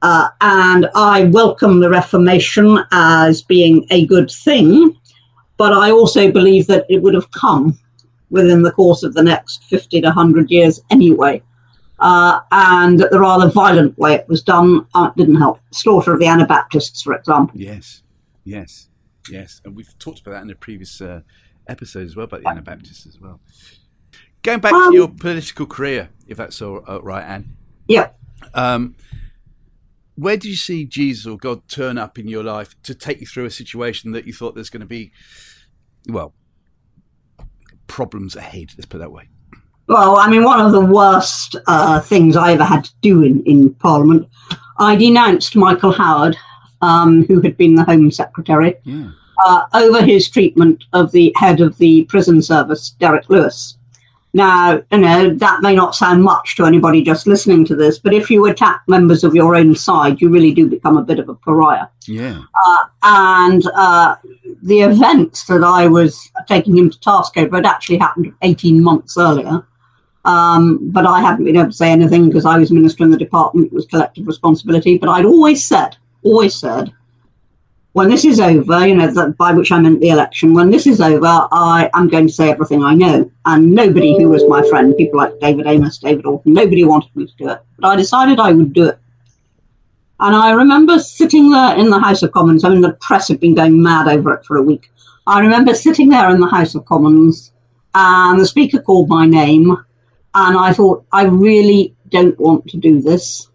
Uh, 0.00 0.28
and 0.40 0.88
I 0.94 1.24
welcome 1.24 1.80
the 1.80 1.90
Reformation 1.90 2.78
as 2.90 3.42
being 3.42 3.86
a 3.90 4.06
good 4.06 4.30
thing, 4.30 4.96
but 5.58 5.74
I 5.74 5.90
also 5.90 6.32
believe 6.32 6.66
that 6.68 6.86
it 6.88 7.02
would 7.02 7.12
have 7.12 7.30
come 7.32 7.78
within 8.30 8.62
the 8.62 8.72
course 8.72 9.02
of 9.02 9.12
the 9.12 9.22
next 9.22 9.64
50 9.64 10.00
to 10.00 10.06
100 10.06 10.50
years 10.50 10.80
anyway. 10.88 11.42
Uh, 11.98 12.40
and 12.50 12.98
the 12.98 13.20
rather 13.20 13.48
violent 13.48 13.96
way 13.96 14.14
it 14.14 14.28
was 14.28 14.42
done 14.42 14.86
uh, 14.94 15.10
didn't 15.16 15.36
help. 15.36 15.60
Slaughter 15.70 16.12
of 16.12 16.20
the 16.20 16.26
Anabaptists, 16.26 17.02
for 17.02 17.14
example. 17.14 17.58
Yes, 17.58 18.02
yes, 18.44 18.88
yes. 19.30 19.60
And 19.64 19.76
we've 19.76 19.96
talked 19.98 20.20
about 20.20 20.32
that 20.32 20.42
in 20.42 20.50
a 20.50 20.56
previous 20.56 21.00
uh, 21.00 21.20
episode 21.68 22.06
as 22.06 22.16
well, 22.16 22.24
about 22.24 22.42
the 22.42 22.48
Anabaptists 22.48 23.06
as 23.06 23.20
well. 23.20 23.40
Going 24.42 24.60
back 24.60 24.72
Um, 24.72 24.90
to 24.90 24.96
your 24.98 25.08
political 25.08 25.66
career, 25.66 26.10
if 26.26 26.36
that's 26.36 26.60
all 26.60 26.78
all 26.86 27.00
right, 27.00 27.24
Ann. 27.24 27.56
Yeah. 27.88 28.10
Um, 28.52 28.96
where 30.16 30.36
do 30.36 30.48
you 30.48 30.56
see 30.56 30.84
Jesus 30.84 31.26
or 31.26 31.36
God 31.36 31.66
turn 31.68 31.96
up 31.96 32.18
in 32.18 32.28
your 32.28 32.42
life 32.42 32.74
to 32.82 32.94
take 32.94 33.20
you 33.20 33.26
through 33.26 33.46
a 33.46 33.50
situation 33.50 34.12
that 34.12 34.26
you 34.26 34.32
thought 34.32 34.54
there's 34.54 34.70
going 34.70 34.80
to 34.80 34.86
be, 34.86 35.12
well, 36.08 36.34
problems 37.86 38.36
ahead? 38.36 38.74
Let's 38.76 38.86
put 38.86 38.98
it 38.98 39.00
that 39.00 39.12
way. 39.12 39.28
Well, 39.86 40.16
I 40.16 40.28
mean, 40.30 40.44
one 40.44 40.60
of 40.64 40.72
the 40.72 40.80
worst 40.80 41.56
uh, 41.66 42.00
things 42.00 42.36
I 42.36 42.52
ever 42.52 42.64
had 42.64 42.84
to 42.84 42.92
do 43.02 43.22
in, 43.22 43.42
in 43.44 43.74
Parliament, 43.74 44.26
I 44.78 44.96
denounced 44.96 45.56
Michael 45.56 45.92
Howard, 45.92 46.36
um, 46.80 47.24
who 47.26 47.40
had 47.40 47.56
been 47.56 47.74
the 47.74 47.84
Home 47.84 48.10
Secretary, 48.10 48.76
Yeah. 48.84 49.10
uh, 49.44 49.66
over 49.74 50.02
his 50.02 50.28
treatment 50.30 50.84
of 50.94 51.12
the 51.12 51.32
head 51.36 51.60
of 51.60 51.76
the 51.78 52.04
prison 52.04 52.40
service, 52.40 52.90
Derek 52.98 53.28
Lewis. 53.28 53.76
Now, 54.36 54.82
you 54.90 54.98
know, 54.98 55.32
that 55.34 55.62
may 55.62 55.76
not 55.76 55.94
sound 55.94 56.24
much 56.24 56.56
to 56.56 56.64
anybody 56.64 57.02
just 57.02 57.28
listening 57.28 57.64
to 57.66 57.76
this, 57.76 58.00
but 58.00 58.12
if 58.12 58.30
you 58.30 58.46
attack 58.46 58.82
members 58.88 59.22
of 59.22 59.32
your 59.34 59.54
own 59.54 59.76
side, 59.76 60.20
you 60.20 60.28
really 60.28 60.52
do 60.52 60.68
become 60.68 60.96
a 60.96 61.02
bit 61.04 61.20
of 61.20 61.28
a 61.28 61.34
pariah. 61.36 61.86
Yeah. 62.08 62.40
And 63.04 63.64
uh, 63.76 64.16
the 64.62 64.80
events 64.80 65.44
that 65.44 65.62
I 65.62 65.86
was 65.86 66.32
taking 66.48 66.76
him 66.76 66.90
to 66.90 66.98
task 67.00 67.36
over 67.36 67.56
had 67.56 67.66
actually 67.66 67.98
happened 67.98 68.32
18 68.42 68.82
months 68.82 69.16
earlier. 69.16 69.64
Um, 70.24 70.90
but 70.90 71.06
I 71.06 71.20
hadn't 71.20 71.44
been 71.44 71.56
able 71.56 71.70
to 71.70 71.72
say 71.72 71.90
anything 71.90 72.28
because 72.28 72.46
I 72.46 72.58
was 72.58 72.70
minister 72.70 73.04
in 73.04 73.10
the 73.10 73.18
department. 73.18 73.66
It 73.66 73.72
was 73.72 73.86
collective 73.86 74.26
responsibility. 74.26 74.96
But 74.98 75.10
I'd 75.10 75.26
always 75.26 75.64
said, 75.64 75.96
always 76.22 76.54
said, 76.54 76.92
when 77.92 78.08
this 78.08 78.24
is 78.24 78.40
over, 78.40 78.86
you 78.86 78.96
know, 78.96 79.06
that, 79.06 79.36
by 79.36 79.52
which 79.52 79.70
I 79.70 79.78
meant 79.78 80.00
the 80.00 80.08
election, 80.08 80.52
when 80.52 80.70
this 80.70 80.86
is 80.86 81.00
over, 81.00 81.48
I 81.52 81.88
am 81.94 82.08
going 82.08 82.26
to 82.26 82.32
say 82.32 82.50
everything 82.50 82.82
I 82.82 82.94
know. 82.94 83.30
And 83.44 83.70
nobody 83.70 84.18
who 84.18 84.28
was 84.30 84.42
my 84.48 84.66
friend, 84.68 84.96
people 84.96 85.18
like 85.18 85.38
David 85.38 85.66
Amess, 85.66 86.00
David 86.00 86.26
Orton, 86.26 86.54
nobody 86.54 86.84
wanted 86.84 87.14
me 87.14 87.26
to 87.26 87.32
do 87.38 87.50
it. 87.50 87.60
But 87.78 87.88
I 87.88 87.96
decided 87.96 88.40
I 88.40 88.52
would 88.52 88.72
do 88.72 88.88
it. 88.88 88.98
And 90.18 90.34
I 90.34 90.52
remember 90.52 90.98
sitting 90.98 91.50
there 91.50 91.76
in 91.76 91.90
the 91.90 92.00
House 92.00 92.22
of 92.22 92.32
Commons. 92.32 92.64
I 92.64 92.70
mean, 92.70 92.80
the 92.80 92.94
press 92.94 93.28
had 93.28 93.40
been 93.40 93.54
going 93.54 93.80
mad 93.80 94.08
over 94.08 94.32
it 94.32 94.44
for 94.44 94.56
a 94.56 94.62
week. 94.62 94.90
I 95.26 95.40
remember 95.40 95.74
sitting 95.74 96.08
there 96.08 96.30
in 96.30 96.40
the 96.40 96.48
House 96.48 96.74
of 96.74 96.84
Commons, 96.86 97.52
and 97.94 98.40
the 98.40 98.46
Speaker 98.46 98.80
called 98.80 99.08
my 99.08 99.24
name, 99.24 99.84
and 100.34 100.56
I 100.58 100.72
thought, 100.72 101.04
I 101.12 101.24
really 101.24 101.94
don't 102.08 102.38
want 102.38 102.66
to 102.68 102.76
do 102.76 103.00
this. 103.00 103.48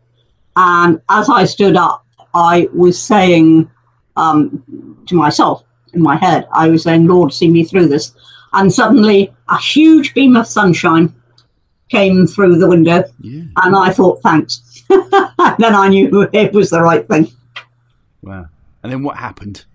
And 0.55 1.01
as 1.09 1.30
I 1.30 1.45
stood 1.45 1.75
up, 1.75 2.05
I 2.34 2.69
was 2.73 2.99
saying 3.01 3.69
um, 4.15 4.97
to 5.07 5.15
myself 5.15 5.63
in 5.93 6.01
my 6.01 6.15
head, 6.15 6.47
I 6.53 6.69
was 6.69 6.84
saying, 6.84 7.07
Lord, 7.07 7.34
see 7.34 7.49
me 7.49 7.63
through 7.63 7.88
this. 7.88 8.13
And 8.53 8.71
suddenly, 8.73 9.34
a 9.49 9.57
huge 9.57 10.13
beam 10.13 10.36
of 10.36 10.47
sunshine 10.47 11.13
came 11.89 12.27
through 12.27 12.57
the 12.59 12.67
window, 12.67 13.03
Yeah. 13.21 13.43
and 13.63 13.75
I 13.75 13.91
thought, 13.91 14.21
thanks. 14.21 14.84
And 14.89 15.11
then 15.59 15.73
I 15.75 15.88
knew 15.89 16.27
it 16.34 16.53
was 16.53 16.69
the 16.69 16.82
right 16.82 17.07
thing. 17.07 17.32
Wow. 18.21 18.47
And 18.84 18.91
then 18.91 19.03
what 19.03 19.17
happened? 19.17 19.65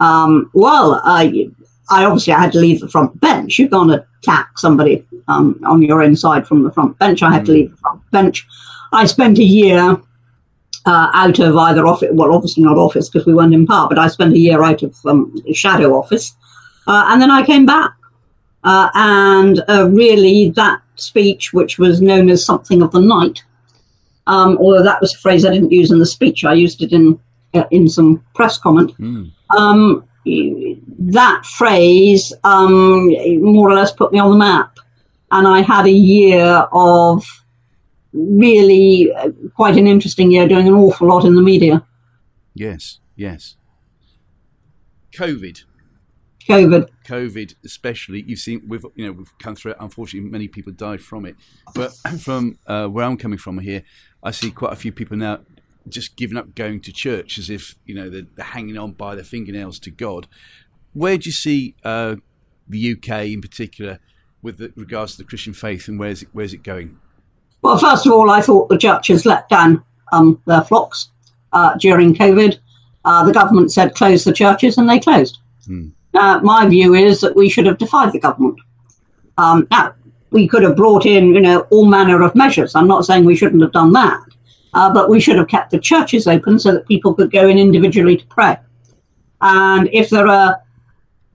Um, 0.00 0.50
well, 0.54 1.00
I, 1.04 1.48
I 1.90 2.04
obviously 2.04 2.32
I 2.32 2.40
had 2.40 2.52
to 2.52 2.58
leave 2.58 2.80
the 2.80 2.88
front 2.88 3.18
bench. 3.20 3.58
You 3.58 3.68
can't 3.68 4.02
attack 4.22 4.58
somebody 4.58 5.04
um, 5.28 5.60
on 5.66 5.82
your 5.82 6.02
inside 6.02 6.46
from 6.46 6.62
the 6.62 6.70
front 6.70 6.98
bench. 6.98 7.22
I 7.22 7.32
had 7.32 7.44
to 7.46 7.52
leave 7.52 7.70
the 7.70 7.76
front 7.78 8.10
bench. 8.10 8.46
I 8.92 9.04
spent 9.06 9.38
a 9.38 9.44
year 9.44 10.00
uh, 10.86 11.10
out 11.14 11.38
of 11.38 11.56
either 11.56 11.86
office, 11.86 12.10
well, 12.12 12.34
obviously 12.34 12.62
not 12.62 12.76
office 12.76 13.08
because 13.08 13.26
we 13.26 13.34
weren't 13.34 13.54
in 13.54 13.66
power, 13.66 13.88
but 13.88 13.98
I 13.98 14.08
spent 14.08 14.34
a 14.34 14.38
year 14.38 14.62
out 14.62 14.82
of 14.82 14.96
um, 15.06 15.34
shadow 15.52 15.96
office. 15.96 16.36
Uh, 16.86 17.04
and 17.08 17.20
then 17.22 17.30
I 17.30 17.44
came 17.44 17.66
back. 17.66 17.92
Uh, 18.64 18.90
and 18.94 19.64
uh, 19.68 19.88
really, 19.90 20.50
that 20.50 20.80
speech, 20.94 21.52
which 21.52 21.78
was 21.78 22.00
known 22.00 22.30
as 22.30 22.44
something 22.44 22.80
of 22.80 22.92
the 22.92 23.00
night, 23.00 23.42
um, 24.28 24.56
although 24.58 24.84
that 24.84 25.00
was 25.00 25.14
a 25.14 25.18
phrase 25.18 25.44
I 25.44 25.52
didn't 25.52 25.72
use 25.72 25.90
in 25.90 25.98
the 25.98 26.06
speech, 26.06 26.44
I 26.44 26.52
used 26.54 26.80
it 26.80 26.92
in 26.92 27.18
uh, 27.54 27.64
in 27.72 27.88
some 27.88 28.24
press 28.34 28.56
comment 28.58 28.96
Mm. 28.98 29.32
um, 29.58 30.04
that 30.24 31.44
phrase 31.44 32.32
um, 32.44 33.08
more 33.40 33.70
or 33.70 33.74
less 33.74 33.92
put 33.92 34.12
me 34.12 34.18
on 34.18 34.30
the 34.30 34.36
map. 34.36 34.78
And 35.30 35.48
I 35.48 35.62
had 35.62 35.86
a 35.86 35.90
year 35.90 36.44
of 36.72 37.24
really 38.12 39.12
uh, 39.12 39.30
quite 39.54 39.76
an 39.76 39.86
interesting 39.86 40.30
year 40.30 40.46
doing 40.46 40.68
an 40.68 40.74
awful 40.74 41.08
lot 41.08 41.24
in 41.24 41.34
the 41.34 41.42
media. 41.42 41.84
Yes. 42.54 42.98
Yes. 43.16 43.56
COVID. 45.12 45.64
COVID. 46.48 46.88
COVID, 47.06 47.54
especially, 47.64 48.24
you've 48.26 48.40
seen 48.40 48.62
we've 48.66 48.84
you 48.96 49.06
know 49.06 49.12
we've 49.12 49.38
come 49.38 49.54
through 49.54 49.72
it. 49.72 49.76
Unfortunately, 49.80 50.28
many 50.28 50.48
people 50.48 50.72
died 50.72 51.00
from 51.00 51.24
it. 51.24 51.36
But 51.74 51.92
from 52.20 52.58
uh, 52.66 52.88
where 52.88 53.04
I'm 53.04 53.16
coming 53.16 53.38
from 53.38 53.58
here, 53.58 53.84
I 54.22 54.32
see 54.32 54.50
quite 54.50 54.72
a 54.72 54.76
few 54.76 54.92
people 54.92 55.16
now 55.16 55.40
just 55.88 56.16
giving 56.16 56.36
up 56.36 56.54
going 56.54 56.80
to 56.80 56.92
church 56.92 57.38
as 57.38 57.50
if 57.50 57.76
you 57.84 57.94
know 57.94 58.08
they're, 58.08 58.26
they're 58.36 58.44
hanging 58.46 58.78
on 58.78 58.92
by 58.92 59.14
their 59.14 59.24
fingernails 59.24 59.78
to 59.80 59.90
God. 59.90 60.26
Where 60.92 61.16
do 61.16 61.28
you 61.28 61.32
see 61.32 61.74
uh, 61.84 62.16
the 62.68 62.92
UK 62.92 63.26
in 63.26 63.40
particular 63.40 63.98
with 64.42 64.58
the, 64.58 64.72
regards 64.76 65.12
to 65.12 65.18
the 65.18 65.24
Christian 65.24 65.52
faith, 65.52 65.88
and 65.88 65.98
where's 65.98 66.22
it 66.22 66.28
where's 66.32 66.52
it 66.52 66.62
going? 66.62 66.98
Well, 67.62 67.78
first 67.78 68.06
of 68.06 68.12
all, 68.12 68.30
I 68.30 68.40
thought 68.40 68.68
the 68.68 68.78
churches 68.78 69.24
let 69.24 69.48
down 69.48 69.84
um, 70.12 70.42
their 70.46 70.62
flocks 70.62 71.10
uh, 71.52 71.76
during 71.76 72.14
COVID. 72.14 72.58
Uh, 73.04 73.24
the 73.24 73.32
government 73.32 73.72
said 73.72 73.94
close 73.94 74.24
the 74.24 74.32
churches, 74.32 74.78
and 74.78 74.88
they 74.88 74.98
closed. 74.98 75.38
Hmm. 75.66 75.88
Uh, 76.14 76.40
my 76.42 76.66
view 76.66 76.94
is 76.94 77.20
that 77.20 77.36
we 77.36 77.48
should 77.48 77.66
have 77.66 77.78
defied 77.78 78.12
the 78.12 78.20
government. 78.20 78.58
Um, 79.38 79.66
now, 79.70 79.94
we 80.30 80.48
could 80.48 80.62
have 80.62 80.76
brought 80.76 81.06
in, 81.06 81.34
you 81.34 81.40
know, 81.40 81.60
all 81.70 81.86
manner 81.86 82.22
of 82.22 82.34
measures. 82.34 82.74
I'm 82.74 82.86
not 82.86 83.04
saying 83.04 83.24
we 83.24 83.36
shouldn't 83.36 83.62
have 83.62 83.72
done 83.72 83.92
that, 83.92 84.20
uh, 84.74 84.92
but 84.92 85.10
we 85.10 85.20
should 85.20 85.36
have 85.36 85.48
kept 85.48 85.70
the 85.70 85.78
churches 85.78 86.26
open 86.26 86.58
so 86.58 86.72
that 86.72 86.88
people 86.88 87.14
could 87.14 87.30
go 87.30 87.48
in 87.48 87.58
individually 87.58 88.16
to 88.16 88.26
pray. 88.26 88.56
And 89.40 89.88
if 89.92 90.10
there 90.10 90.28
are 90.28 90.62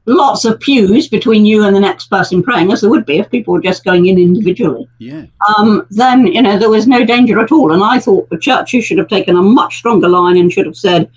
lots 0.06 0.46
of 0.46 0.60
pews 0.60 1.10
between 1.10 1.46
you 1.46 1.66
and 1.66 1.76
the 1.76 1.80
next 1.80 2.08
person 2.08 2.42
praying, 2.42 2.72
as 2.72 2.82
there 2.82 2.90
would 2.90 3.06
be 3.06 3.20
if 3.20 3.30
people 3.30 3.54
were 3.54 3.62
just 3.62 3.84
going 3.84 4.08
in 4.08 4.18
individually, 4.18 4.88
Yeah, 5.00 5.26
um, 5.58 5.86
then 5.92 6.28
you 6.28 6.42
know 6.42 6.58
there 6.58 6.70
was 6.70 6.88
no 6.88 7.06
danger 7.06 7.40
at 7.40 7.52
all. 7.52 7.74
And 7.74 7.84
I 7.84 8.00
thought 8.00 8.30
the 8.30 8.40
churches 8.40 8.86
should 8.86 8.98
have 8.98 9.10
taken 9.10 9.36
a 9.36 9.42
much 9.42 9.78
stronger 9.78 10.08
line 10.08 10.38
and 10.38 10.52
should 10.52 10.66
have 10.66 10.78
said, 10.78 11.12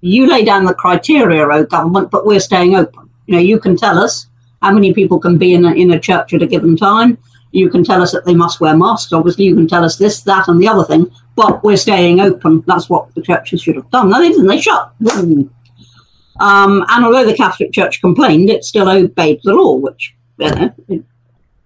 "You 0.00 0.26
lay 0.26 0.44
down 0.44 0.64
the 0.64 0.74
criteria, 0.74 1.46
oh 1.46 1.64
government, 1.64 2.10
but 2.10 2.26
we're 2.26 2.40
staying 2.40 2.74
open. 2.74 3.10
You 3.26 3.34
know, 3.36 3.42
you 3.42 3.60
can 3.60 3.76
tell 3.76 3.98
us 3.98 4.26
how 4.62 4.72
many 4.72 4.92
people 4.92 5.18
can 5.18 5.38
be 5.38 5.54
in 5.54 5.64
a, 5.64 5.72
in 5.72 5.92
a 5.92 6.00
church 6.00 6.34
at 6.34 6.42
a 6.42 6.46
given 6.46 6.76
time. 6.76 7.18
You 7.52 7.68
can 7.68 7.84
tell 7.84 8.02
us 8.02 8.12
that 8.12 8.24
they 8.24 8.34
must 8.34 8.60
wear 8.60 8.76
masks. 8.76 9.12
Obviously, 9.12 9.44
you 9.44 9.54
can 9.54 9.66
tell 9.66 9.84
us 9.84 9.96
this, 9.96 10.22
that, 10.22 10.48
and 10.48 10.60
the 10.60 10.68
other 10.68 10.84
thing. 10.84 11.10
But 11.36 11.62
we're 11.64 11.76
staying 11.76 12.20
open. 12.20 12.62
That's 12.66 12.90
what 12.90 13.14
the 13.14 13.22
churches 13.22 13.62
should 13.62 13.76
have 13.76 13.90
done. 13.90 14.10
No, 14.10 14.20
they 14.20 14.28
didn't. 14.28 14.46
They 14.46 14.60
shut. 14.60 14.92
Um, 16.40 16.84
and 16.88 17.04
although 17.04 17.26
the 17.26 17.36
Catholic 17.36 17.72
Church 17.72 18.00
complained, 18.00 18.48
it 18.48 18.64
still 18.64 18.88
obeyed 18.88 19.40
the 19.44 19.52
law, 19.52 19.76
which 19.76 20.14
you 20.38 20.50
know 20.50 20.74
it, 20.88 21.04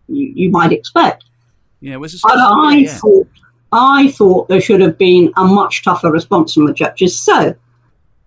you, 0.08 0.32
you 0.34 0.50
might 0.50 0.72
expect. 0.72 1.24
yeah. 1.80 1.96
The 1.96 2.20
But 2.22 2.38
I 2.38 2.76
yeah. 2.78 2.94
thought, 2.94 3.28
I 3.72 4.10
thought 4.10 4.48
there 4.48 4.60
should 4.60 4.80
have 4.80 4.98
been 4.98 5.32
a 5.36 5.44
much 5.44 5.84
tougher 5.84 6.10
response 6.10 6.54
from 6.54 6.66
the 6.66 6.74
churches. 6.74 7.18
So, 7.18 7.54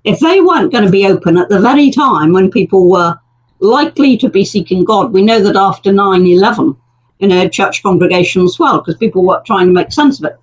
if 0.06 0.20
they 0.20 0.40
weren't 0.40 0.72
going 0.72 0.86
to 0.86 0.92
be 0.92 1.06
open 1.06 1.38
at 1.38 1.50
the 1.50 1.60
very 1.60 1.92
time 1.92 2.32
when 2.32 2.50
people 2.50 2.90
were 2.90 3.20
likely 3.60 4.16
to 4.18 4.30
be 4.30 4.46
seeking 4.46 4.86
God, 4.86 5.12
we 5.12 5.22
know 5.22 5.42
that 5.42 5.58
after 5.58 5.92
9 5.92 6.26
11, 6.26 6.78
you 7.20 7.28
know, 7.28 7.48
church 7.50 7.84
congregations 7.84 8.54
swelled 8.54 8.86
because 8.86 8.98
people 8.98 9.26
were 9.26 9.42
trying 9.46 9.68
to 9.68 9.74
make 9.74 9.92
sense 9.92 10.20
of 10.20 10.26
it. 10.26 10.40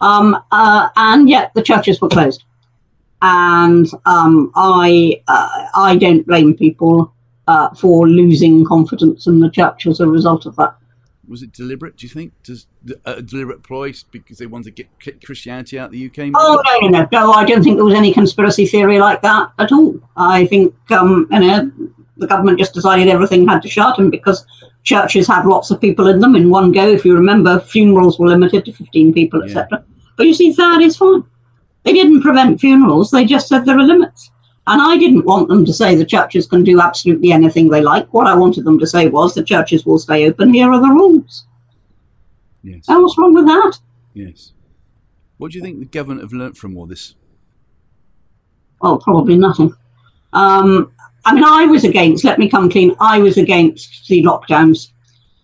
Um, 0.00 0.42
uh, 0.50 0.88
and 0.96 1.28
yet 1.28 1.52
the 1.54 1.62
churches 1.62 2.00
were 2.00 2.08
closed. 2.08 2.44
And 3.22 3.86
um, 4.06 4.50
I, 4.54 5.22
uh, 5.28 5.66
I 5.74 5.96
don't 5.96 6.26
blame 6.26 6.54
people 6.54 7.12
uh, 7.46 7.74
for 7.74 8.08
losing 8.08 8.64
confidence 8.64 9.26
in 9.26 9.40
the 9.40 9.50
church 9.50 9.86
as 9.86 10.00
a 10.00 10.06
result 10.06 10.46
of 10.46 10.56
that. 10.56 10.76
Was 11.28 11.42
it 11.42 11.52
deliberate? 11.52 11.96
Do 11.96 12.06
you 12.06 12.12
think? 12.12 12.32
Does 12.42 12.66
a 13.04 13.22
deliberate 13.22 13.62
ploy 13.62 13.92
because 14.10 14.38
they 14.38 14.46
wanted 14.46 14.74
to 14.74 14.84
get 14.98 15.24
Christianity 15.24 15.78
out 15.78 15.86
of 15.86 15.92
the 15.92 16.06
UK? 16.06 16.18
Maybe? 16.18 16.32
Oh 16.36 16.60
no, 16.64 16.88
no, 16.88 16.98
no, 16.98 17.08
no! 17.12 17.32
I 17.32 17.44
don't 17.44 17.62
think 17.62 17.76
there 17.76 17.84
was 17.84 17.94
any 17.94 18.12
conspiracy 18.12 18.66
theory 18.66 18.98
like 18.98 19.22
that 19.22 19.52
at 19.60 19.70
all. 19.70 19.94
I 20.16 20.46
think 20.46 20.74
um, 20.90 21.28
you 21.30 21.38
know 21.38 21.70
the 22.16 22.26
government 22.26 22.58
just 22.58 22.74
decided 22.74 23.06
everything 23.06 23.46
had 23.46 23.62
to 23.62 23.68
shut, 23.68 24.00
and 24.00 24.10
because 24.10 24.44
churches 24.82 25.26
had 25.26 25.46
lots 25.46 25.70
of 25.70 25.80
people 25.80 26.08
in 26.08 26.20
them 26.20 26.36
in 26.36 26.50
one 26.50 26.72
go, 26.72 26.88
if 26.88 27.04
you 27.04 27.14
remember, 27.14 27.60
funerals 27.60 28.18
were 28.18 28.28
limited 28.28 28.64
to 28.64 28.72
fifteen 28.72 29.12
people, 29.12 29.42
etc. 29.42 29.68
Yeah. 29.72 29.78
But 30.16 30.26
you 30.26 30.34
see, 30.34 30.52
that 30.52 30.80
is 30.80 30.96
fine. 30.96 31.24
They 31.84 31.92
didn't 31.92 32.22
prevent 32.22 32.60
funerals; 32.60 33.10
they 33.10 33.24
just 33.24 33.48
said 33.48 33.64
there 33.64 33.78
are 33.78 33.82
limits. 33.82 34.30
And 34.66 34.80
I 34.80 34.96
didn't 34.98 35.24
want 35.24 35.48
them 35.48 35.64
to 35.64 35.72
say 35.72 35.94
the 35.94 36.04
churches 36.04 36.46
can 36.46 36.62
do 36.62 36.80
absolutely 36.80 37.32
anything 37.32 37.68
they 37.68 37.80
like. 37.80 38.12
What 38.12 38.26
I 38.26 38.34
wanted 38.36 38.64
them 38.64 38.78
to 38.78 38.86
say 38.86 39.08
was 39.08 39.34
the 39.34 39.42
churches 39.42 39.84
will 39.84 39.98
stay 39.98 40.28
open. 40.28 40.54
Here 40.54 40.70
are 40.70 40.80
the 40.80 40.94
rules. 40.94 41.46
Yes. 42.62 42.84
And 42.88 43.02
what's 43.02 43.18
wrong 43.18 43.34
with 43.34 43.46
that? 43.46 43.78
Yes. 44.14 44.52
What 45.38 45.50
do 45.50 45.58
you 45.58 45.64
think 45.64 45.78
the 45.78 45.86
government 45.86 46.20
have 46.20 46.32
learnt 46.32 46.56
from 46.56 46.76
all 46.76 46.86
this? 46.86 47.14
Oh, 48.82 48.98
probably 48.98 49.36
nothing. 49.36 49.74
Um, 50.32 50.92
I 51.24 51.34
mean, 51.34 51.44
I 51.44 51.66
was 51.66 51.84
against, 51.84 52.24
let 52.24 52.38
me 52.38 52.48
come 52.48 52.70
clean, 52.70 52.94
I 53.00 53.18
was 53.18 53.36
against 53.36 54.08
the 54.08 54.22
lockdowns. 54.22 54.88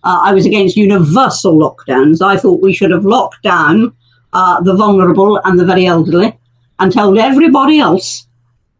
Uh, 0.05 0.20
I 0.22 0.33
was 0.33 0.47
against 0.47 0.77
universal 0.77 1.59
lockdowns. 1.59 2.22
I 2.22 2.37
thought 2.37 2.62
we 2.62 2.72
should 2.72 2.91
have 2.91 3.05
locked 3.05 3.43
down 3.43 3.95
uh, 4.33 4.61
the 4.61 4.74
vulnerable 4.74 5.39
and 5.45 5.59
the 5.59 5.64
very 5.64 5.87
elderly 5.87 6.39
and 6.79 6.93
told 6.93 7.18
everybody 7.18 7.79
else 7.79 8.27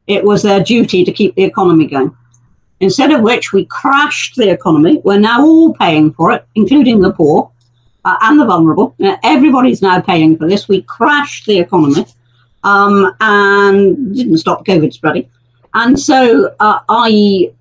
it 0.07 0.25
was 0.25 0.43
their 0.43 0.63
duty 0.63 1.05
to 1.05 1.13
keep 1.13 1.35
the 1.35 1.45
economy 1.45 1.87
going. 1.87 2.17
Instead 2.81 3.11
of 3.11 3.23
which, 3.23 3.53
we 3.53 3.65
crashed 3.65 4.37
the 4.37 4.51
economy. 4.51 5.01
We're 5.03 5.19
now 5.19 5.45
all 5.45 5.75
paying 5.75 6.13
for 6.13 6.31
it, 6.33 6.47
including 6.55 7.01
the 7.01 7.13
poor 7.13 7.51
uh, 8.05 8.17
and 8.23 8.39
the 8.39 8.45
vulnerable. 8.45 8.95
Uh, 9.03 9.17
everybody's 9.25 9.83
now 9.83 10.01
paying 10.01 10.37
for 10.37 10.47
this. 10.47 10.69
We 10.69 10.83
crashed 10.83 11.47
the 11.47 11.59
economy 11.59 12.07
um, 12.65 13.15
and 13.21 14.15
didn't 14.15 14.39
stop 14.39 14.67
COVID 14.67 14.93
spreading. 14.93 15.29
And 15.77 16.01
so 16.01 16.55
uh, 16.59 16.81
I, 16.89 17.53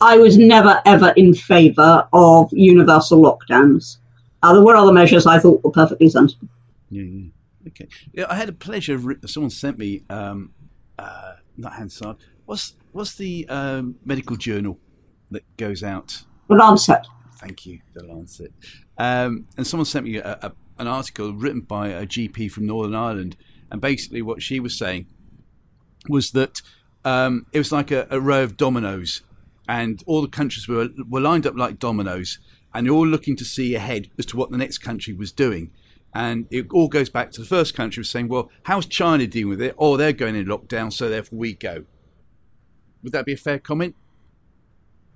I 0.00 0.16
was 0.16 0.38
never 0.38 0.80
ever 0.86 1.10
in 1.10 1.34
favour 1.34 2.08
of 2.12 2.48
universal 2.52 3.20
lockdowns. 3.20 3.98
Uh, 4.42 4.54
there 4.54 4.62
were 4.62 4.74
other 4.74 4.92
measures 4.92 5.26
I 5.26 5.38
thought 5.38 5.62
were 5.62 5.70
perfectly 5.70 6.08
sensible. 6.08 6.48
Yeah, 6.88 7.02
yeah. 7.02 7.28
Okay. 7.68 7.86
Yeah, 8.14 8.24
I 8.30 8.36
had 8.36 8.48
a 8.48 8.54
pleasure. 8.54 8.94
Of, 8.94 9.30
Someone 9.30 9.50
sent 9.50 9.78
me 9.78 10.04
um, 10.08 10.54
uh, 10.98 11.34
not 11.58 11.74
Hansard. 11.74 12.16
What's 12.46 12.76
what's 12.92 13.14
the 13.16 13.46
um, 13.50 13.96
medical 14.06 14.36
journal 14.36 14.78
that 15.30 15.44
goes 15.58 15.82
out? 15.82 16.22
The 16.48 16.54
Lancet. 16.54 17.06
Thank 17.36 17.66
you, 17.66 17.80
the 17.92 18.04
Lancet. 18.04 18.54
Um, 18.96 19.46
and 19.58 19.66
someone 19.66 19.84
sent 19.84 20.06
me 20.06 20.16
a, 20.16 20.38
a, 20.40 20.52
an 20.78 20.86
article 20.86 21.34
written 21.34 21.60
by 21.60 21.88
a 21.88 22.06
GP 22.06 22.50
from 22.50 22.64
Northern 22.64 22.94
Ireland, 22.94 23.36
and 23.70 23.82
basically 23.82 24.22
what 24.22 24.42
she 24.42 24.60
was 24.60 24.78
saying 24.78 25.08
was 26.08 26.30
that 26.30 26.62
um, 27.04 27.46
it 27.52 27.58
was 27.58 27.72
like 27.72 27.90
a, 27.90 28.06
a, 28.10 28.20
row 28.20 28.42
of 28.42 28.56
dominoes, 28.56 29.22
and 29.68 30.02
all 30.06 30.22
the 30.22 30.28
countries 30.28 30.68
were 30.68 30.88
were 31.08 31.20
lined 31.20 31.46
up 31.46 31.56
like 31.56 31.78
dominoes, 31.78 32.38
and 32.74 32.86
they're 32.86 32.94
all 32.94 33.06
looking 33.06 33.36
to 33.36 33.44
see 33.44 33.74
ahead 33.74 34.10
as 34.18 34.26
to 34.26 34.36
what 34.36 34.50
the 34.50 34.58
next 34.58 34.78
country 34.78 35.12
was 35.14 35.32
doing. 35.32 35.70
And 36.12 36.46
it 36.50 36.66
all 36.72 36.88
goes 36.88 37.08
back 37.08 37.30
to 37.32 37.40
the 37.40 37.46
first 37.46 37.74
country 37.74 38.00
was 38.00 38.10
saying, 38.10 38.28
well, 38.28 38.50
how's 38.64 38.86
China 38.86 39.28
dealing 39.28 39.50
with 39.50 39.62
it? 39.62 39.76
Oh, 39.78 39.96
they're 39.96 40.12
going 40.12 40.34
in 40.34 40.44
lockdown, 40.46 40.92
so 40.92 41.08
therefore 41.08 41.38
we 41.38 41.54
go. 41.54 41.84
Would 43.04 43.12
that 43.12 43.24
be 43.24 43.32
a 43.32 43.36
fair 43.36 43.60
comment? 43.60 43.94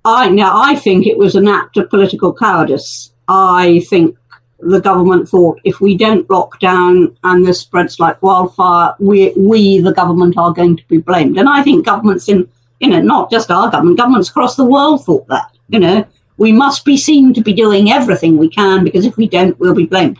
I 0.05 0.29
now 0.29 0.51
I 0.55 0.75
think 0.75 1.05
it 1.05 1.17
was 1.17 1.35
an 1.35 1.47
act 1.47 1.77
of 1.77 1.89
political 1.89 2.33
cowardice. 2.33 3.11
I 3.27 3.83
think 3.89 4.17
the 4.59 4.79
government 4.79 5.27
thought 5.27 5.59
if 5.63 5.81
we 5.81 5.97
don't 5.97 6.29
lock 6.29 6.59
down 6.59 7.15
and 7.23 7.45
this 7.45 7.61
spreads 7.61 7.99
like 7.99 8.21
wildfire, 8.21 8.95
we 8.99 9.33
we 9.37 9.79
the 9.79 9.93
government 9.93 10.37
are 10.37 10.53
going 10.53 10.77
to 10.77 10.87
be 10.87 10.97
blamed. 10.97 11.37
And 11.37 11.49
I 11.49 11.63
think 11.63 11.85
governments 11.85 12.29
in 12.29 12.49
you 12.79 12.89
know 12.89 13.01
not 13.01 13.31
just 13.31 13.51
our 13.51 13.69
government, 13.69 13.97
governments 13.97 14.29
across 14.29 14.55
the 14.55 14.65
world 14.65 15.05
thought 15.05 15.27
that. 15.27 15.51
You 15.67 15.79
know, 15.79 16.05
we 16.37 16.51
must 16.51 16.85
be 16.85 16.95
seen 16.95 17.33
to 17.33 17.41
be 17.41 17.51
doing 17.51 17.91
everything 17.91 18.37
we 18.37 18.49
can 18.49 18.83
because 18.83 19.05
if 19.05 19.17
we 19.17 19.27
don't, 19.27 19.59
we'll 19.59 19.73
be 19.73 19.87
blamed 19.87 20.19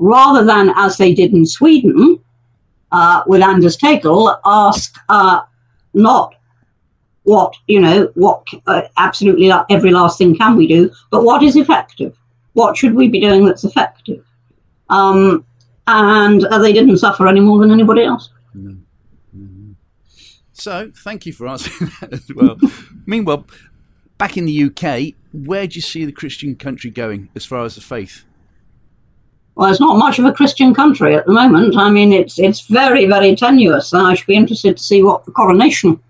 rather 0.00 0.44
than 0.44 0.72
as 0.76 0.96
they 0.96 1.14
did 1.14 1.32
in 1.32 1.46
Sweden 1.46 2.18
uh, 2.90 3.22
with 3.26 3.42
Anders 3.42 3.76
Tegnell, 3.76 4.40
ask 4.44 4.96
uh, 5.08 5.42
not 5.94 6.34
what 7.24 7.54
you 7.66 7.78
know 7.78 8.10
what 8.14 8.44
uh, 8.66 8.82
absolutely 8.96 9.52
every 9.68 9.90
last 9.90 10.18
thing 10.18 10.36
can 10.36 10.56
we 10.56 10.66
do, 10.66 10.90
but 11.10 11.22
what 11.22 11.42
is 11.42 11.54
effective. 11.54 12.16
What 12.54 12.76
should 12.76 12.94
we 12.94 13.08
be 13.08 13.20
doing 13.20 13.44
that's 13.44 13.64
effective? 13.64 14.24
Um, 14.88 15.44
and 15.86 16.44
uh, 16.44 16.58
they 16.58 16.72
didn't 16.72 16.98
suffer 16.98 17.26
any 17.26 17.40
more 17.40 17.58
than 17.58 17.70
anybody 17.70 18.04
else. 18.04 18.30
So, 20.52 20.92
thank 20.94 21.24
you 21.24 21.32
for 21.32 21.48
answering 21.48 21.90
that 22.00 22.12
as 22.12 22.34
well. 22.34 22.58
Meanwhile, 23.06 23.46
back 24.18 24.36
in 24.36 24.44
the 24.44 24.64
UK, 24.64 25.14
where 25.32 25.66
do 25.66 25.76
you 25.76 25.80
see 25.80 26.04
the 26.04 26.12
Christian 26.12 26.54
country 26.54 26.90
going 26.90 27.30
as 27.34 27.46
far 27.46 27.64
as 27.64 27.76
the 27.76 27.80
faith? 27.80 28.24
Well, 29.54 29.70
it's 29.70 29.80
not 29.80 29.96
much 29.96 30.18
of 30.18 30.26
a 30.26 30.32
Christian 30.32 30.74
country 30.74 31.14
at 31.14 31.26
the 31.26 31.32
moment. 31.32 31.76
I 31.76 31.90
mean, 31.90 32.12
it's 32.12 32.38
it's 32.38 32.60
very 32.62 33.06
very 33.06 33.34
tenuous, 33.34 33.92
and 33.92 34.06
I 34.06 34.14
should 34.14 34.26
be 34.26 34.36
interested 34.36 34.76
to 34.76 34.82
see 34.82 35.02
what 35.02 35.24
the 35.24 35.32
coronation 35.32 36.00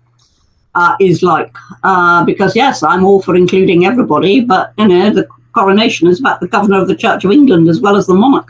uh, 0.75 0.95
is 0.99 1.23
like. 1.23 1.55
Uh, 1.83 2.23
because 2.23 2.55
yes, 2.55 2.83
I'm 2.83 3.03
all 3.03 3.21
for 3.21 3.35
including 3.35 3.85
everybody, 3.85 4.41
but 4.41 4.73
you 4.77 4.87
know, 4.87 5.09
the 5.09 5.27
coronation 5.53 6.07
is 6.07 6.19
about 6.19 6.39
the 6.39 6.47
governor 6.47 6.81
of 6.81 6.87
the 6.87 6.95
Church 6.95 7.23
of 7.25 7.31
England 7.31 7.67
as 7.67 7.79
well 7.81 7.95
as 7.95 8.07
the 8.07 8.13
monarch. 8.13 8.47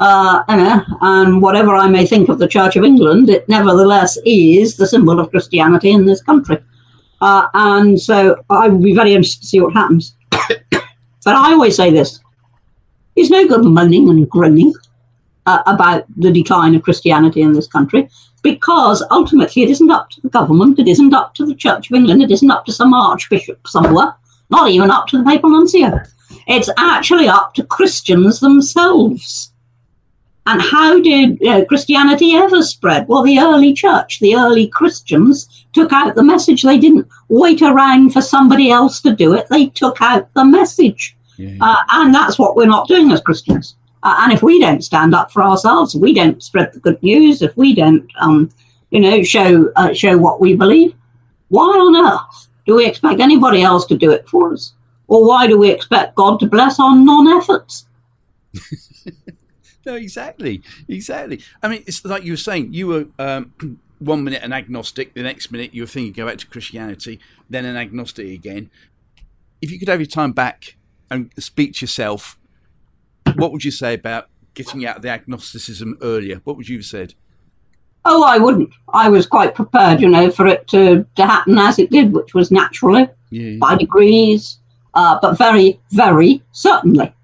Uh, 0.00 0.42
and 1.00 1.42
whatever 1.42 1.74
I 1.74 1.88
may 1.88 2.06
think 2.06 2.28
of 2.28 2.38
the 2.38 2.48
Church 2.48 2.76
of 2.76 2.84
England, 2.84 3.28
it 3.28 3.48
nevertheless 3.48 4.16
is 4.24 4.76
the 4.76 4.86
symbol 4.86 5.18
of 5.18 5.30
Christianity 5.30 5.90
in 5.90 6.06
this 6.06 6.22
country. 6.22 6.58
Uh, 7.20 7.48
and 7.54 8.00
so 8.00 8.42
I 8.48 8.68
would 8.68 8.82
be 8.82 8.94
very 8.94 9.14
interested 9.14 9.42
to 9.42 9.46
see 9.48 9.60
what 9.60 9.72
happens. 9.72 10.14
but 10.30 10.82
I 11.26 11.52
always 11.52 11.76
say 11.76 11.90
this 11.90 12.20
it's 13.16 13.30
no 13.30 13.48
good 13.48 13.64
moaning 13.64 14.08
and 14.08 14.30
groaning 14.30 14.72
uh, 15.46 15.62
about 15.66 16.04
the 16.16 16.30
decline 16.30 16.76
of 16.76 16.82
Christianity 16.82 17.42
in 17.42 17.52
this 17.52 17.66
country 17.66 18.08
because 18.42 19.02
ultimately 19.10 19.62
it 19.62 19.70
isn't 19.70 19.90
up 19.90 20.10
to 20.10 20.20
the 20.20 20.28
government, 20.28 20.78
it 20.78 20.86
isn't 20.86 21.12
up 21.12 21.34
to 21.34 21.44
the 21.44 21.54
Church 21.54 21.90
of 21.90 21.96
England, 21.96 22.22
it 22.22 22.30
isn't 22.30 22.50
up 22.50 22.64
to 22.66 22.72
some 22.72 22.94
archbishop 22.94 23.66
somewhere, 23.66 24.14
not 24.50 24.70
even 24.70 24.90
up 24.90 25.08
to 25.08 25.18
the 25.18 25.24
papal 25.24 25.50
nuncio. 25.50 26.00
It's 26.48 26.70
actually 26.78 27.28
up 27.28 27.54
to 27.54 27.64
Christians 27.64 28.40
themselves. 28.40 29.52
And 30.46 30.62
how 30.62 30.98
did 30.98 31.46
uh, 31.46 31.66
Christianity 31.66 32.34
ever 32.34 32.62
spread? 32.62 33.06
Well, 33.06 33.22
the 33.22 33.38
early 33.38 33.74
church, 33.74 34.18
the 34.18 34.34
early 34.34 34.66
Christians 34.66 35.66
took 35.74 35.92
out 35.92 36.14
the 36.14 36.22
message. 36.22 36.62
They 36.62 36.78
didn't 36.78 37.06
wait 37.28 37.60
around 37.60 38.14
for 38.14 38.22
somebody 38.22 38.70
else 38.70 39.02
to 39.02 39.14
do 39.14 39.34
it, 39.34 39.46
they 39.50 39.66
took 39.66 40.00
out 40.00 40.32
the 40.32 40.46
message. 40.46 41.14
Yeah. 41.36 41.56
Uh, 41.60 41.82
and 41.92 42.14
that's 42.14 42.38
what 42.38 42.56
we're 42.56 42.66
not 42.66 42.88
doing 42.88 43.12
as 43.12 43.20
Christians. 43.20 43.76
Uh, 44.02 44.16
and 44.20 44.32
if 44.32 44.42
we 44.42 44.58
don't 44.58 44.82
stand 44.82 45.14
up 45.14 45.30
for 45.30 45.42
ourselves, 45.42 45.94
we 45.94 46.14
don't 46.14 46.42
spread 46.42 46.72
the 46.72 46.80
good 46.80 47.00
news, 47.02 47.42
if 47.42 47.54
we 47.56 47.74
don't, 47.74 48.10
um, 48.20 48.50
you 48.90 49.00
know, 49.00 49.22
show 49.22 49.70
uh, 49.76 49.92
show 49.92 50.16
what 50.16 50.40
we 50.40 50.54
believe, 50.54 50.94
why 51.48 51.64
on 51.64 52.06
earth 52.06 52.48
do 52.66 52.74
we 52.76 52.86
expect 52.86 53.20
anybody 53.20 53.62
else 53.62 53.84
to 53.86 53.96
do 53.96 54.10
it 54.12 54.26
for 54.26 54.54
us? 54.54 54.72
Or 55.08 55.26
why 55.26 55.46
do 55.46 55.58
we 55.58 55.70
expect 55.70 56.14
God 56.14 56.38
to 56.40 56.46
bless 56.46 56.78
our 56.78 56.94
non-efforts? 56.94 57.86
no, 59.86 59.94
exactly, 59.94 60.62
exactly. 60.86 61.40
I 61.62 61.68
mean, 61.68 61.82
it's 61.86 62.04
like 62.04 62.24
you 62.24 62.32
were 62.32 62.36
saying. 62.36 62.74
You 62.74 62.86
were 62.86 63.06
um, 63.18 63.80
one 63.98 64.22
minute 64.22 64.42
an 64.42 64.52
agnostic, 64.52 65.14
the 65.14 65.22
next 65.22 65.50
minute 65.50 65.74
you 65.74 65.82
were 65.82 65.88
thinking 65.88 66.12
go 66.12 66.26
back 66.26 66.38
to 66.38 66.46
Christianity, 66.46 67.18
then 67.48 67.64
an 67.64 67.76
agnostic 67.76 68.28
again. 68.28 68.70
If 69.60 69.70
you 69.70 69.78
could 69.78 69.88
have 69.88 70.00
your 70.00 70.06
time 70.06 70.32
back 70.32 70.76
and 71.10 71.32
speak 71.38 71.74
to 71.74 71.84
yourself, 71.84 72.38
what 73.34 73.50
would 73.50 73.64
you 73.64 73.70
say 73.70 73.94
about 73.94 74.28
getting 74.54 74.84
out 74.86 74.96
of 74.96 75.02
the 75.02 75.08
agnosticism 75.08 75.98
earlier? 76.02 76.40
What 76.44 76.56
would 76.56 76.68
you 76.68 76.78
have 76.78 76.84
said? 76.84 77.14
Oh, 78.04 78.22
I 78.22 78.38
wouldn't. 78.38 78.70
I 78.92 79.08
was 79.08 79.26
quite 79.26 79.54
prepared, 79.54 80.00
you 80.00 80.08
know, 80.08 80.30
for 80.30 80.46
it 80.46 80.66
to, 80.68 81.04
to 81.16 81.26
happen 81.26 81.58
as 81.58 81.78
it 81.78 81.90
did, 81.90 82.12
which 82.12 82.34
was 82.34 82.50
naturally, 82.50 83.08
yeah. 83.30 83.56
by 83.58 83.76
degrees, 83.76 84.58
uh, 84.98 85.16
but 85.22 85.38
very, 85.38 85.78
very 85.92 86.42
certainly. 86.50 87.14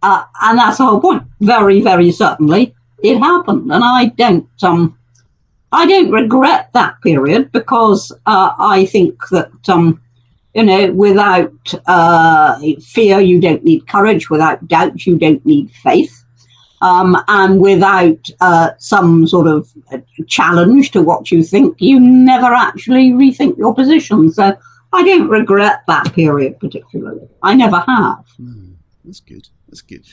Uh, 0.00 0.22
and 0.42 0.58
that's 0.58 0.78
the 0.78 0.86
whole 0.86 1.00
point. 1.00 1.24
Very, 1.40 1.80
very 1.80 2.12
certainly, 2.12 2.72
it 3.02 3.18
happened, 3.18 3.72
and 3.72 3.82
I 3.82 4.06
don't. 4.22 4.48
Um, 4.62 4.96
I 5.72 5.86
don't 5.86 6.12
regret 6.12 6.70
that 6.74 6.94
period 7.02 7.50
because 7.50 8.12
uh, 8.26 8.52
I 8.58 8.86
think 8.86 9.14
that 9.32 9.68
um, 9.68 10.00
you 10.54 10.62
know, 10.62 10.92
without 10.92 11.74
uh, 11.86 12.60
fear, 12.80 13.18
you 13.18 13.40
don't 13.40 13.64
need 13.64 13.88
courage. 13.88 14.30
Without 14.30 14.68
doubt, 14.68 15.04
you 15.04 15.18
don't 15.18 15.44
need 15.44 15.70
faith. 15.82 16.24
Um, 16.80 17.16
and 17.26 17.60
without 17.60 18.30
uh, 18.40 18.70
some 18.78 19.26
sort 19.26 19.48
of 19.48 19.68
challenge 20.28 20.92
to 20.92 21.02
what 21.02 21.32
you 21.32 21.42
think, 21.42 21.74
you 21.80 21.98
never 21.98 22.54
actually 22.54 23.10
rethink 23.10 23.58
your 23.58 23.74
position. 23.74 24.30
So 24.30 24.56
I 24.92 25.04
don't 25.04 25.28
regret 25.28 25.82
that 25.86 26.12
period 26.12 26.58
particularly. 26.58 27.28
I 27.42 27.54
never 27.54 27.78
have. 27.80 28.24
Mm, 28.40 28.74
that's 29.04 29.20
good. 29.20 29.48
That's 29.68 29.82
good. 29.82 30.04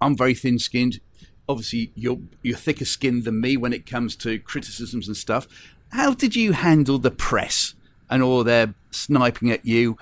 I'm 0.00 0.16
very 0.16 0.34
thin-skinned. 0.34 1.00
Obviously, 1.48 1.92
you're 1.94 2.20
you're 2.42 2.56
thicker 2.56 2.84
skinned 2.84 3.24
than 3.24 3.40
me 3.40 3.56
when 3.56 3.72
it 3.72 3.86
comes 3.86 4.16
to 4.16 4.38
criticisms 4.38 5.08
and 5.08 5.16
stuff. 5.16 5.48
How 5.90 6.12
did 6.12 6.36
you 6.36 6.52
handle 6.52 6.98
the 6.98 7.10
press 7.10 7.74
and 8.10 8.22
all 8.22 8.44
their 8.44 8.74
sniping 8.90 9.50
at 9.50 9.64
you? 9.64 9.96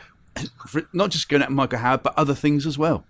Not 0.93 1.11
just 1.11 1.29
going 1.29 1.43
at 1.43 1.53
Michael 1.53 1.79
Howard, 1.79 2.03
but 2.03 2.19
other 2.19 2.35
things 2.35 2.67
as 2.67 2.77
well. 2.77 3.05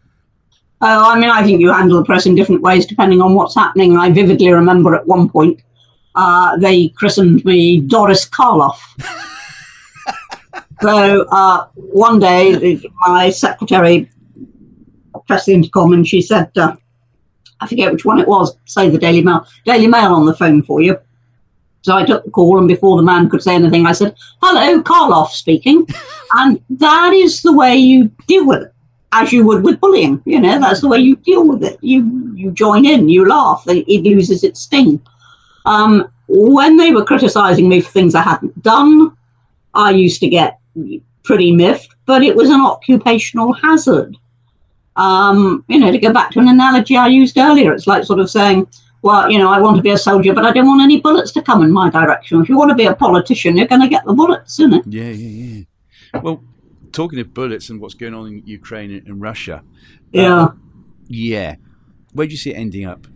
Oh, 0.82 1.10
I 1.10 1.18
mean, 1.18 1.30
I 1.30 1.42
think 1.42 1.60
you 1.60 1.72
handle 1.72 1.98
the 1.98 2.04
press 2.04 2.26
in 2.26 2.34
different 2.34 2.60
ways 2.60 2.84
depending 2.84 3.22
on 3.22 3.34
what's 3.34 3.54
happening. 3.54 3.96
I 3.96 4.10
vividly 4.10 4.52
remember 4.52 4.94
at 4.94 5.06
one 5.06 5.28
point 5.30 5.62
uh, 6.14 6.56
they 6.58 6.88
christened 6.88 7.44
me 7.44 7.80
Doris 7.80 8.28
Karloff. 8.28 8.78
so 10.80 11.26
uh, 11.30 11.66
one 11.74 12.18
day, 12.18 12.80
my 13.06 13.30
secretary 13.30 14.10
pressed 15.26 15.46
the 15.46 15.54
intercom 15.54 15.92
and 15.92 16.06
she 16.06 16.20
said, 16.20 16.50
uh, 16.56 16.76
I 17.60 17.66
forget 17.66 17.92
which 17.92 18.04
one 18.04 18.18
it 18.18 18.28
was, 18.28 18.56
say 18.66 18.90
the 18.90 18.98
Daily 18.98 19.22
Mail, 19.22 19.46
Daily 19.64 19.86
Mail 19.86 20.12
on 20.12 20.26
the 20.26 20.34
phone 20.34 20.62
for 20.62 20.82
you. 20.82 20.98
So 21.82 21.96
I 21.96 22.04
took 22.04 22.24
the 22.24 22.30
call, 22.32 22.58
and 22.58 22.66
before 22.66 22.96
the 22.96 23.04
man 23.04 23.30
could 23.30 23.42
say 23.42 23.54
anything, 23.54 23.86
I 23.86 23.92
said, 23.92 24.16
Hello, 24.42 24.82
Karloff 24.82 25.30
speaking. 25.30 25.86
and 26.34 26.60
that 26.68 27.12
is 27.12 27.42
the 27.42 27.52
way 27.52 27.76
you 27.76 28.10
deal 28.26 28.46
with 28.46 28.62
it 28.64 28.72
as 29.12 29.32
you 29.32 29.46
would 29.46 29.62
with 29.62 29.80
bullying. 29.80 30.20
You 30.26 30.40
know, 30.40 30.60
that's 30.60 30.80
the 30.80 30.88
way 30.88 30.98
you 30.98 31.16
deal 31.16 31.46
with 31.46 31.62
it. 31.62 31.78
You 31.80 32.32
you 32.34 32.50
join 32.50 32.84
in, 32.84 33.08
you 33.08 33.26
laugh, 33.26 33.64
it 33.66 34.02
loses 34.02 34.42
its 34.42 34.62
sting. 34.62 35.00
Um, 35.64 36.10
when 36.28 36.76
they 36.76 36.92
were 36.92 37.04
criticizing 37.04 37.68
me 37.68 37.80
for 37.80 37.90
things 37.90 38.14
I 38.14 38.22
hadn't 38.22 38.60
done, 38.62 39.16
I 39.72 39.90
used 39.90 40.20
to 40.20 40.28
get 40.28 40.58
pretty 41.24 41.52
miffed, 41.52 41.94
but 42.06 42.22
it 42.22 42.34
was 42.34 42.50
an 42.50 42.60
occupational 42.60 43.52
hazard. 43.52 44.16
Um, 44.96 45.64
you 45.68 45.78
know, 45.78 45.92
to 45.92 45.98
go 45.98 46.12
back 46.12 46.30
to 46.32 46.38
an 46.38 46.48
analogy 46.48 46.96
I 46.96 47.08
used 47.08 47.36
earlier, 47.36 47.72
it's 47.72 47.86
like 47.86 48.04
sort 48.04 48.20
of 48.20 48.30
saying, 48.30 48.66
well, 49.02 49.30
you 49.30 49.38
know, 49.38 49.50
I 49.50 49.60
want 49.60 49.76
to 49.76 49.82
be 49.82 49.90
a 49.90 49.98
soldier, 49.98 50.32
but 50.32 50.44
I 50.44 50.52
don't 50.52 50.66
want 50.66 50.80
any 50.82 51.00
bullets 51.00 51.32
to 51.32 51.42
come 51.42 51.62
in 51.62 51.70
my 51.70 51.90
direction. 51.90 52.40
If 52.40 52.48
you 52.48 52.56
want 52.56 52.70
to 52.70 52.74
be 52.74 52.86
a 52.86 52.94
politician, 52.94 53.56
you're 53.56 53.66
going 53.66 53.82
to 53.82 53.88
get 53.88 54.04
the 54.04 54.14
bullets, 54.14 54.58
isn't 54.58 54.74
it? 54.74 54.84
Yeah, 54.88 55.10
yeah, 55.10 55.64
yeah. 56.14 56.20
Well, 56.20 56.42
talking 56.92 57.20
of 57.20 57.34
bullets 57.34 57.68
and 57.68 57.80
what's 57.80 57.94
going 57.94 58.14
on 58.14 58.26
in 58.28 58.46
Ukraine 58.46 58.90
and 58.90 59.20
Russia. 59.20 59.62
Yeah. 60.12 60.44
Uh, 60.44 60.52
yeah. 61.08 61.56
Where 62.14 62.26
do 62.26 62.32
you 62.32 62.38
see 62.38 62.50
it 62.50 62.54
ending 62.54 62.86
up? 62.86 63.06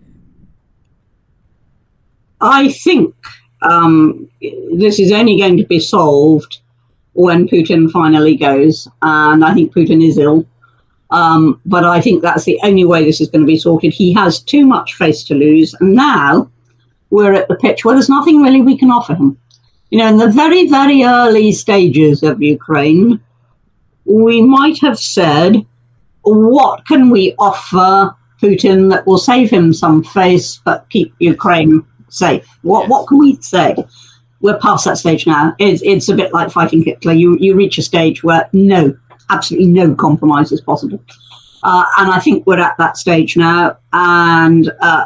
I 2.40 2.70
think 2.70 3.14
um, 3.62 4.28
this 4.74 4.98
is 4.98 5.12
only 5.12 5.38
going 5.38 5.56
to 5.56 5.64
be 5.64 5.80
solved 5.80 6.59
when 7.12 7.48
Putin 7.48 7.90
finally 7.90 8.36
goes, 8.36 8.88
and 9.02 9.44
I 9.44 9.54
think 9.54 9.74
Putin 9.74 10.06
is 10.06 10.18
ill. 10.18 10.46
Um, 11.10 11.60
but 11.66 11.84
I 11.84 12.00
think 12.00 12.22
that's 12.22 12.44
the 12.44 12.60
only 12.62 12.84
way 12.84 13.04
this 13.04 13.20
is 13.20 13.28
going 13.28 13.40
to 13.40 13.46
be 13.46 13.58
sorted. 13.58 13.92
He 13.92 14.12
has 14.14 14.40
too 14.40 14.64
much 14.64 14.94
face 14.94 15.24
to 15.24 15.34
lose, 15.34 15.74
and 15.80 15.94
now 15.94 16.50
we're 17.10 17.34
at 17.34 17.48
the 17.48 17.56
pitch 17.56 17.84
where 17.84 17.94
there's 17.94 18.08
nothing 18.08 18.40
really 18.40 18.60
we 18.60 18.78
can 18.78 18.90
offer 18.90 19.14
him. 19.14 19.36
You 19.90 19.98
know, 19.98 20.08
in 20.08 20.18
the 20.18 20.28
very, 20.28 20.68
very 20.68 21.02
early 21.02 21.50
stages 21.50 22.22
of 22.22 22.40
Ukraine, 22.40 23.20
we 24.04 24.40
might 24.40 24.78
have 24.80 24.98
said, 24.98 25.66
what 26.22 26.86
can 26.86 27.10
we 27.10 27.34
offer 27.38 28.14
Putin 28.40 28.88
that 28.90 29.06
will 29.06 29.18
save 29.18 29.50
him 29.50 29.72
some 29.72 30.04
face 30.04 30.60
but 30.64 30.88
keep 30.90 31.12
Ukraine 31.18 31.84
safe? 32.08 32.46
What 32.62 32.82
yes. 32.82 32.90
what 32.90 33.08
can 33.08 33.18
we 33.18 33.36
say? 33.40 33.74
We're 34.40 34.58
past 34.58 34.84
that 34.86 34.98
stage 34.98 35.26
now. 35.26 35.54
It's, 35.58 35.82
it's 35.82 36.08
a 36.08 36.14
bit 36.14 36.32
like 36.32 36.50
fighting 36.50 36.82
Hitler. 36.82 37.12
You 37.12 37.36
you 37.38 37.54
reach 37.54 37.78
a 37.78 37.82
stage 37.82 38.22
where 38.22 38.48
no, 38.52 38.96
absolutely 39.28 39.68
no 39.68 39.94
compromise 39.94 40.50
is 40.52 40.60
possible. 40.60 41.02
Uh, 41.62 41.84
and 41.98 42.10
I 42.10 42.20
think 42.20 42.46
we're 42.46 42.58
at 42.58 42.78
that 42.78 42.96
stage 42.96 43.36
now. 43.36 43.76
And 43.92 44.72
uh, 44.80 45.04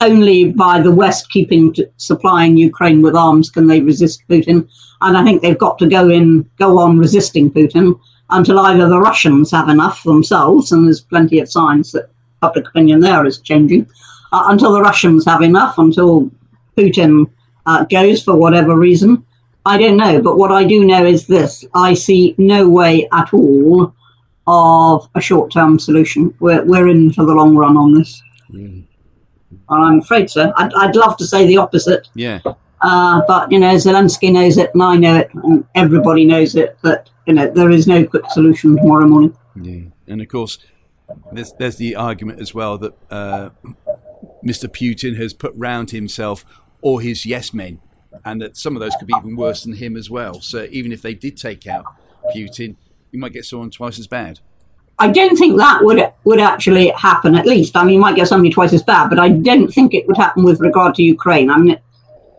only 0.00 0.52
by 0.52 0.80
the 0.80 0.90
West 0.90 1.30
keeping 1.30 1.72
to, 1.74 1.90
supplying 1.96 2.56
Ukraine 2.56 3.02
with 3.02 3.16
arms 3.16 3.50
can 3.50 3.66
they 3.66 3.80
resist 3.80 4.22
Putin. 4.28 4.68
And 5.00 5.16
I 5.16 5.24
think 5.24 5.42
they've 5.42 5.58
got 5.58 5.78
to 5.78 5.88
go 5.88 6.08
in, 6.08 6.48
go 6.58 6.78
on 6.78 6.98
resisting 6.98 7.50
Putin 7.50 7.98
until 8.30 8.58
either 8.60 8.88
the 8.88 9.00
Russians 9.00 9.50
have 9.50 9.68
enough 9.68 10.02
themselves, 10.02 10.72
and 10.72 10.86
there's 10.86 11.00
plenty 11.00 11.38
of 11.38 11.50
signs 11.50 11.92
that 11.92 12.10
public 12.40 12.68
opinion 12.68 13.00
there 13.00 13.24
is 13.24 13.38
changing, 13.38 13.86
uh, 14.32 14.46
until 14.48 14.72
the 14.72 14.80
Russians 14.80 15.24
have 15.24 15.42
enough, 15.42 15.78
until 15.78 16.30
Putin 16.76 17.30
uh, 17.66 17.84
goes 17.84 18.22
for 18.22 18.36
whatever 18.36 18.76
reason. 18.76 19.24
I 19.64 19.78
don't 19.78 19.96
know, 19.96 20.22
but 20.22 20.38
what 20.38 20.52
I 20.52 20.64
do 20.64 20.84
know 20.84 21.04
is 21.04 21.26
this 21.26 21.64
I 21.74 21.94
see 21.94 22.34
no 22.38 22.68
way 22.68 23.08
at 23.12 23.34
all 23.34 23.92
of 24.46 25.08
a 25.14 25.20
short 25.20 25.50
term 25.50 25.78
solution. 25.78 26.34
We're, 26.38 26.64
we're 26.64 26.88
in 26.88 27.12
for 27.12 27.24
the 27.24 27.34
long 27.34 27.56
run 27.56 27.76
on 27.76 27.94
this. 27.94 28.22
Mm. 28.52 28.84
I'm 29.68 29.98
afraid 29.98 30.30
so. 30.30 30.52
I'd, 30.56 30.72
I'd 30.74 30.94
love 30.94 31.16
to 31.16 31.26
say 31.26 31.46
the 31.46 31.56
opposite. 31.56 32.08
Yeah. 32.14 32.40
Uh, 32.80 33.22
but, 33.26 33.50
you 33.50 33.58
know, 33.58 33.74
Zelensky 33.74 34.32
knows 34.32 34.58
it, 34.58 34.70
and 34.74 34.82
I 34.82 34.96
know 34.96 35.16
it, 35.16 35.34
and 35.34 35.64
everybody 35.74 36.24
knows 36.24 36.54
it, 36.54 36.78
that 36.82 37.10
you 37.26 37.34
know, 37.34 37.50
there 37.50 37.70
is 37.70 37.86
no 37.86 38.06
quick 38.06 38.30
solution 38.30 38.76
tomorrow 38.76 39.06
morning. 39.06 39.36
Yeah. 39.60 39.90
And 40.06 40.22
of 40.22 40.28
course, 40.28 40.58
there's, 41.32 41.52
there's 41.54 41.76
the 41.76 41.96
argument 41.96 42.40
as 42.40 42.54
well 42.54 42.78
that 42.78 42.94
uh, 43.10 43.50
Mr. 44.44 44.68
Putin 44.68 45.16
has 45.16 45.34
put 45.34 45.52
round 45.56 45.90
himself 45.90 46.44
all 46.86 46.98
his 46.98 47.26
yes 47.26 47.52
men, 47.52 47.80
and 48.24 48.40
that 48.42 48.56
some 48.56 48.76
of 48.76 48.80
those 48.80 48.94
could 48.96 49.08
be 49.08 49.14
even 49.18 49.36
worse 49.36 49.64
than 49.64 49.74
him 49.74 49.96
as 49.96 50.08
well. 50.08 50.40
So 50.40 50.66
even 50.70 50.92
if 50.92 51.02
they 51.02 51.14
did 51.14 51.36
take 51.36 51.66
out 51.66 51.84
Putin, 52.34 52.76
you 53.12 53.18
might 53.18 53.32
get 53.32 53.44
someone 53.44 53.70
twice 53.70 53.98
as 53.98 54.06
bad. 54.06 54.40
I 54.98 55.10
don't 55.10 55.36
think 55.36 55.58
that 55.58 55.82
would 55.82 56.00
would 56.24 56.40
actually 56.40 56.88
happen. 56.90 57.34
At 57.34 57.46
least, 57.46 57.76
I 57.76 57.84
mean, 57.84 57.94
you 57.94 58.00
might 58.00 58.16
get 58.16 58.28
somebody 58.28 58.50
twice 58.50 58.72
as 58.72 58.82
bad, 58.82 59.08
but 59.10 59.18
I 59.18 59.28
don't 59.28 59.68
think 59.68 59.94
it 59.94 60.06
would 60.06 60.16
happen 60.16 60.44
with 60.44 60.60
regard 60.60 60.94
to 60.96 61.02
Ukraine. 61.02 61.50
I 61.50 61.58
mean, 61.58 61.78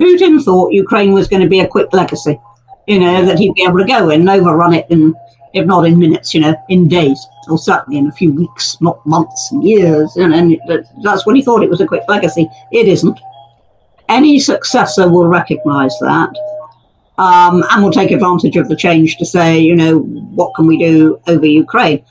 Putin 0.01 0.43
thought 0.43 0.73
Ukraine 0.73 1.11
was 1.13 1.27
going 1.27 1.43
to 1.43 1.49
be 1.49 1.59
a 1.59 1.67
quick 1.67 1.93
legacy 1.93 2.39
you 2.87 2.99
know, 2.99 3.25
that 3.25 3.37
he'd 3.37 3.53
be 3.53 3.63
able 3.63 3.77
to 3.77 3.85
go 3.85 4.09
and 4.09 4.27
overrun 4.27 4.73
it 4.73 4.87
in, 4.89 5.13
if 5.53 5.65
not 5.65 5.85
in 5.85 5.99
minutes, 5.99 6.33
you 6.33 6.39
know, 6.39 6.55
in 6.69 6.87
days, 6.87 7.19
or 7.49 7.57
certainly 7.57 7.99
in 7.99 8.07
a 8.07 8.11
few 8.13 8.33
weeks, 8.33 8.79
not 8.81 9.05
months 9.05 9.49
and 9.51 9.63
years. 9.63 10.15
And, 10.15 10.33
and 10.33 10.57
that's 11.03 11.25
when 11.25 11.35
he 11.35 11.41
thought 11.41 11.63
it 11.63 11.69
was 11.69 11.81
a 11.81 11.85
quick 11.85 12.03
legacy. 12.07 12.49
It 12.71 12.87
isn't. 12.87 13.19
Any 14.09 14.39
successor 14.39 15.09
will 15.09 15.27
recognize 15.27 15.93
that 15.99 16.33
um, 17.17 17.63
and 17.69 17.83
will 17.83 17.91
take 17.91 18.11
advantage 18.11 18.55
of 18.57 18.69
the 18.69 18.75
change 18.75 19.17
to 19.17 19.25
say, 19.25 19.59
you 19.59 19.75
know, 19.75 19.99
what 19.99 20.53
can 20.55 20.67
we 20.67 20.77
do 20.77 21.19
over 21.27 21.45
Ukraine? 21.45 22.05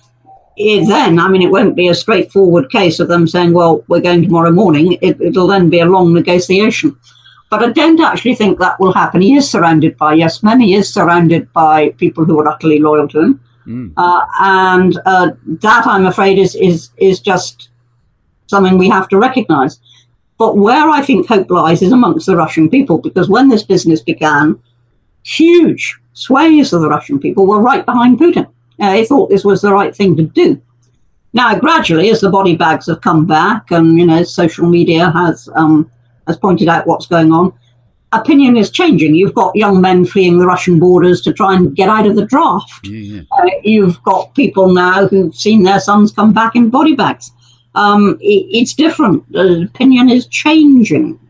It 0.57 0.89
then, 0.89 1.19
I 1.19 1.29
mean, 1.29 1.43
it 1.43 1.51
won't 1.51 1.77
be 1.77 1.89
a 1.89 1.95
straightforward 1.95 2.71
case 2.71 2.99
of 2.99 3.09
them 3.09 3.29
saying, 3.29 3.53
well, 3.53 3.85
we're 3.89 4.01
going 4.01 4.23
tomorrow 4.23 4.51
morning. 4.51 4.97
It, 5.03 5.21
it'll 5.21 5.47
then 5.47 5.69
be 5.69 5.81
a 5.81 5.87
long 5.87 6.15
negotiation. 6.15 6.97
But 7.51 7.63
I 7.63 7.73
don't 7.73 8.01
actually 8.01 8.35
think 8.35 8.59
that 8.59 8.81
will 8.81 8.93
happen. 8.93 9.21
He 9.21 9.37
is 9.37 9.49
surrounded 9.49 9.97
by 9.97 10.15
yes 10.15 10.43
men. 10.43 10.61
He 10.61 10.75
is 10.75 10.93
surrounded 10.93 11.53
by 11.53 11.91
people 11.91 12.25
who 12.25 12.41
are 12.41 12.49
utterly 12.49 12.81
loyal 12.81 13.07
to 13.09 13.21
him, 13.21 13.41
mm. 13.67 13.93
uh, 13.97 14.27
and 14.41 14.99
uh, 15.07 15.31
that 15.45 15.87
I'm 15.87 16.07
afraid 16.07 16.39
is 16.39 16.57
is 16.57 16.91
is 16.97 17.21
just 17.21 17.69
something 18.49 18.79
we 18.79 18.89
have 18.89 19.09
to 19.11 19.19
recognise. 19.19 19.79
But 20.39 20.57
where 20.57 20.89
I 20.89 21.03
think 21.03 21.26
hope 21.26 21.51
lies 21.51 21.82
is 21.82 21.93
amongst 21.93 22.26
the 22.26 22.37
Russian 22.37 22.68
people, 22.68 22.99
because 22.99 23.28
when 23.28 23.49
this 23.49 23.62
business 23.62 24.03
began, 24.03 24.59
huge 25.22 25.99
swathes 26.12 26.72
of 26.72 26.82
the 26.82 26.89
Russian 26.89 27.18
people 27.18 27.47
were 27.47 27.61
right 27.61 27.84
behind 27.84 28.18
Putin. 28.18 28.47
Uh, 28.78 28.91
they 28.91 29.07
thought 29.07 29.30
this 29.30 29.45
was 29.45 29.62
the 29.62 29.72
right 29.72 29.97
thing 29.97 30.16
to 30.16 30.24
do. 30.24 30.61
Now, 31.32 31.59
gradually, 31.59 32.11
as 32.11 32.20
the 32.20 32.30
body 32.30 32.57
bags 32.57 32.87
have 32.87 33.01
come 33.01 33.26
back, 33.26 33.70
and 33.70 33.99
you 33.99 34.07
know, 34.07 34.22
social 34.22 34.66
media 34.68 35.11
has 35.11 35.49
um, 35.55 35.91
has 36.26 36.37
pointed 36.37 36.68
out 36.68 36.87
what's 36.87 37.07
going 37.07 37.32
on. 37.32 37.53
Opinion 38.12 38.57
is 38.57 38.70
changing. 38.70 39.14
You've 39.14 39.34
got 39.34 39.55
young 39.57 39.80
men 39.80 40.07
fleeing 40.07 40.39
the 40.39 40.47
Russian 40.47 40.78
borders 40.78 41.20
to 41.22 41.32
try 41.32 41.55
and 41.55 41.74
get 41.74 41.89
out 41.89 42.07
of 42.07 42.16
the 42.16 42.24
draft. 42.24 42.87
Yeah, 42.87 42.99
yeah. 42.99 43.22
Uh, 43.32 43.51
you've 43.64 44.03
got 44.05 44.34
people 44.34 44.72
now 44.72 45.09
who've 45.09 45.34
seen 45.34 45.62
their 45.62 45.80
sons 45.80 46.12
come 46.12 46.32
back 46.32 46.57
in 46.57 46.70
body 46.70 46.95
bags. 46.95 47.30
Um, 47.77 48.18
it, 48.20 48.47
it's 48.51 48.74
different. 48.74 49.31
The 49.31 49.68
opinion 49.72 50.09
is 50.09 50.27
changing. 50.27 51.20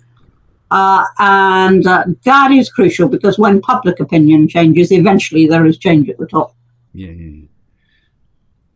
Uh, 0.71 1.05
and 1.19 1.87
uh, 1.87 2.05
that 2.25 2.51
is 2.51 2.71
crucial 2.71 3.09
because 3.09 3.39
when 3.39 3.61
public 3.61 4.01
opinion 4.01 4.49
changes, 4.49 4.91
eventually 4.91 5.47
there 5.47 5.67
is 5.67 5.77
change 5.77 6.09
at 6.09 6.19
the 6.19 6.27
top. 6.27 6.55
Yeah, 6.95 7.11
yeah, 7.11 7.31
yeah. 7.41 7.47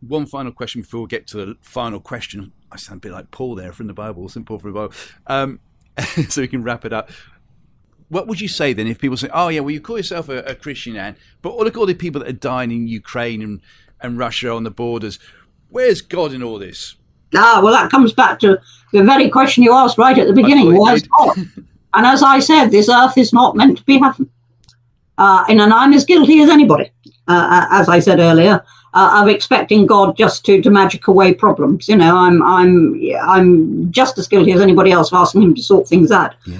One 0.01 0.25
final 0.25 0.51
question 0.51 0.81
before 0.81 1.01
we 1.01 1.07
get 1.07 1.27
to 1.27 1.37
the 1.37 1.57
final 1.61 1.99
question. 1.99 2.51
I 2.71 2.77
sound 2.77 2.99
a 2.99 3.01
bit 3.01 3.11
like 3.11 3.31
Paul 3.31 3.55
there 3.55 3.71
from 3.71 3.87
the 3.87 3.93
Bible, 3.93 4.27
St. 4.29 4.45
Paul 4.45 4.59
from 4.59 4.73
the 4.73 4.79
Bible. 4.79 4.93
Um, 5.27 5.59
so 6.29 6.41
we 6.41 6.47
can 6.47 6.63
wrap 6.63 6.85
it 6.85 6.93
up. 6.93 7.09
What 8.09 8.27
would 8.27 8.41
you 8.41 8.47
say 8.47 8.73
then 8.73 8.87
if 8.87 8.99
people 8.99 9.17
say, 9.17 9.29
"Oh 9.33 9.49
yeah, 9.49 9.61
well 9.61 9.71
you 9.71 9.79
call 9.79 9.97
yourself 9.97 10.27
a, 10.27 10.39
a 10.39 10.55
Christian, 10.55 10.97
Ann, 10.97 11.15
but 11.41 11.55
look 11.55 11.75
at 11.75 11.77
all 11.77 11.85
the 11.85 11.93
people 11.93 12.19
that 12.21 12.29
are 12.29 12.33
dying 12.33 12.71
in 12.71 12.87
Ukraine 12.87 13.41
and, 13.41 13.61
and 14.01 14.17
Russia 14.17 14.51
on 14.51 14.63
the 14.63 14.71
borders. 14.71 15.19
Where's 15.69 16.01
God 16.01 16.33
in 16.33 16.41
all 16.43 16.59
this?" 16.59 16.95
Ah, 17.35 17.61
well, 17.63 17.73
that 17.73 17.91
comes 17.91 18.13
back 18.13 18.39
to 18.39 18.59
the 18.91 19.03
very 19.03 19.29
question 19.29 19.63
you 19.63 19.73
asked 19.73 19.97
right 19.97 20.17
at 20.17 20.27
the 20.27 20.33
beginning. 20.33 20.77
Where's 20.77 21.03
God? 21.19 21.37
and 21.93 22.05
as 22.05 22.23
I 22.23 22.39
said, 22.39 22.69
this 22.69 22.89
earth 22.89 23.17
is 23.17 23.33
not 23.33 23.55
meant 23.55 23.77
to 23.77 23.83
be 23.83 23.99
heaven. 23.99 24.29
Uh, 25.17 25.43
and 25.49 25.61
I'm 25.61 25.93
as 25.93 26.05
guilty 26.05 26.41
as 26.41 26.49
anybody. 26.49 26.91
Uh, 27.27 27.47
uh, 27.49 27.67
as 27.71 27.87
I 27.87 27.99
said 27.99 28.19
earlier, 28.19 28.63
uh, 28.93 29.21
of 29.21 29.29
expecting 29.29 29.85
God 29.85 30.17
just 30.17 30.43
to, 30.45 30.61
to 30.61 30.69
magic 30.69 31.07
away 31.07 31.33
problems. 31.33 31.87
You 31.87 31.95
know, 31.95 32.17
I'm 32.17 32.41
I'm 32.43 32.99
I'm 33.21 33.91
just 33.91 34.17
as 34.17 34.27
guilty 34.27 34.51
as 34.51 34.61
anybody 34.61 34.91
else 34.91 35.11
of 35.11 35.17
asking 35.17 35.43
him 35.43 35.55
to 35.55 35.61
sort 35.61 35.87
things 35.87 36.11
out. 36.11 36.35
Yeah. 36.45 36.57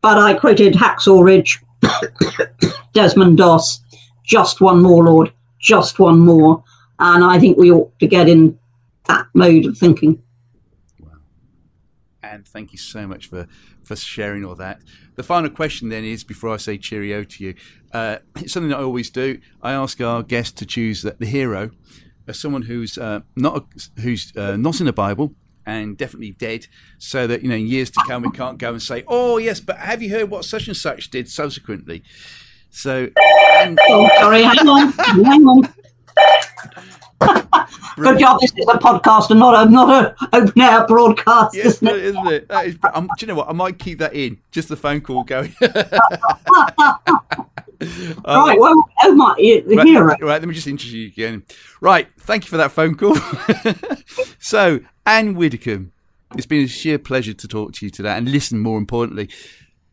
But 0.00 0.18
I 0.18 0.34
quoted 0.34 0.74
Hacksaw 0.74 1.24
Ridge, 1.24 1.60
Desmond 2.92 3.38
Doss, 3.38 3.80
just 4.24 4.60
one 4.60 4.82
more, 4.82 5.04
Lord, 5.04 5.32
just 5.60 5.98
one 5.98 6.18
more, 6.18 6.62
and 6.98 7.24
I 7.24 7.38
think 7.38 7.56
we 7.56 7.70
ought 7.70 7.96
to 8.00 8.06
get 8.06 8.28
in 8.28 8.58
that 9.08 9.26
mode 9.34 9.66
of 9.66 9.76
thinking. 9.78 10.22
Wow. 11.00 11.10
And 12.22 12.46
thank 12.46 12.72
you 12.72 12.78
so 12.78 13.06
much 13.06 13.28
for 13.28 13.46
for 13.84 13.96
sharing 13.96 14.44
all 14.44 14.54
that. 14.56 14.80
The 15.16 15.22
final 15.22 15.50
question 15.50 15.88
then 15.88 16.04
is 16.04 16.24
before 16.24 16.50
I 16.50 16.56
say 16.56 16.78
cheerio 16.78 17.24
to 17.24 17.44
you, 17.44 17.54
uh, 17.92 18.18
it's 18.36 18.52
something 18.52 18.70
that 18.70 18.78
I 18.78 18.82
always 18.82 19.10
do. 19.10 19.38
I 19.62 19.72
ask 19.72 20.00
our 20.00 20.22
guests 20.22 20.52
to 20.60 20.66
choose 20.66 21.02
the, 21.02 21.16
the 21.18 21.26
hero 21.26 21.70
as 22.28 22.38
someone 22.38 22.62
who's 22.62 22.96
uh, 22.98 23.20
not 23.36 23.66
who's 24.00 24.32
uh, 24.36 24.56
not 24.56 24.80
in 24.80 24.86
the 24.86 24.92
Bible 24.92 25.34
and 25.64 25.96
definitely 25.96 26.32
dead, 26.32 26.66
so 26.98 27.26
that 27.26 27.42
you 27.42 27.48
know 27.48 27.54
in 27.54 27.66
years 27.66 27.90
to 27.90 28.02
come 28.06 28.22
we 28.22 28.30
can't 28.30 28.58
go 28.58 28.70
and 28.70 28.82
say, 28.82 29.04
"Oh 29.08 29.38
yes, 29.38 29.60
but 29.60 29.78
have 29.78 30.02
you 30.02 30.10
heard 30.10 30.30
what 30.30 30.44
such 30.44 30.68
and 30.68 30.76
such 30.76 31.10
did 31.10 31.28
subsequently?" 31.28 32.02
So, 32.74 33.10
and, 33.58 33.78
Oh, 33.88 34.08
sorry, 34.18 34.42
hang 34.42 34.66
on, 34.66 34.92
hang 34.92 35.46
on. 35.46 35.74
Good 37.96 38.18
job. 38.18 38.40
This 38.40 38.52
is 38.56 38.66
a 38.68 38.78
podcast 38.78 39.30
and 39.30 39.38
not 39.38 39.66
a 39.66 39.70
not 39.70 39.88
a 39.90 40.36
open 40.36 40.60
air 40.60 40.86
broadcast, 40.86 41.54
yes, 41.54 41.66
isn't 41.66 41.88
it? 41.88 41.96
isn't 41.96 42.26
it? 42.26 42.48
That 42.48 42.66
is, 42.66 42.78
um, 42.94 43.06
do 43.06 43.12
you 43.20 43.26
know 43.28 43.34
what? 43.34 43.48
I 43.48 43.52
might 43.52 43.78
keep 43.78 43.98
that 43.98 44.14
in, 44.14 44.38
just 44.50 44.68
the 44.68 44.76
phone 44.76 45.00
call 45.00 45.24
going. 45.24 45.54
right. 48.24 48.58
Well, 48.58 48.84
oh 49.04 49.14
my, 49.14 49.34
the 49.36 49.76
Right, 49.76 49.86
hero. 49.86 50.06
right, 50.06 50.20
let 50.20 50.44
me 50.44 50.54
just 50.54 50.66
introduce 50.66 50.94
you 50.94 51.06
again. 51.06 51.44
Right, 51.80 52.08
thank 52.20 52.44
you 52.44 52.50
for 52.50 52.56
that 52.56 52.72
phone 52.72 52.94
call. 52.94 53.16
so, 54.38 54.80
Ann 55.04 55.34
Widdecombe, 55.34 55.92
it's 56.36 56.46
been 56.46 56.64
a 56.64 56.68
sheer 56.68 56.98
pleasure 56.98 57.34
to 57.34 57.48
talk 57.48 57.72
to 57.74 57.86
you 57.86 57.90
today 57.90 58.16
and 58.16 58.30
listen, 58.30 58.60
more 58.60 58.78
importantly. 58.78 59.28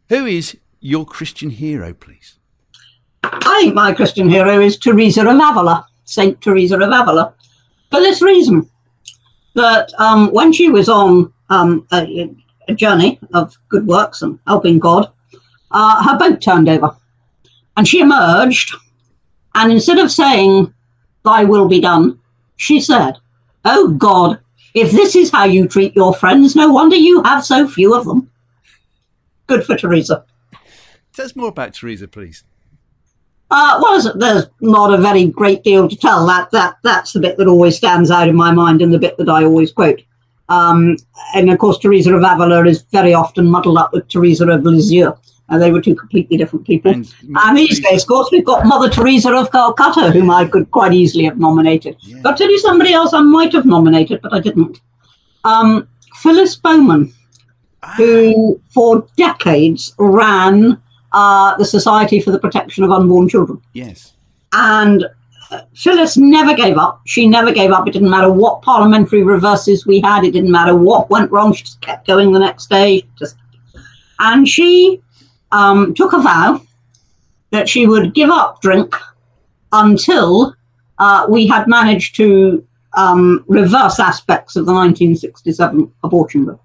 Who 0.10 0.26
is 0.26 0.58
your 0.80 1.06
Christian 1.06 1.50
hero, 1.50 1.94
please? 1.94 2.38
I 3.24 3.62
think 3.62 3.76
my 3.76 3.94
Christian 3.94 4.30
hero 4.30 4.60
is 4.62 4.78
Teresa 4.78 5.22
of 5.22 5.28
Avila, 5.28 5.86
Saint 6.10 6.42
Teresa 6.42 6.76
of 6.76 6.82
Avila, 6.82 7.34
for 7.92 8.00
this 8.00 8.22
reason 8.22 8.68
that 9.54 9.92
um, 10.00 10.32
when 10.32 10.52
she 10.52 10.68
was 10.70 10.90
on 10.90 11.32
um, 11.50 11.86
a, 11.92 12.30
a 12.68 12.74
journey 12.74 13.20
of 13.34 13.56
good 13.70 13.86
works 13.86 14.24
and 14.24 14.40
helping 14.48 14.80
God, 14.80 15.12
uh, 15.72 16.04
her 16.04 16.18
boat 16.18 16.42
turned 16.42 16.68
over, 16.68 16.96
and 17.78 17.88
she 17.88 18.00
emerged, 18.00 18.76
and 19.54 19.72
instead 19.72 20.00
of 20.00 20.12
saying, 20.12 20.74
"Thy 21.24 21.44
will 21.44 21.68
be 21.68 21.80
done," 21.80 22.20
she 22.58 22.80
said, 22.80 23.18
"Oh 23.64 23.90
God, 23.90 24.40
if 24.74 24.92
this 24.92 25.16
is 25.16 25.30
how 25.30 25.44
you 25.44 25.68
treat 25.68 25.96
your 25.96 26.16
friends, 26.16 26.56
no 26.56 26.72
wonder 26.72 26.96
you 26.96 27.22
have 27.22 27.46
so 27.46 27.68
few 27.68 27.94
of 27.94 28.06
them." 28.06 28.32
Good 29.46 29.64
for 29.64 29.76
Teresa. 29.78 30.26
Tell 31.14 31.26
us 31.26 31.36
more 31.36 31.50
about 31.50 31.76
Teresa, 31.76 32.08
please. 32.08 32.44
Uh, 33.52 33.80
well, 33.82 34.00
there's, 34.00 34.14
there's 34.16 34.46
not 34.62 34.94
a 34.94 34.98
very 35.02 35.26
great 35.26 35.64
deal 35.64 35.90
to 35.90 35.96
tell. 35.96 36.26
That 36.28 36.52
that 36.52 36.78
that's 36.84 37.14
the 37.14 37.20
bit 37.20 37.38
that 37.38 37.48
always 37.48 37.78
stands 37.78 38.12
out 38.12 38.28
in 38.28 38.36
my 38.36 38.52
mind, 38.52 38.82
and 38.82 38.94
the 38.94 39.00
bit 39.00 39.18
that 39.18 39.30
I 39.30 39.44
always 39.44 39.72
quote. 39.72 40.02
Um, 40.50 40.98
and 41.36 41.50
of 41.50 41.60
course, 41.60 41.78
Teresa 41.80 42.14
of 42.14 42.24
Avila 42.24 42.66
is 42.66 42.84
very 42.92 43.14
often 43.14 43.46
muddled 43.48 43.78
up 43.78 43.94
with 43.94 44.08
Teresa 44.08 44.48
of 44.48 44.64
Lisieux, 44.64 45.14
and 45.50 45.62
they 45.62 45.72
were 45.72 45.82
two 45.82 45.96
completely 45.96 46.38
different 46.38 46.66
people. 46.66 46.92
And, 46.92 47.12
And 47.44 47.58
these 47.58 47.80
days, 47.80 48.02
of 48.04 48.08
course, 48.08 48.30
we've 48.32 48.46
got 48.46 48.66
Mother 48.66 48.90
Teresa 48.90 49.32
of 49.34 49.52
Calcutta, 49.52 50.12
whom 50.12 50.30
I 50.32 50.46
could 50.46 50.70
quite 50.72 50.94
easily 50.94 51.26
have 51.26 51.40
nominated. 51.40 51.98
Yeah. 52.02 52.20
But 52.24 52.38
tell 52.38 52.50
you 52.50 52.60
somebody 52.60 52.94
else 52.94 53.14
I 53.14 53.22
might 53.22 53.54
have 53.54 53.66
nominated, 53.66 54.22
but 54.22 54.34
I 54.34 54.40
didn't. 54.40 54.80
Um, 55.44 55.88
Phyllis 56.16 56.56
Bowman, 56.56 57.14
Ah, 57.82 57.94
who 57.96 58.60
for 58.74 59.08
decades 59.16 59.94
ran 59.98 60.82
uh, 61.14 61.56
the 61.58 61.66
Society 61.66 62.20
for 62.20 62.32
the 62.32 62.40
Protection 62.40 62.84
of 62.84 62.92
Unborn 62.92 63.30
Children. 63.30 63.62
yes. 63.74 64.14
And 64.52 65.06
Phyllis 65.76 66.18
never 66.18 66.56
gave 66.56 66.78
up. 66.78 67.02
She 67.06 67.28
never 67.28 67.52
gave 67.52 67.72
up. 67.72 67.88
It 67.88 67.92
didn't 67.92 68.10
matter 68.10 68.32
what 68.32 68.62
parliamentary 68.62 69.24
reverses 69.24 69.86
we 69.86 70.00
had. 70.00 70.24
It 70.24 70.32
didn't 70.32 70.52
matter 70.52 70.76
what 70.76 71.10
went 71.10 71.32
wrong. 71.32 71.54
She 71.54 71.64
just 71.64 71.82
kept 71.82 72.08
going 72.08 72.32
the 72.32 72.40
next 72.40 72.70
day. 72.70 73.04
Just, 73.18 73.36
and 74.20 74.48
she 74.48 75.02
um, 75.52 75.94
took 75.94 76.14
a 76.14 76.22
vow 76.22 76.62
that 77.52 77.68
she 77.68 77.88
would 77.88 78.14
give 78.14 78.30
up 78.30 78.62
drink 78.62 78.96
until 79.72 80.56
uh, 81.00 81.26
we 81.30 81.48
had 81.48 81.68
managed 81.68 82.16
to 82.18 82.66
um, 82.96 83.44
reverse 83.48 84.00
aspects 84.00 84.56
of 84.56 84.66
the 84.66 84.74
1967 84.74 85.92
abortion 86.04 86.46
bill. 86.46 86.62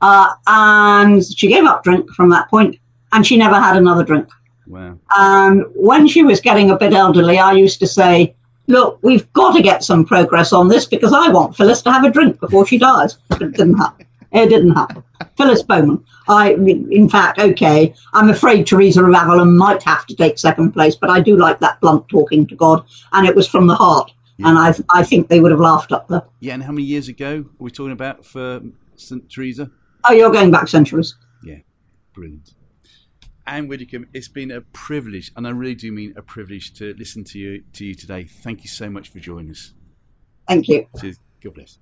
Uh, 0.00 0.32
and 0.46 1.24
she 1.24 1.46
gave 1.46 1.64
up 1.64 1.84
drink 1.84 2.10
from 2.10 2.28
that 2.30 2.48
point, 2.48 2.76
and 3.12 3.26
she 3.26 3.36
never 3.36 3.60
had 3.60 3.76
another 3.76 4.04
drink. 4.04 4.28
Wow. 4.66 4.98
And 5.16 5.64
when 5.74 6.06
she 6.06 6.22
was 6.22 6.40
getting 6.40 6.70
a 6.70 6.78
bit 6.78 6.92
elderly, 6.92 7.38
I 7.38 7.52
used 7.52 7.78
to 7.80 7.86
say, 7.86 8.34
Look, 8.68 9.00
we've 9.02 9.30
got 9.32 9.56
to 9.56 9.62
get 9.62 9.82
some 9.82 10.04
progress 10.04 10.52
on 10.52 10.68
this 10.68 10.86
because 10.86 11.12
I 11.12 11.28
want 11.28 11.56
Phyllis 11.56 11.82
to 11.82 11.92
have 11.92 12.04
a 12.04 12.10
drink 12.10 12.38
before 12.38 12.64
she 12.64 12.78
dies. 12.78 13.18
But 13.28 13.42
it 13.42 13.52
didn't 13.52 13.76
happen. 13.76 14.06
It 14.32 14.48
didn't 14.48 14.70
happen. 14.70 15.02
Phyllis 15.36 15.62
Bowman. 15.62 16.02
I, 16.28 16.52
in 16.54 17.08
fact, 17.08 17.38
okay, 17.38 17.92
I'm 18.12 18.30
afraid 18.30 18.66
Teresa 18.66 19.04
of 19.04 19.08
Avila 19.08 19.44
might 19.44 19.82
have 19.82 20.06
to 20.06 20.14
take 20.14 20.38
second 20.38 20.72
place, 20.72 20.96
but 20.96 21.10
I 21.10 21.20
do 21.20 21.36
like 21.36 21.60
that 21.60 21.80
blunt 21.80 22.08
talking 22.08 22.46
to 22.46 22.54
God, 22.54 22.84
and 23.12 23.26
it 23.26 23.34
was 23.34 23.46
from 23.48 23.66
the 23.66 23.74
heart. 23.74 24.12
And 24.38 24.58
I, 24.58 24.74
I 24.90 25.04
think 25.04 25.28
they 25.28 25.38
would 25.40 25.50
have 25.50 25.60
laughed 25.60 25.92
up 25.92 26.08
there. 26.08 26.22
Yeah, 26.40 26.54
and 26.54 26.62
how 26.62 26.72
many 26.72 26.84
years 26.84 27.08
ago 27.08 27.40
are 27.40 27.62
we 27.62 27.70
talking 27.70 27.92
about 27.92 28.24
for 28.24 28.62
St. 28.96 29.28
Teresa? 29.30 29.70
Oh, 30.04 30.12
you're 30.12 30.32
going 30.32 30.50
back 30.50 30.66
centuries. 30.66 31.14
Yeah, 31.44 31.58
brilliant. 32.14 32.54
Ann 33.46 33.68
Widdecombe, 33.68 34.08
it's 34.12 34.28
been 34.28 34.50
a 34.50 34.60
privilege, 34.60 35.32
and 35.36 35.46
I 35.46 35.50
really 35.50 35.74
do 35.74 35.90
mean 35.90 36.14
a 36.16 36.22
privilege 36.22 36.72
to 36.74 36.94
listen 36.94 37.24
to 37.24 37.38
you 37.38 37.64
to 37.72 37.84
you 37.84 37.94
today. 37.94 38.24
Thank 38.24 38.62
you 38.62 38.68
so 38.68 38.88
much 38.88 39.08
for 39.08 39.18
joining 39.18 39.50
us. 39.50 39.72
Thank 40.46 40.68
you. 40.68 40.86
God 41.42 41.54
bless. 41.54 41.78